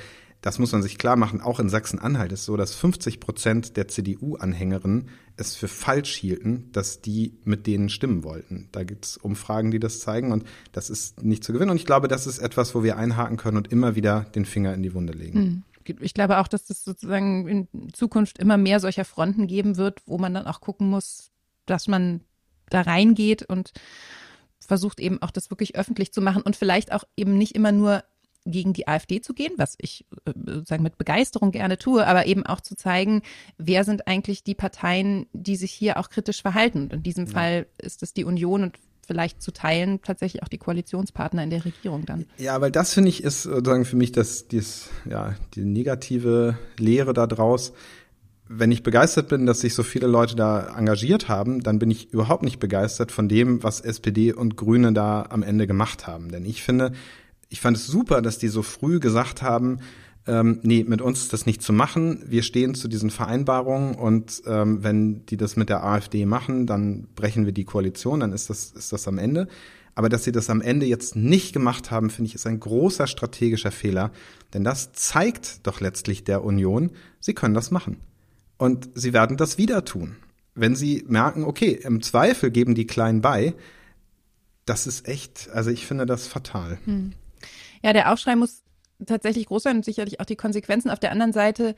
das 0.47 0.61
muss 0.61 0.71
man 0.71 0.81
sich 0.81 0.97
klar 0.97 1.17
machen, 1.17 1.41
auch 1.41 1.59
in 1.59 1.69
Sachsen-Anhalt 1.69 2.31
ist 2.31 2.45
so, 2.45 2.57
dass 2.57 2.73
50 2.73 3.19
Prozent 3.19 3.77
der 3.77 3.89
CDU-Anhängerinnen 3.89 5.09
es 5.37 5.57
für 5.57 5.67
falsch 5.67 6.15
hielten, 6.15 6.71
dass 6.71 7.03
die 7.03 7.37
mit 7.43 7.67
denen 7.67 7.89
stimmen 7.89 8.23
wollten. 8.23 8.69
Da 8.71 8.85
gibt 8.85 9.07
es 9.07 9.17
Umfragen, 9.17 9.73
die 9.73 9.81
das 9.81 9.99
zeigen 9.99 10.31
und 10.31 10.45
das 10.71 10.89
ist 10.89 11.21
nicht 11.25 11.43
zu 11.43 11.53
gewinnen. 11.53 11.73
Und 11.73 11.79
ich 11.79 11.85
glaube, 11.85 12.07
das 12.07 12.29
ist 12.29 12.39
etwas, 12.39 12.77
wo 12.77 12.85
wir 12.85 12.97
einhaken 12.97 13.39
können 13.39 13.57
und 13.57 13.73
immer 13.73 13.97
wieder 13.97 14.21
den 14.37 14.45
Finger 14.45 14.73
in 14.73 14.85
die 14.85 14.95
Wunde 14.95 15.15
legen. 15.15 15.39
Mhm 15.41 15.63
ich 16.01 16.15
glaube 16.15 16.39
auch, 16.39 16.49
dass 16.49 16.63
es 16.63 16.67
das 16.67 16.85
sozusagen 16.85 17.47
in 17.47 17.93
Zukunft 17.93 18.39
immer 18.39 18.57
mehr 18.57 18.81
solcher 18.81 19.05
Fronten 19.05 19.47
geben 19.47 19.77
wird, 19.77 20.03
wo 20.07 20.19
man 20.19 20.35
dann 20.35 20.49
auch 20.49 20.61
gucken 20.61 20.91
muss, 20.91 21.31
dass 21.65 21.87
man 21.87 22.23
da 22.71 22.81
reingeht 22.81 23.45
und 23.45 23.73
versucht 24.59 24.99
eben 24.99 25.23
auch 25.23 25.31
das 25.31 25.49
wirklich 25.51 25.77
öffentlich 25.77 26.13
zu 26.13 26.21
machen 26.21 26.43
und 26.43 26.57
vielleicht 26.57 26.91
auch 26.91 27.05
eben 27.17 27.39
nicht 27.39 27.55
immer 27.55 27.71
nur 27.71 28.03
gegen 28.47 28.73
die 28.73 28.89
AfD 28.89 29.21
zu 29.21 29.35
gehen, 29.35 29.53
was 29.57 29.75
ich 29.79 30.07
äh, 30.25 30.33
sozusagen 30.47 30.83
mit 30.83 30.97
Begeisterung 30.97 31.51
gerne 31.51 31.79
tue, 31.79 32.07
aber 32.07 32.27
eben 32.27 32.47
auch 32.47 32.61
zu 32.61 32.77
zeigen, 32.77 33.23
wer 33.59 33.85
sind 33.85 34.07
eigentlich 34.07 34.45
die 34.45 34.55
Parteien, 34.55 35.27
die 35.33 35.57
sich 35.57 35.73
hier 35.73 35.99
auch 35.99 36.09
kritisch 36.09 36.41
verhalten. 36.41 36.85
Und 36.85 36.93
in 36.93 37.03
diesem 37.03 37.27
ja. 37.27 37.33
Fall 37.33 37.67
ist 37.79 38.03
es 38.03 38.15
die 38.15 38.25
Union 38.25 38.63
und 38.63 38.79
vielleicht 39.07 39.41
zu 39.41 39.53
teilen 39.53 40.01
tatsächlich 40.03 40.43
auch 40.43 40.49
die 40.49 40.59
Koalitionspartner 40.59 41.43
in 41.43 41.51
der 41.51 41.65
Regierung 41.65 42.07
dann. 42.07 42.27
Ja, 42.39 42.61
weil 42.61 42.73
das 42.73 42.93
finde 42.93 43.11
ich 43.11 43.23
ist 43.23 43.45
sozusagen 43.45 43.85
für 43.85 43.97
mich 43.97 44.13
das, 44.13 44.49
dies, 44.49 44.89
ja, 45.09 45.35
die 45.55 45.65
negative 45.65 46.59
Lehre 46.79 47.13
da 47.13 47.27
draus. 47.27 47.73
Wenn 48.49 48.71
ich 48.71 48.83
begeistert 48.83 49.29
bin, 49.29 49.47
dass 49.47 49.61
sich 49.61 49.75
so 49.75 49.83
viele 49.83 50.07
Leute 50.07 50.37
da 50.37 50.77
engagiert 50.77 51.29
haben, 51.29 51.63
dann 51.63 51.79
bin 51.79 51.91
ich 51.91 52.13
überhaupt 52.13 52.45
nicht 52.45 52.61
begeistert 52.61 53.11
von 53.11 53.29
dem, 53.29 53.63
was 53.63 53.81
SPD 53.81 54.33
und 54.33 54.57
Grüne 54.57 54.93
da 54.93 55.27
am 55.31 55.43
Ende 55.43 55.67
gemacht 55.67 56.07
haben. 56.07 56.31
Denn 56.31 56.45
ich 56.45 56.63
finde, 56.63 56.93
ich 57.49 57.61
fand 57.61 57.77
es 57.77 57.87
super, 57.87 58.23
dass 58.23 58.39
die 58.39 58.49
so 58.49 58.63
früh 58.63 59.01
gesagt 59.01 59.43
haben, 59.43 59.81
ähm, 60.27 60.59
nee, 60.63 60.85
mit 60.87 61.01
uns 61.01 61.23
ist 61.23 61.33
das 61.33 61.47
nicht 61.47 61.63
zu 61.63 61.73
machen. 61.73 62.23
Wir 62.27 62.43
stehen 62.43 62.75
zu 62.75 62.89
diesen 62.89 63.11
Vereinbarungen 63.11 63.95
und 63.95 64.43
ähm, 64.47 64.83
wenn 64.83 65.25
die 65.27 65.37
das 65.37 65.57
mit 65.57 65.69
der 65.69 65.85
AfD 65.85 66.27
machen, 66.27 66.67
dann 66.67 67.07
brechen 67.15 67.47
wir 67.47 67.53
die 67.53 67.65
Koalition, 67.65 68.21
dann 68.21 68.33
ist 68.33 68.51
das, 68.51 68.73
ist 68.73 68.93
das 68.93 69.07
am 69.07 69.19
Ende. 69.19 69.47
Aber 69.95 70.09
dass 70.09 70.25
sie 70.25 70.33
das 70.33 70.51
am 70.51 70.61
Ende 70.61 70.85
jetzt 70.85 71.17
nicht 71.17 71.53
gemacht 71.53 71.91
haben, 71.91 72.11
finde 72.11 72.29
ich, 72.29 72.35
ist 72.35 72.47
ein 72.47 72.61
großer 72.61 73.07
strategischer 73.07 73.71
Fehler. 73.71 74.11
Denn 74.53 74.63
das 74.63 74.93
zeigt 74.93 75.67
doch 75.67 75.81
letztlich 75.81 76.25
der 76.25 76.45
Union, 76.45 76.91
sie 77.19 77.33
können 77.33 77.55
das 77.55 77.71
machen. 77.71 77.99
Und 78.59 78.91
sie 78.95 79.13
werden 79.13 79.37
das 79.37 79.59
wieder 79.59 79.85
tun. 79.85 80.17
Wenn 80.55 80.75
sie 80.75 81.05
merken, 81.09 81.45
okay, 81.45 81.79
im 81.83 82.03
Zweifel 82.03 82.51
geben 82.51 82.75
die 82.75 82.87
Kleinen 82.87 83.21
bei, 83.23 83.55
das 84.67 84.87
ist 84.87 85.09
echt, 85.09 85.49
also 85.53 85.71
ich 85.71 85.87
finde 85.87 86.05
das 86.05 86.27
fatal. 86.27 86.79
Hm. 86.85 87.13
Ja, 87.83 87.93
der 87.93 88.13
Aufschrei 88.13 88.37
muss 88.37 88.63
tatsächlich 89.05 89.47
groß 89.47 89.65
sein 89.65 89.77
und 89.77 89.85
sicherlich 89.85 90.21
auch 90.21 90.25
die 90.25 90.37
Konsequenzen. 90.37 90.91
Auf 90.91 91.01
der 91.01 91.13
anderen 91.13 91.33
Seite 91.33 91.75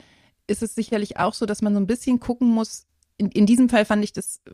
ist 0.47 0.63
es 0.63 0.75
sicherlich 0.75 1.17
auch 1.17 1.33
so, 1.33 1.45
dass 1.45 1.61
man 1.61 1.73
so 1.73 1.79
ein 1.79 1.87
bisschen 1.87 2.19
gucken 2.19 2.47
muss. 2.47 2.85
In, 3.17 3.29
in 3.31 3.45
diesem 3.45 3.69
Fall 3.69 3.85
fand 3.85 4.03
ich 4.03 4.13
das 4.13 4.41
äh, 4.47 4.51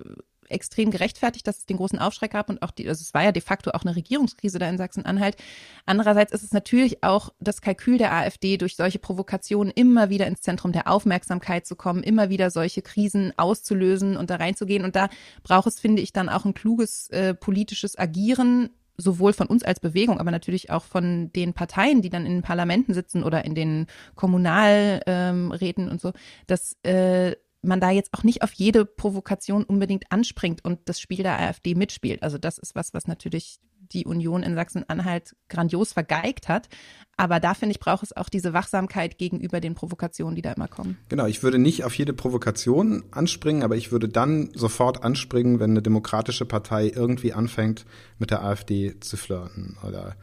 extrem 0.50 0.92
gerechtfertigt, 0.92 1.48
dass 1.48 1.60
es 1.60 1.66
den 1.66 1.78
großen 1.78 2.00
Aufschrei 2.00 2.28
gab 2.28 2.50
und 2.50 2.62
auch 2.62 2.72
die, 2.72 2.88
also 2.88 3.02
es 3.02 3.14
war 3.14 3.24
ja 3.24 3.32
de 3.32 3.42
facto 3.42 3.72
auch 3.72 3.84
eine 3.84 3.96
Regierungskrise 3.96 4.60
da 4.60 4.70
in 4.70 4.78
Sachsen-Anhalt. 4.78 5.38
Andererseits 5.86 6.34
ist 6.34 6.44
es 6.44 6.52
natürlich 6.52 7.04
auch 7.04 7.34
das 7.40 7.62
Kalkül 7.62 7.98
der 7.98 8.14
AfD, 8.14 8.58
durch 8.58 8.76
solche 8.76 9.00
Provokationen 9.00 9.72
immer 9.74 10.10
wieder 10.10 10.28
ins 10.28 10.42
Zentrum 10.42 10.72
der 10.72 10.88
Aufmerksamkeit 10.88 11.66
zu 11.66 11.76
kommen, 11.76 12.04
immer 12.04 12.30
wieder 12.30 12.52
solche 12.52 12.82
Krisen 12.82 13.34
auszulösen 13.38 14.18
und 14.18 14.30
da 14.30 14.36
reinzugehen. 14.36 14.84
Und 14.84 14.96
da 14.96 15.10
braucht 15.44 15.68
es, 15.68 15.80
finde 15.80 16.02
ich, 16.02 16.14
dann 16.14 16.30
auch 16.30 16.46
ein 16.46 16.54
kluges 16.54 17.10
äh, 17.10 17.34
politisches 17.34 17.98
Agieren 17.98 18.70
sowohl 18.98 19.34
von 19.34 19.48
uns 19.48 19.64
als 19.64 19.80
Bewegung, 19.80 20.20
aber 20.20 20.32
natürlich 20.32 20.70
auch 20.70 20.84
von 20.84 21.32
den 21.34 21.54
Parteien, 21.54 22.02
die 22.02 22.10
dann 22.10 22.26
in 22.26 22.34
den 22.34 22.42
Parlamenten 22.42 22.94
sitzen 22.94 23.24
oder 23.24 23.46
in 23.46 23.56
den 23.56 23.88
Kommunalräten 24.16 25.86
ähm, 25.86 25.92
und 25.92 26.02
so, 26.02 26.14
dass 26.48 26.78
äh, 26.84 27.36
man 27.62 27.80
da 27.80 27.90
jetzt 27.90 28.14
auch 28.14 28.24
nicht 28.24 28.44
auf 28.44 28.54
jede 28.54 28.86
Provokation 28.86 29.64
unbedingt 29.64 30.12
anspringt 30.12 30.64
und 30.64 30.80
das 30.86 31.00
Spiel 31.00 31.24
der 31.24 31.40
AfD 31.40 31.76
mitspielt. 31.76 32.24
Also 32.24 32.38
das 32.38 32.58
ist 32.58 32.76
was, 32.76 32.94
was 32.94 33.08
natürlich 33.08 33.60
die 33.92 34.06
Union 34.06 34.44
in 34.44 34.56
Sachsen-Anhalt 34.56 35.36
grandios 35.50 35.94
vergeigt 35.94 36.48
hat. 36.48 36.70
Aber 37.18 37.40
da 37.40 37.54
finde 37.54 37.72
ich, 37.72 37.80
braucht 37.80 38.04
es 38.04 38.16
auch 38.16 38.30
diese 38.30 38.54
Wachsamkeit 38.54 39.18
gegenüber 39.18 39.62
den 39.62 39.74
Provokationen, 39.74 40.36
die 40.36 40.42
da 40.42 40.52
immer 40.52 40.68
kommen. 40.68 40.98
Genau, 41.08 41.26
ich 41.26 41.44
würde 41.44 41.60
nicht 41.60 41.84
auf 41.84 41.96
jede 41.96 42.14
Provokation 42.14 43.04
anspringen, 43.12 43.64
aber 43.64 43.78
ich 43.78 43.92
würde 43.92 44.10
dann 44.10 44.50
sofort 44.54 45.04
anspringen, 45.04 45.60
wenn 45.60 45.72
eine 45.72 45.82
demokratische 45.82 46.46
Partei 46.46 46.92
irgendwie 46.94 47.34
anfängt, 47.34 47.86
mit 48.20 48.32
der 48.32 48.44
AfD 48.44 49.00
zu 49.00 49.16
flirten 49.18 49.78
oder 49.88 50.16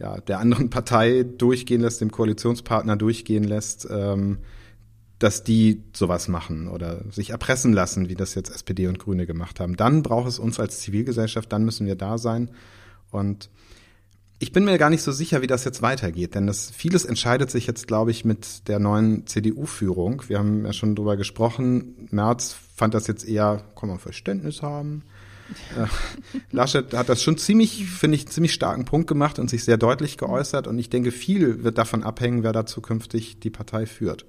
ja, 0.00 0.20
der 0.20 0.40
anderen 0.40 0.68
Partei 0.70 1.22
durchgehen 1.22 1.80
lässt, 1.80 2.00
dem 2.00 2.10
Koalitionspartner 2.10 2.96
durchgehen 2.96 3.44
lässt, 3.44 3.86
ähm, 3.88 4.38
dass 5.22 5.44
die 5.44 5.84
sowas 5.92 6.26
machen 6.26 6.66
oder 6.66 7.04
sich 7.12 7.30
erpressen 7.30 7.72
lassen, 7.72 8.08
wie 8.08 8.16
das 8.16 8.34
jetzt 8.34 8.50
SPD 8.50 8.88
und 8.88 8.98
Grüne 8.98 9.26
gemacht 9.26 9.60
haben. 9.60 9.76
Dann 9.76 10.02
braucht 10.02 10.26
es 10.26 10.40
uns 10.40 10.58
als 10.58 10.80
Zivilgesellschaft, 10.80 11.52
dann 11.52 11.64
müssen 11.64 11.86
wir 11.86 11.94
da 11.94 12.18
sein. 12.18 12.50
Und 13.12 13.48
ich 14.42 14.50
bin 14.50 14.64
mir 14.64 14.76
gar 14.76 14.90
nicht 14.90 15.02
so 15.02 15.12
sicher, 15.12 15.40
wie 15.40 15.46
das 15.46 15.64
jetzt 15.64 15.82
weitergeht, 15.82 16.34
denn 16.34 16.48
das 16.48 16.72
vieles 16.72 17.04
entscheidet 17.04 17.48
sich 17.48 17.68
jetzt, 17.68 17.86
glaube 17.86 18.10
ich, 18.10 18.24
mit 18.24 18.66
der 18.66 18.80
neuen 18.80 19.24
CDU-Führung. 19.24 20.24
Wir 20.26 20.40
haben 20.40 20.66
ja 20.66 20.72
schon 20.72 20.96
drüber 20.96 21.16
gesprochen. 21.16 22.08
Merz 22.10 22.56
fand 22.74 22.94
das 22.94 23.06
jetzt 23.06 23.24
eher, 23.24 23.62
kann 23.76 23.88
man 23.88 24.00
Verständnis 24.00 24.60
haben. 24.60 25.04
Äh, 25.76 25.86
Laschet 26.50 26.92
hat 26.92 27.08
das 27.08 27.22
schon 27.22 27.38
ziemlich, 27.38 27.86
finde 27.86 28.16
ich, 28.16 28.26
ziemlich 28.26 28.52
starken 28.52 28.84
Punkt 28.84 29.06
gemacht 29.06 29.38
und 29.38 29.48
sich 29.48 29.62
sehr 29.62 29.76
deutlich 29.76 30.18
geäußert. 30.18 30.66
Und 30.66 30.76
ich 30.76 30.90
denke, 30.90 31.12
viel 31.12 31.62
wird 31.62 31.78
davon 31.78 32.02
abhängen, 32.02 32.42
wer 32.42 32.52
da 32.52 32.66
zukünftig 32.66 33.38
die 33.38 33.50
Partei 33.50 33.86
führt. 33.86 34.26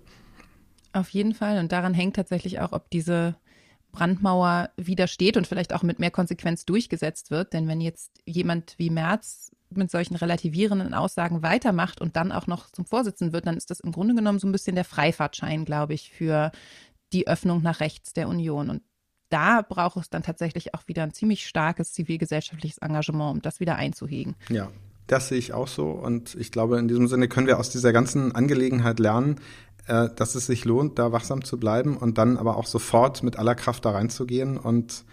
Auf 0.91 1.09
jeden 1.09 1.33
Fall. 1.33 1.57
Und 1.57 1.71
daran 1.71 1.95
hängt 1.95 2.15
tatsächlich 2.15 2.59
auch, 2.59 2.71
ob 2.71 2.91
diese 2.91 3.35
Brandmauer 3.93 4.71
widersteht 4.75 5.37
und 5.37 5.47
vielleicht 5.47 5.73
auch 5.73 5.83
mit 5.83 5.99
mehr 5.99 6.11
Konsequenz 6.11 6.65
durchgesetzt 6.65 7.31
wird. 7.31 7.53
Denn 7.53 7.67
wenn 7.67 7.79
jetzt 7.79 8.11
jemand 8.25 8.75
wie 8.77 8.89
Merz 8.89 9.51
mit 9.69 9.89
solchen 9.89 10.15
relativierenden 10.15 10.93
Aussagen 10.93 11.41
weitermacht 11.41 12.01
und 12.01 12.15
dann 12.15 12.31
auch 12.31 12.47
noch 12.47 12.69
zum 12.71 12.85
Vorsitzenden 12.85 13.33
wird, 13.33 13.47
dann 13.47 13.55
ist 13.55 13.71
das 13.71 13.79
im 13.79 13.91
Grunde 13.91 14.15
genommen 14.15 14.39
so 14.39 14.47
ein 14.47 14.51
bisschen 14.51 14.75
der 14.75 14.83
Freifahrtschein, 14.83 15.63
glaube 15.63 15.93
ich, 15.93 16.11
für 16.11 16.51
die 17.13 17.27
Öffnung 17.27 17.61
nach 17.61 17.79
rechts 17.79 18.13
der 18.13 18.27
Union. 18.27 18.69
Und 18.69 18.81
da 19.29 19.61
braucht 19.61 19.97
es 19.97 20.09
dann 20.09 20.23
tatsächlich 20.23 20.73
auch 20.73 20.87
wieder 20.87 21.03
ein 21.03 21.13
ziemlich 21.13 21.47
starkes 21.47 21.93
zivilgesellschaftliches 21.93 22.79
Engagement, 22.79 23.35
um 23.35 23.41
das 23.41 23.59
wieder 23.59 23.75
einzuhegen. 23.75 24.35
Ja, 24.49 24.69
das 25.07 25.27
sehe 25.27 25.37
ich 25.37 25.53
auch 25.53 25.67
so. 25.67 25.91
Und 25.91 26.35
ich 26.35 26.51
glaube, 26.51 26.79
in 26.79 26.87
diesem 26.87 27.07
Sinne 27.07 27.27
können 27.27 27.47
wir 27.47 27.59
aus 27.59 27.69
dieser 27.69 27.93
ganzen 27.93 28.33
Angelegenheit 28.33 28.99
lernen, 28.99 29.39
äh, 29.87 30.09
dass 30.15 30.35
es 30.35 30.45
sich 30.45 30.65
lohnt, 30.65 30.99
da 30.99 31.11
wachsam 31.11 31.43
zu 31.43 31.59
bleiben 31.59 31.97
und 31.97 32.17
dann 32.17 32.37
aber 32.37 32.57
auch 32.57 32.65
sofort 32.67 33.23
mit 33.23 33.37
aller 33.37 33.55
Kraft 33.55 33.85
da 33.85 33.91
reinzugehen 33.91 34.57
und 34.57 35.05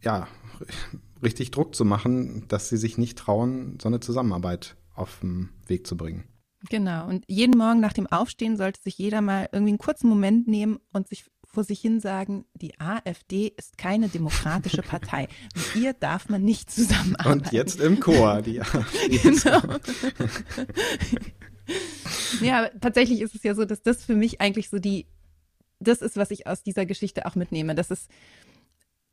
ja, 0.00 0.26
richtig 1.22 1.50
Druck 1.50 1.74
zu 1.74 1.84
machen, 1.84 2.46
dass 2.48 2.68
sie 2.68 2.76
sich 2.76 2.98
nicht 2.98 3.18
trauen, 3.18 3.78
so 3.80 3.88
eine 3.88 4.00
Zusammenarbeit 4.00 4.76
auf 4.94 5.20
den 5.20 5.50
Weg 5.66 5.86
zu 5.86 5.96
bringen. 5.96 6.24
Genau. 6.68 7.08
Und 7.08 7.24
jeden 7.28 7.58
Morgen 7.58 7.80
nach 7.80 7.92
dem 7.92 8.06
Aufstehen 8.06 8.56
sollte 8.56 8.80
sich 8.80 8.96
jeder 8.98 9.20
mal 9.20 9.48
irgendwie 9.52 9.70
einen 9.70 9.78
kurzen 9.78 10.08
Moment 10.08 10.46
nehmen 10.46 10.78
und 10.92 11.08
sich 11.08 11.24
vor 11.44 11.64
sich 11.64 11.80
hin 11.80 12.00
sagen, 12.00 12.46
die 12.54 12.80
AfD 12.80 13.52
ist 13.56 13.76
keine 13.76 14.08
demokratische 14.08 14.82
Partei. 14.82 15.28
Mit 15.54 15.76
ihr 15.76 15.92
darf 15.92 16.28
man 16.28 16.42
nicht 16.42 16.70
zusammenarbeiten. 16.70 17.40
Und 17.40 17.52
jetzt 17.52 17.80
im 17.80 18.00
Chor, 18.00 18.42
die 18.42 18.60
AfD. 18.62 19.18
Genau. 19.18 19.60
ja, 22.40 22.68
tatsächlich 22.80 23.20
ist 23.20 23.34
es 23.34 23.42
ja 23.42 23.54
so, 23.54 23.64
dass 23.64 23.82
das 23.82 24.04
für 24.04 24.14
mich 24.14 24.40
eigentlich 24.40 24.70
so 24.70 24.78
die, 24.78 25.06
das 25.80 26.02
ist, 26.02 26.16
was 26.16 26.30
ich 26.30 26.46
aus 26.46 26.62
dieser 26.62 26.86
Geschichte 26.86 27.26
auch 27.26 27.34
mitnehme, 27.34 27.74
dass 27.74 27.90
es 27.90 28.08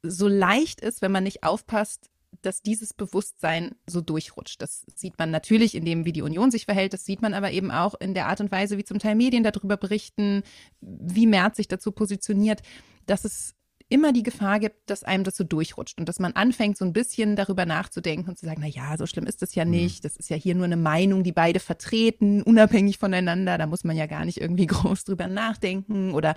so 0.02 0.28
leicht 0.28 0.82
ist, 0.82 1.02
wenn 1.02 1.12
man 1.12 1.24
nicht 1.24 1.44
aufpasst, 1.44 2.10
dass 2.42 2.62
dieses 2.62 2.94
Bewusstsein 2.94 3.76
so 3.88 4.02
durchrutscht. 4.02 4.62
Das 4.62 4.86
sieht 4.96 5.18
man 5.18 5.32
natürlich 5.32 5.76
in 5.76 5.84
dem, 5.84 6.06
wie 6.06 6.14
die 6.14 6.22
Union 6.22 6.52
sich 6.52 6.66
verhält. 6.66 6.94
Das 6.94 7.06
sieht 7.06 7.22
man 7.22 7.34
aber 7.34 7.52
eben 7.52 7.72
auch 7.72 7.96
in 8.00 8.14
der 8.14 8.28
Art 8.28 8.40
und 8.40 8.52
Weise, 8.52 8.78
wie 8.78 8.84
zum 8.84 9.00
Teil 9.00 9.16
Medien 9.16 9.44
darüber 9.44 9.78
berichten, 9.78 10.44
wie 10.80 11.28
Merz 11.28 11.58
sich 11.58 11.68
dazu 11.68 11.92
positioniert, 11.92 12.62
dass 13.08 13.26
es 13.26 13.56
immer 13.90 14.14
die 14.14 14.24
Gefahr 14.24 14.60
gibt, 14.60 14.90
dass 14.90 15.04
einem 15.04 15.24
das 15.24 15.36
so 15.36 15.44
durchrutscht 15.44 16.00
und 16.00 16.08
dass 16.08 16.20
man 16.20 16.34
anfängt, 16.34 16.78
so 16.78 16.86
ein 16.86 16.94
bisschen 16.94 17.36
darüber 17.36 17.66
nachzudenken 17.66 18.30
und 18.30 18.38
zu 18.38 18.46
sagen, 18.46 18.62
na 18.62 18.68
ja, 18.68 18.96
so 18.98 19.08
schlimm 19.08 19.26
ist 19.26 19.42
das 19.42 19.56
ja 19.56 19.66
mhm. 19.66 19.72
nicht. 19.72 20.06
Das 20.06 20.16
ist 20.16 20.30
ja 20.30 20.38
hier 20.38 20.54
nur 20.54 20.66
eine 20.66 20.78
Meinung, 20.78 21.24
die 21.24 21.32
beide 21.32 21.60
vertreten, 21.60 22.44
unabhängig 22.44 23.00
voneinander. 23.00 23.58
Da 23.58 23.66
muss 23.66 23.84
man 23.84 23.98
ja 23.98 24.06
gar 24.06 24.26
nicht 24.26 24.40
irgendwie 24.40 24.68
groß 24.68 25.06
drüber 25.06 25.28
nachdenken 25.28 26.14
oder 26.14 26.36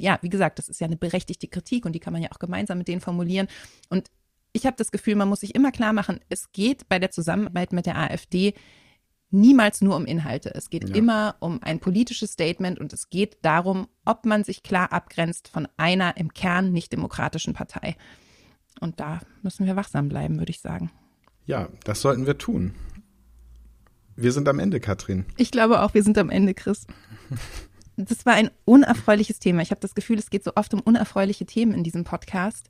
ja, 0.00 0.18
wie 0.22 0.30
gesagt, 0.30 0.58
das 0.58 0.68
ist 0.68 0.80
ja 0.80 0.86
eine 0.86 0.96
berechtigte 0.96 1.46
Kritik 1.46 1.84
und 1.84 1.92
die 1.92 2.00
kann 2.00 2.12
man 2.12 2.22
ja 2.22 2.30
auch 2.32 2.38
gemeinsam 2.38 2.78
mit 2.78 2.88
denen 2.88 3.02
formulieren. 3.02 3.48
Und 3.90 4.10
ich 4.52 4.64
habe 4.64 4.76
das 4.76 4.90
Gefühl, 4.90 5.16
man 5.16 5.28
muss 5.28 5.40
sich 5.40 5.54
immer 5.54 5.72
klar 5.72 5.92
machen, 5.92 6.20
es 6.30 6.52
geht 6.52 6.88
bei 6.88 6.98
der 6.98 7.10
Zusammenarbeit 7.10 7.72
mit 7.72 7.86
der 7.86 7.98
AfD 7.98 8.54
niemals 9.34 9.80
nur 9.80 9.96
um 9.96 10.06
Inhalte. 10.06 10.54
Es 10.54 10.70
geht 10.70 10.88
ja. 10.88 10.94
immer 10.94 11.36
um 11.40 11.62
ein 11.62 11.80
politisches 11.80 12.32
Statement 12.32 12.78
und 12.78 12.92
es 12.92 13.10
geht 13.10 13.38
darum, 13.42 13.88
ob 14.04 14.24
man 14.24 14.44
sich 14.44 14.62
klar 14.62 14.92
abgrenzt 14.92 15.48
von 15.48 15.68
einer 15.76 16.16
im 16.16 16.32
Kern 16.32 16.72
nicht 16.72 16.92
demokratischen 16.92 17.52
Partei. 17.52 17.96
Und 18.80 19.00
da 19.00 19.20
müssen 19.42 19.66
wir 19.66 19.76
wachsam 19.76 20.08
bleiben, 20.08 20.38
würde 20.38 20.50
ich 20.50 20.60
sagen. 20.60 20.90
Ja, 21.46 21.68
das 21.84 22.00
sollten 22.00 22.26
wir 22.26 22.38
tun. 22.38 22.74
Wir 24.16 24.32
sind 24.32 24.48
am 24.48 24.58
Ende, 24.58 24.80
Katrin. 24.80 25.26
Ich 25.36 25.50
glaube 25.50 25.82
auch, 25.82 25.94
wir 25.94 26.02
sind 26.02 26.16
am 26.18 26.30
Ende, 26.30 26.54
Chris. 26.54 26.86
Das 27.96 28.26
war 28.26 28.34
ein 28.34 28.50
unerfreuliches 28.64 29.38
Thema. 29.38 29.62
Ich 29.62 29.70
habe 29.70 29.80
das 29.80 29.94
Gefühl, 29.94 30.18
es 30.18 30.28
geht 30.28 30.42
so 30.42 30.52
oft 30.56 30.74
um 30.74 30.80
unerfreuliche 30.80 31.46
Themen 31.46 31.72
in 31.72 31.84
diesem 31.84 32.02
Podcast. 32.02 32.68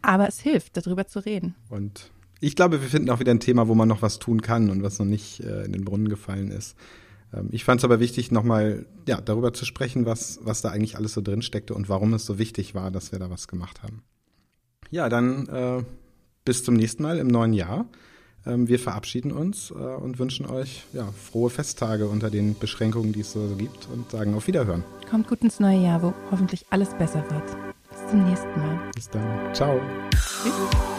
Aber 0.00 0.26
es 0.28 0.40
hilft, 0.40 0.78
darüber 0.78 1.06
zu 1.06 1.18
reden. 1.18 1.54
Und 1.68 2.10
ich 2.40 2.56
glaube, 2.56 2.80
wir 2.80 2.88
finden 2.88 3.10
auch 3.10 3.20
wieder 3.20 3.32
ein 3.32 3.40
Thema, 3.40 3.68
wo 3.68 3.74
man 3.74 3.88
noch 3.88 4.02
was 4.02 4.18
tun 4.18 4.42
kann 4.42 4.70
und 4.70 4.82
was 4.82 4.98
noch 4.98 5.06
nicht 5.06 5.40
äh, 5.40 5.64
in 5.64 5.72
den 5.72 5.84
Brunnen 5.84 6.08
gefallen 6.08 6.50
ist. 6.50 6.76
Ähm, 7.32 7.48
ich 7.50 7.64
fand 7.64 7.80
es 7.80 7.84
aber 7.84 8.00
wichtig, 8.00 8.30
nochmal 8.30 8.86
ja, 9.06 9.20
darüber 9.20 9.52
zu 9.52 9.64
sprechen, 9.64 10.06
was, 10.06 10.40
was 10.42 10.62
da 10.62 10.70
eigentlich 10.70 10.96
alles 10.96 11.12
so 11.12 11.20
drin 11.20 11.42
steckte 11.42 11.74
und 11.74 11.88
warum 11.88 12.14
es 12.14 12.26
so 12.26 12.38
wichtig 12.38 12.74
war, 12.74 12.90
dass 12.90 13.12
wir 13.12 13.18
da 13.18 13.30
was 13.30 13.48
gemacht 13.48 13.82
haben. 13.82 14.02
Ja, 14.90 15.08
dann 15.08 15.48
äh, 15.48 15.82
bis 16.44 16.62
zum 16.64 16.74
nächsten 16.74 17.02
Mal 17.02 17.18
im 17.18 17.26
neuen 17.26 17.52
Jahr. 17.52 17.86
Ähm, 18.46 18.68
wir 18.68 18.78
verabschieden 18.78 19.32
uns 19.32 19.70
äh, 19.70 19.74
und 19.74 20.18
wünschen 20.18 20.46
euch 20.46 20.84
ja, 20.92 21.08
frohe 21.12 21.50
Festtage 21.50 22.06
unter 22.06 22.30
den 22.30 22.56
Beschränkungen, 22.58 23.12
die 23.12 23.20
es 23.20 23.32
so 23.32 23.54
gibt 23.58 23.88
und 23.92 24.10
sagen 24.10 24.34
auf 24.34 24.46
Wiederhören. 24.46 24.84
Kommt 25.10 25.28
gut 25.28 25.40
ins 25.42 25.58
neue 25.58 25.82
Jahr, 25.82 26.02
wo 26.02 26.14
hoffentlich 26.30 26.64
alles 26.70 26.94
besser 26.94 27.24
wird. 27.30 27.56
Bis 27.90 28.10
zum 28.10 28.24
nächsten 28.24 28.60
Mal. 28.60 28.80
Bis 28.94 29.10
dann. 29.10 29.54
Ciao. 29.54 29.80
Tschüss. 30.12 30.95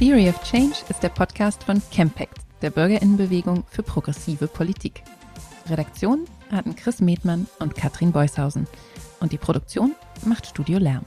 Theory 0.00 0.30
of 0.30 0.42
Change 0.44 0.76
ist 0.88 1.02
der 1.02 1.10
Podcast 1.10 1.62
von 1.64 1.82
Campact, 1.94 2.38
der 2.62 2.70
Bürgerinnenbewegung 2.70 3.64
für 3.68 3.82
progressive 3.82 4.46
Politik. 4.46 5.02
Redaktion 5.68 6.24
hatten 6.50 6.74
Chris 6.74 7.02
Medmann 7.02 7.46
und 7.58 7.74
Katrin 7.74 8.10
Beushausen 8.10 8.66
und 9.20 9.30
die 9.32 9.36
Produktion 9.36 9.94
macht 10.24 10.46
Studio 10.46 10.78
Lärm. 10.78 11.04